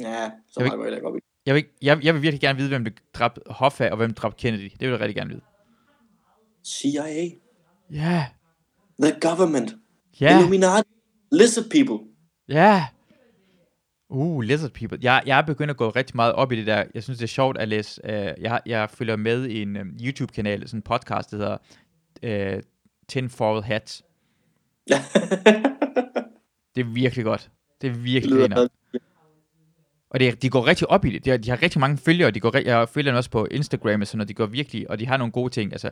[0.00, 1.20] Ja, så Jeg vil- meget går jeg op i.
[1.46, 4.14] Jeg vil, jeg, jeg vil virkelig gerne vide, hvem der dræbte Hoffa, og hvem der
[4.20, 4.62] dræbte Kennedy.
[4.70, 5.40] Det vil jeg rigtig gerne vide.
[6.66, 7.30] CIA,
[7.90, 8.26] Ja,
[9.02, 9.74] the government,
[10.20, 10.88] ja, Illuminati,
[11.32, 12.06] lizard people.
[12.48, 12.86] ja.
[14.14, 14.98] Uh, Lizard People.
[15.02, 16.84] Jeg, jeg er begyndt at gå rigtig meget op i det der.
[16.94, 18.00] Jeg synes, det er sjovt at læse.
[18.04, 18.10] Uh,
[18.42, 21.36] jeg, jeg følger med i en um, YouTube-kanal, sådan en podcast, der
[22.22, 22.62] hedder uh,
[23.08, 24.02] Tinfoil Hat.
[26.74, 27.50] Det er virkelig godt.
[27.80, 28.68] Det er det virkelig griner.
[30.10, 31.24] Og det, de går rigtig op i det.
[31.24, 32.30] De har, de har rigtig mange følgere.
[32.30, 34.28] De går, jeg følger dem også på Instagram og sådan noget.
[34.28, 35.72] De går virkelig, og de har nogle gode ting.
[35.72, 35.90] Altså,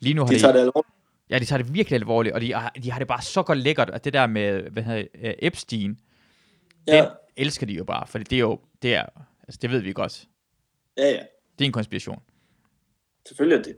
[0.00, 0.94] lige nu har De de, tager det alvorligt.
[1.30, 3.58] ja, de tager det virkelig alvorligt, og de, har- de har det bare så godt
[3.58, 3.90] lækkert.
[3.90, 6.00] Og det der med, hvad hedder det, øh, Epstein,
[6.86, 9.06] Ja, den elsker de jo bare, for det er jo, det er,
[9.42, 10.28] altså det ved vi godt.
[10.96, 11.22] ja, ja.
[11.58, 12.22] Det er en konspiration.
[13.28, 13.76] Selvfølgelig er det.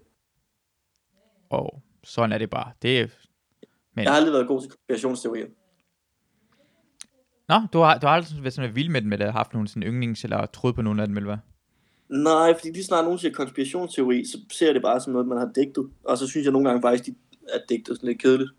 [1.51, 2.73] Og sådan er det bare.
[2.83, 3.07] Det er,
[3.95, 5.47] men, Jeg har aldrig været god til konspirationsteorier.
[7.49, 9.83] nå, du har, du har aldrig været sådan vild med dem, eller haft nogle sådan
[9.83, 11.39] yndlings, eller troet på nogle af dem, eller hvad?
[12.23, 15.39] Nej, fordi lige snart nogen siger konspirationsteori, så ser jeg det bare som noget, man
[15.39, 15.91] har digtet.
[16.05, 17.15] Og så synes jeg nogle gange faktisk, de
[17.49, 18.51] er digtet sådan lidt kedeligt.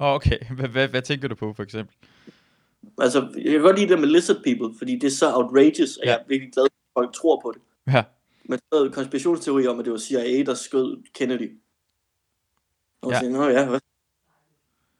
[0.00, 0.38] Åh, okay.
[0.72, 1.94] Hvad, hvad, tænker du på, for eksempel?
[2.98, 6.04] Altså, jeg kan godt lide det med lizard people, fordi det er så outrageous, og
[6.04, 6.10] Ja.
[6.10, 7.62] jeg er virkelig glad at folk tror på det.
[7.94, 8.04] Ja.
[8.48, 11.58] med sådan en konspirationsteori om, at det var CIA, der skød Kennedy.
[13.06, 13.18] Og Ja.
[13.18, 13.80] Siger, Nå, ja, hvad?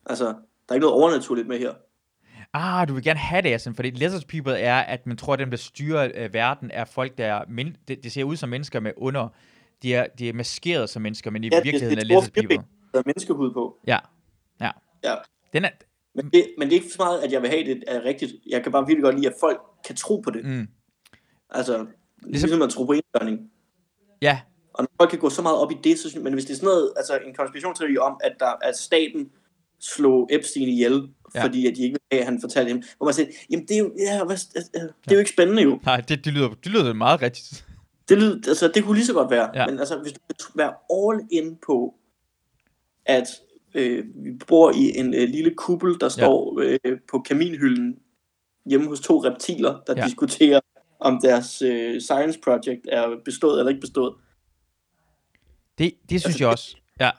[0.06, 0.32] Altså, der
[0.68, 1.74] er ikke noget overnaturligt med her.
[2.52, 5.38] Ah, du vil gerne have det, altså, fordi lizard people er, at man tror, at
[5.38, 8.48] dem, der styrer øh, verden, er folk, der er men- det, det ser ud som
[8.48, 9.28] mennesker med under.
[9.82, 12.20] De er, de er maskeret som mennesker, men i Ja, det- virkeligheden det er tror
[12.20, 12.56] lizard people.
[12.92, 13.78] Der er menneskehud på.
[13.86, 13.98] Ja,
[14.60, 14.70] ja.
[15.04, 15.14] Ja.
[15.52, 15.68] Den er,
[16.14, 18.32] Men det, men det er ikke så meget, at jeg vil have det er rigtigt.
[18.50, 20.44] Jeg kan bare virkelig godt lide, at folk kan tro på det.
[20.44, 20.68] mm,
[21.50, 21.86] Altså,
[22.22, 23.50] ligesom at tro på indgørning.
[24.22, 24.40] ja,
[24.78, 26.52] Og når folk kan gå så meget op i det, så synes men hvis det
[26.52, 29.30] er sådan noget, altså en konspirationsteori om, at, der, at staten
[29.80, 31.40] slog Epstein ihjel, Ja.
[31.40, 31.44] ja.
[31.46, 33.74] fordi at de ikke vil have, at han fortalte dem, hvor man siger, jamen det
[33.74, 35.78] er jo, ja, hvad, øh, det er jo ikke spændende jo.
[35.84, 37.66] nej, det, det, lyder, det lyder meget rigtigt.
[38.08, 39.50] Det, lyder, altså, det kunne lige så godt være.
[39.54, 39.60] Ja.
[39.60, 39.66] Ja.
[39.66, 40.18] Men altså, hvis du
[40.54, 41.94] vil være all in på,
[43.06, 43.28] at
[43.74, 47.96] øh, vi bor i en øh, lille kuppel, der står øh, på kaminhylden
[48.66, 50.00] hjemme hos to reptiler, der Ja.
[50.00, 50.06] ja.
[50.06, 50.60] diskuterer,
[51.00, 54.14] om deres øh, science project er bestået eller ikke bestået.
[55.78, 56.76] Det, det synes jeg også.
[57.00, 57.10] Ja.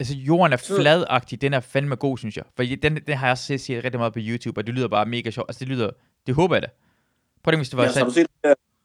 [0.00, 2.44] Altså, jorden er fladagtig, den er fandme god, synes jeg.
[2.56, 4.88] For den, den har jeg også set, set rigtig meget på YouTube, og det lyder
[4.88, 5.48] bare mega sjovt.
[5.48, 5.90] Altså, det lyder,
[6.26, 6.68] det håber jeg da.
[7.42, 8.26] Prøv at tænke, hvis det var Ja, så har du set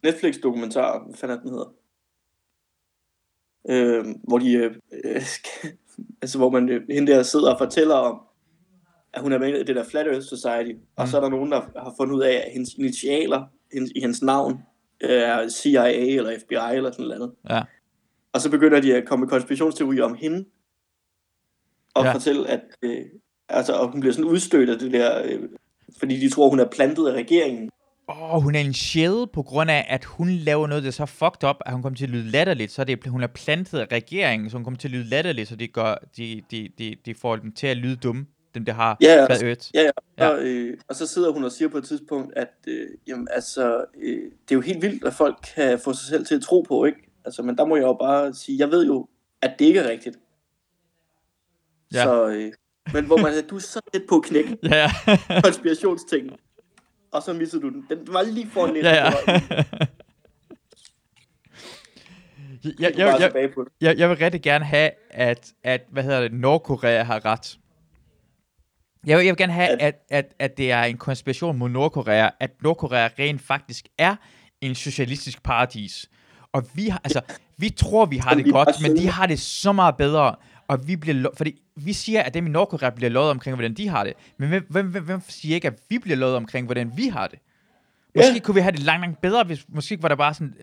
[0.03, 1.73] Netflix-dokumentar, hvad fanden er den hedder?
[3.69, 4.75] Øh, hvor de, øh,
[5.05, 5.21] øh,
[6.21, 8.21] altså hvor man, øh, hende der sidder og fortæller om,
[9.13, 10.81] at hun er med i det der Flat Earth Society, mm.
[10.95, 13.43] og så er der nogen, der har fundet ud af, at hendes initialer
[13.73, 14.53] hendes, i hendes navn
[15.01, 17.31] øh, er CIA eller FBI eller sådan noget.
[17.49, 17.61] Ja.
[18.33, 20.45] Og så begynder de at komme med konspirationsteorier om hende,
[21.93, 22.13] og Ja.
[22.13, 23.05] fortælle, at øh,
[23.49, 25.39] altså, og hun bliver sådan udstødt af det der, øh,
[25.99, 27.69] fordi de tror, hun er plantet af regeringen.
[28.09, 30.91] Åh, oh, hun er en shell på grund af, at hun laver noget, der er
[30.91, 32.71] så fucked up, at hun kommer til at lyde latterligt.
[32.71, 35.49] Så er det, hun er plantet af regeringen, så hun kommer til at lyde latterligt,
[35.49, 38.25] så det gør, de, de, de, de får dem til at lyde dumme,
[38.55, 39.21] dem der har Ja, ja.
[39.47, 39.67] Earth.
[39.73, 39.89] Ja, ja.
[40.17, 40.27] Ja.
[40.29, 43.85] Og, øh, og så sidder hun og siger på et tidspunkt, at øh, jamen, altså,
[44.01, 46.61] øh, det er jo helt vildt, at folk kan få sig selv til at tro
[46.61, 47.06] på, ikke?
[47.27, 49.07] Altså, men der må jeg jo bare sige, jeg ved jo,
[49.41, 50.17] at det ikke er rigtigt.
[51.93, 52.03] Ja.
[52.03, 52.51] Så, øh,
[52.93, 54.91] men hvor man du er så tæt på at knække Ja,
[55.43, 56.33] konspirationstingen,
[57.11, 57.85] og så missede du den.
[57.89, 58.85] Den var lige foran lidt.
[58.85, 59.11] ja, ja.
[62.79, 63.51] jeg, jeg, Jeg,
[63.81, 67.57] jeg, jeg, vil rigtig gerne have, at, at hvad hedder det, Nordkorea har ret.
[69.05, 71.69] Jeg vil, jeg vil gerne have, At- at, at, at det er en konspiration mod
[71.69, 74.15] Nordkorea, at Nordkorea rent faktisk er
[74.61, 76.09] en socialistisk paradis.
[76.53, 77.21] Og vi har, altså,
[77.57, 80.35] vi tror, vi har det godt, men de har det så meget bedre.
[80.67, 83.73] Og vi bliver, lo- fordi vi siger, at dem i Nordkorea bliver lovet omkring, hvordan
[83.73, 84.13] de har det.
[84.37, 87.27] Men hvem, hvem, hvem, hvem siger ikke, at vi bliver lovet omkring, hvordan vi har
[87.27, 87.39] det?
[88.15, 88.39] Måske Ja.
[88.39, 90.53] kunne vi have det langt, langt bedre, hvis måske var der bare sådan...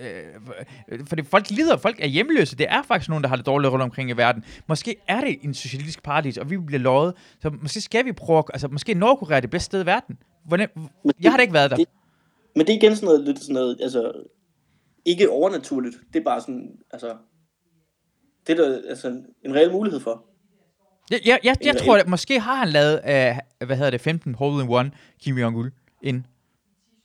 [0.89, 2.57] Øh, fordi folk lider, folk er hjemløse.
[2.57, 4.45] Det er faktisk nogen, der har det dårligt rundt omkring i verden.
[4.69, 7.15] Måske er det en socialistisk paradis, og vi bliver lovet.
[7.43, 8.43] Så måske skal vi prøve...
[8.53, 10.19] Altså, måske Nordkorea er det bedste sted i verden.
[10.47, 10.69] Hvordan,
[11.23, 11.77] jeg har da ikke været der.
[11.77, 11.89] det-
[12.57, 14.13] Men det er igen sådan noget, lidt sådan noget, altså,
[15.05, 15.97] ikke overnaturligt.
[16.13, 17.17] Det er bare sådan, altså,
[18.47, 20.25] det er der altså en reel mulighed for.
[21.11, 24.35] Jeg, jeg, jeg, jeg tror, at måske har han lavet, uh, hvad hedder det, 15
[24.35, 25.71] hole in one Kim Jong-un.
[26.03, 26.27] En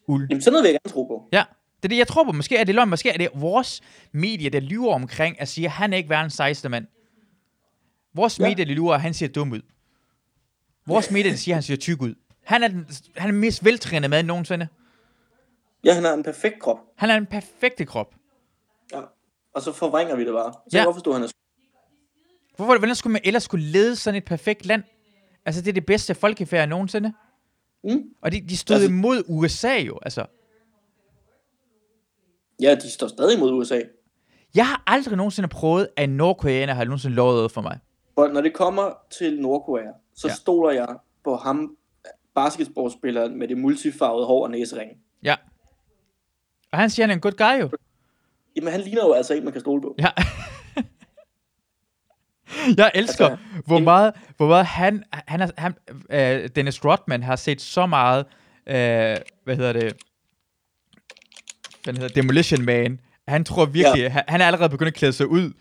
[0.07, 0.27] uld.
[0.29, 1.29] Jamen, sådan noget vil jeg gerne tro på.
[1.31, 1.43] Ja,
[1.77, 2.31] det er det, jeg tror på.
[2.31, 2.89] Måske er det løgn.
[2.89, 3.81] Måske er det vores
[4.11, 6.87] medie, der lyver omkring, at sige, at han er ikke verdens sejeste mand.
[8.13, 8.43] Vores ja.
[8.43, 8.49] Ja.
[8.49, 9.61] medie, der lyver, at han ser dum ud.
[10.85, 12.15] Vores medie, der siger, at han ser tyk ud.
[12.43, 14.67] Han er den, han er mest veltrænede mand nogensinde.
[15.83, 16.77] Ja, han har en perfekt krop.
[16.95, 18.15] Han er den perfekte krop.
[18.93, 19.01] Ja.
[19.55, 20.53] Og så forvrænger vi det bare.
[20.53, 20.83] Så Ja.
[20.85, 21.27] jeg forstå, han er
[22.55, 24.83] Hvorfor, hvordan skulle man ellers skulle lede sådan et perfekt land?
[25.45, 27.13] Altså, det er det bedste folkefærd nogensinde.
[27.83, 28.03] Mm.
[28.21, 30.25] Og de, de stod Altså- imod USA jo, altså.
[32.61, 33.81] Ja, de står stadig mod USA.
[34.55, 37.79] Jeg har aldrig nogensinde prøvet, at nordkoreaner har nogensinde lovet for mig.
[38.15, 40.33] For når det kommer til Nordkorea, så ja.
[40.33, 41.77] stoler jeg på ham,
[42.35, 44.91] basketballspilleren med det multifarvede hår og næsering.
[45.23, 45.35] Ja.
[46.71, 47.69] Og han siger, han er en good guy jo.
[48.55, 49.95] Jamen, han ligner jo altså en, man kan stole på.
[49.99, 50.09] Ja.
[52.77, 55.75] jeg elsker, Altså, hvor meget, hvor meget han, han, er, han
[56.09, 58.25] øh, Dennis Rodman har set så meget,
[58.67, 59.93] øh, hvad hedder det,
[61.85, 62.99] den hedder Demolition Man.
[63.27, 64.09] Han tror virkelig, ja.
[64.09, 65.53] han, han er allerede begyndt at klæde sig ud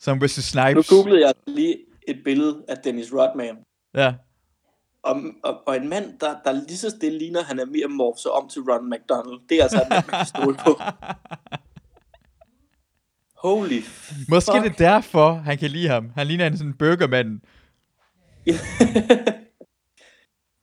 [0.00, 0.88] som Wesley Nu Snipes.
[0.88, 1.76] googlede jeg lige
[2.08, 3.56] et billede af Dennis Rodman.
[3.94, 4.14] Ja.
[5.02, 8.32] Og, og, og en mand, der, der lige så stille ligner, han er mere morfset
[8.32, 9.40] om til Ron McDonald.
[9.48, 10.80] Det er altså en mand, man kan stole på.
[13.44, 13.80] Holy
[14.28, 14.64] Måske fuck.
[14.64, 16.10] det er derfor, han kan lide ham.
[16.14, 17.40] Han ligner en sådan burgermand.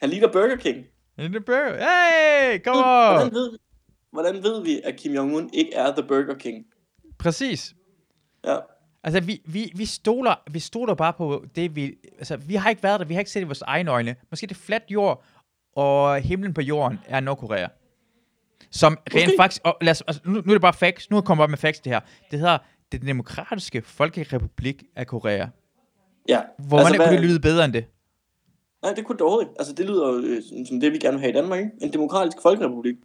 [0.02, 0.86] han ligner Burger King.
[1.20, 1.78] Han er en burger.
[1.78, 3.34] Hey, come Hvordan on!
[3.34, 3.58] ved, vi,
[4.12, 6.66] hvordan ved vi, at Kim Jong-un ikke er The Burger King?
[7.20, 7.76] Præcis.
[8.46, 8.58] Ja.
[9.06, 11.96] Altså, vi, vi, vi, stoler, vi stoler bare på det, vi...
[12.18, 14.16] Altså, vi har ikke været der, vi har ikke set det i vores egne øjne.
[14.30, 15.24] Måske det er fladt jord,
[15.76, 17.68] og himlen på jorden er Nordkorea.
[18.72, 19.34] Som rent Måske.
[19.40, 21.44] faktisk, og lad os, altså, nu, nu er det bare facts, nu er jeg kommet
[21.44, 22.00] op med facts det her.
[22.32, 22.58] Det hedder
[22.92, 25.48] Den Demokratiske Folkerepublik af Korea.
[26.30, 26.42] Ja.
[26.60, 27.86] Hvor altså, man hvad- kunne det lyde bedre end det.
[28.84, 29.54] Nej, det kunne det ikke.
[29.60, 31.72] Altså, det lyder jo øh, som, det, vi gerne vil have i Danmark, ikke?
[31.82, 32.96] En demokratisk folkerepublik.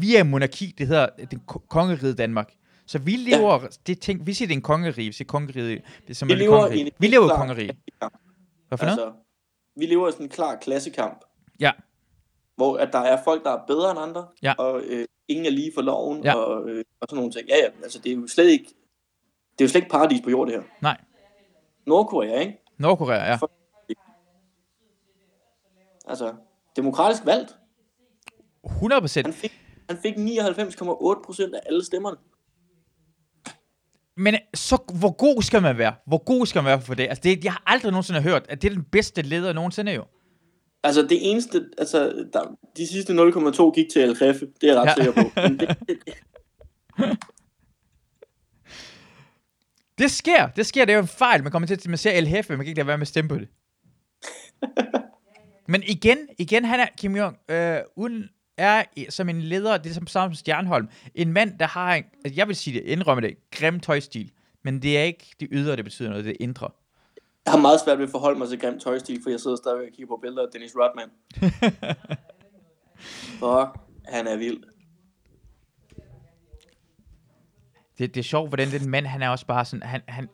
[0.00, 2.52] Vi er monarki, det hedder den ko- kongeriget Danmark.
[2.86, 3.66] Så vi lever, ja.
[3.86, 5.26] det ting, vi siger, det er en kongerige, vi siger
[6.10, 6.90] er som Vi lever kongerige.
[6.98, 7.78] Vi lever i klar kongerige.
[8.68, 8.98] Hvad for noget?
[8.98, 9.12] Altså,
[9.76, 11.24] vi lever i sådan en klar klassekamp.
[11.60, 11.72] Ja.
[12.56, 14.54] Hvor at der er folk, der er bedre end andre, Ja.
[14.58, 16.34] og øh, ingen er lige for loven, Ja.
[16.34, 17.48] og, øh, og sådan nogle ting.
[17.48, 18.64] Ja, ja, altså det er jo slet ikke,
[19.52, 20.62] det er jo slet ikke paradis på jord, det her.
[20.82, 21.00] Nej.
[21.86, 22.58] Nordkorea, ikke?
[22.78, 23.38] Nordkorea, ja.
[26.08, 26.34] Altså,
[26.76, 27.56] demokratisk valgt.
[28.64, 29.26] 100 procent.
[29.26, 32.16] Han fik, han fik 99,8 procent af alle stemmerne.
[34.16, 35.94] Men så, hvor god skal man være?
[36.06, 37.02] Hvor god skal man være for det?
[37.08, 40.04] Altså, det, jeg har aldrig nogensinde hørt, at det er den bedste leder nogensinde jo.
[40.84, 44.86] Altså det eneste, altså der, de sidste 0,2 gik til Jefe, det er jeg ret
[44.86, 44.94] Ja.
[45.04, 45.30] sikker på.
[45.48, 45.98] Men det, det,
[49.98, 51.42] Det sker, det sker, det er jo en fejl.
[51.42, 53.28] Man kommer til, man ser El Jefe, man kan ikke lade være med at stemme
[53.28, 53.48] på det.
[55.68, 59.94] Men igen, igen, han er, Kim Jong, øh, uden, er som en leder, det er
[59.94, 63.36] som samme Stjernholm, en mand, der har en, altså jeg vil sige det, indrømme det,
[63.50, 64.30] grim tøjstil.
[64.62, 66.68] Men det er ikke det ydre, det betyder noget, det er det indre.
[67.44, 69.88] jeg har meget svært ved at forholde mig til grim tøjstil, for jeg sidder stadigvæk
[69.88, 71.10] og kigger på billeder af Dennis Rodman.
[73.40, 74.62] For han er vild.
[77.98, 80.28] Det, det er sjovt, hvordan den mand, han er også bare sådan, han, han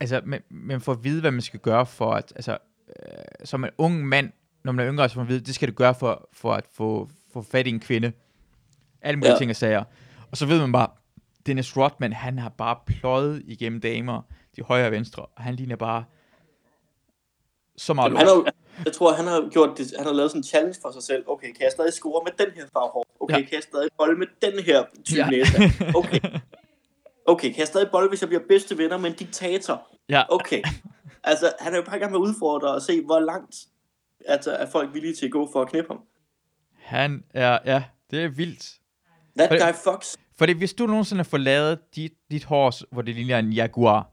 [0.00, 2.58] altså, men, men for at vide, hvad man skal gøre for at, altså,
[2.88, 4.32] øh, som en ung mand,
[4.66, 6.64] når man er yngre, så får man vide, det skal du gøre for, for at
[6.74, 8.12] få, få fat i en kvinde.
[9.02, 9.38] Alle mulige ja.
[9.38, 9.84] Ting og sager.
[10.30, 10.88] Og så ved man bare,
[11.46, 14.22] Dennis Rodman, han har bare pløjet igennem damer,
[14.56, 16.04] de højre og venstre, og han ligner bare
[17.76, 18.52] så meget Jamen, han har,
[18.84, 21.24] jeg tror, han har gjort det, han har lavet sådan en challenge for sig selv.
[21.26, 23.06] Okay, kan jeg stadig score med den her farve hår?
[23.20, 23.40] Okay, Ja.
[23.42, 25.30] kan jeg stadig bolle med den her type Ja.
[25.30, 25.52] næse?
[26.00, 26.20] Okay.
[27.26, 29.86] Okay, kan jeg stadig bolle, hvis jeg bliver bedste venner med en diktator?
[30.08, 30.62] Ja, Okay.
[31.24, 33.56] Altså, han er jo bare i gang med at udfordre og se, hvor langt
[34.26, 36.00] altså, er folk villige til at gå for at knippe ham.
[36.74, 38.74] han er, ja, det er vildt.
[39.38, 40.16] That Fordi- guy fucks.
[40.38, 44.10] Fordi hvis du nogensinde får lavet dit, dit hår, hvor det ligner en jaguar,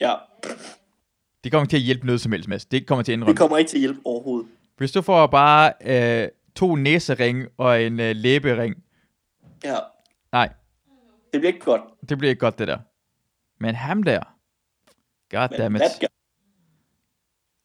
[0.00, 0.14] Ja,
[1.44, 2.64] det kommer til at hjælpe noget som helst, Mads.
[2.64, 3.32] Det kommer til at indrømme.
[3.32, 4.48] det kommer ikke til at hjælpe overhovedet.
[4.76, 8.84] Hvis du får bare øh, to næsering og en øh, læbering,
[9.64, 9.76] Ja,
[10.32, 10.48] nej,
[11.32, 11.82] det bliver ikke godt.
[12.08, 12.78] det bliver ikke godt, det der.
[13.58, 16.06] Men ham der, Men goddammit, that guy,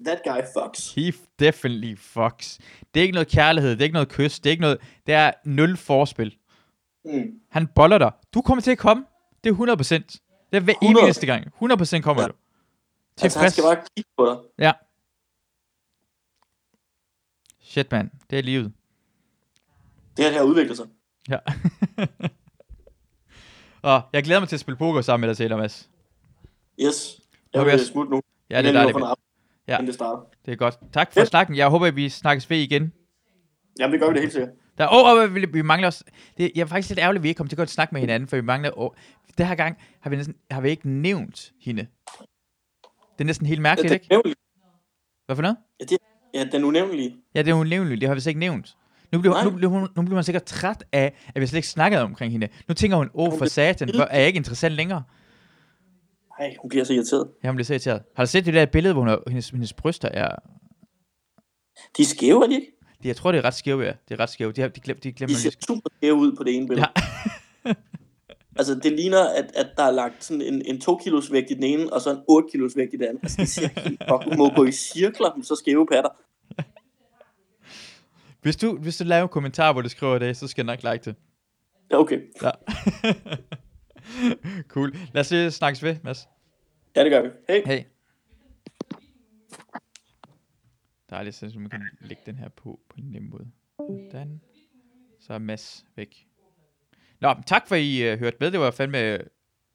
[0.05, 0.93] that guy fucks.
[0.93, 2.59] he definitely fucks.
[2.93, 4.77] Det er ikke noget kærlighed, det er ikke noget kys, det er ikke noget,
[5.07, 6.37] det er nul forspil.
[7.05, 7.39] Mm.
[7.49, 8.11] Han boller dig.
[8.33, 9.05] Du kommer til at komme.
[9.43, 10.19] Det er 100%.
[10.51, 11.05] Det er hver 100.
[11.05, 11.47] eneste gang.
[11.47, 12.27] 100% kommer Ja.
[12.27, 12.33] du.
[13.21, 14.65] Altså, han skal bare kigge på dig.
[14.65, 14.71] Ja.
[17.61, 18.09] Shit, mand.
[18.29, 18.73] Det er livet.
[20.17, 20.85] Det her, det her udvikler sig.
[21.29, 21.37] Ja.
[23.91, 25.89] og jeg glæder mig til at spille poker sammen med dig senere, Mads.
[26.81, 27.21] Yes.
[27.53, 28.21] Jeg vil smutte nu.
[28.49, 28.97] Ja, det er dejligt.
[29.67, 29.73] Ja.
[29.73, 29.77] Ja.
[29.77, 30.21] Inden det starter.
[30.45, 30.77] Det er godt.
[30.93, 31.25] Tak for Ja.
[31.25, 31.55] snakken.
[31.55, 32.93] Jeg håber, at vi snakkes ved igen.
[33.79, 34.49] Jamen, det gør vi det helt sikkert.
[34.77, 36.03] Der, oh, oh, vi, vi mangler også...
[36.37, 38.29] Det, jeg er faktisk lidt ærgerlig, at vi ikke kommer til at snakke med hinanden,
[38.29, 38.71] for vi mangler...
[38.79, 38.89] Oh,
[39.37, 41.87] det her gang har vi, næsten, har vi ikke nævnt hende.
[43.17, 44.07] Det er næsten helt mærkeligt, Den ikke?
[44.11, 44.35] unævnlige.
[45.25, 45.57] Hvad for noget?
[45.79, 45.97] Ja, det,
[46.33, 47.15] ja, den unævnlige.
[47.35, 48.01] Ja, det er unævnligt.
[48.01, 48.77] Det har vi slet ikke nævnt.
[49.11, 49.43] Nu bliver, Nej.
[49.43, 52.31] nu, bliver hun, nu bliver man sikkert træt af, at vi slet ikke snakkede omkring
[52.31, 52.47] hende.
[52.67, 55.03] Nu tænker hun, åh, oh, for satan, hvor er jeg ikke interessant længere?
[56.39, 57.29] Nej, hun bliver så irriteret.
[57.43, 58.01] Ja, hun bliver så irriteret.
[58.15, 60.35] Har du set det der billede, hvor hun hendes, hendes bryster er...
[61.97, 62.71] De er skæve, er de ikke?
[63.03, 63.93] De, jeg tror, det er ret skæve, ja.
[64.09, 64.51] Det er ret skæve.
[64.51, 66.87] De, har, de, glem, de glemmer De ser super skæve ud på det ene billede.
[67.65, 67.73] Ja.
[68.59, 71.53] altså, det ligner, at, at der er lagt sådan en, en 2 kilos vægt i
[71.53, 73.19] den ene, og så en 8 kilos vægt i den anden.
[73.23, 74.25] Altså, det ser helt fuck.
[74.25, 76.09] Du må gå i cirkler med så skæve patter.
[78.41, 80.93] Hvis du, hvis du laver en kommentar, hvor du skriver det, så skal jeg nok
[80.93, 81.15] like det.
[81.91, 82.19] Ja, okay.
[82.41, 82.51] Ja.
[84.73, 84.95] cool.
[85.13, 86.27] Lad os lige snakkes ved, Mads.
[86.95, 87.29] Ja, det gør vi.
[87.49, 87.61] Hey.
[87.65, 87.83] Hey.
[91.09, 93.51] Dejligt, så man kan lægge den her på på en nem måde.
[94.11, 94.41] Sådan.
[95.19, 96.27] Så er Mads væk.
[97.19, 98.51] Nå, tak for I uh, hørte med.
[98.51, 98.97] Det var fandme...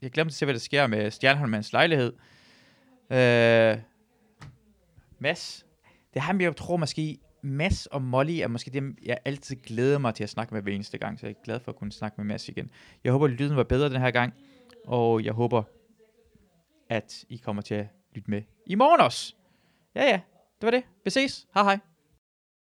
[0.02, 2.12] Jeg glemte at se, hvad der sker med Stjernholmans lejlighed.
[3.10, 3.82] Uh,
[5.18, 5.66] Mads.
[6.14, 7.18] Det er ham, jeg tror måske...
[7.42, 10.72] Mads og Molly er måske dem, jeg altid glæder mig til at snakke med hver
[10.72, 11.20] eneste gang.
[11.20, 12.70] Så jeg er glad for at kunne snakke med Mads igen.
[13.04, 14.34] Jeg håber, at lyden var bedre den her gang.
[14.86, 15.62] Og jeg håber,
[16.88, 19.34] at I kommer til at lytte med i morgen også.
[19.94, 20.20] Ja, ja.
[20.60, 20.82] Det var det.
[21.04, 21.46] Vi ses.
[21.54, 21.89] Hej hej.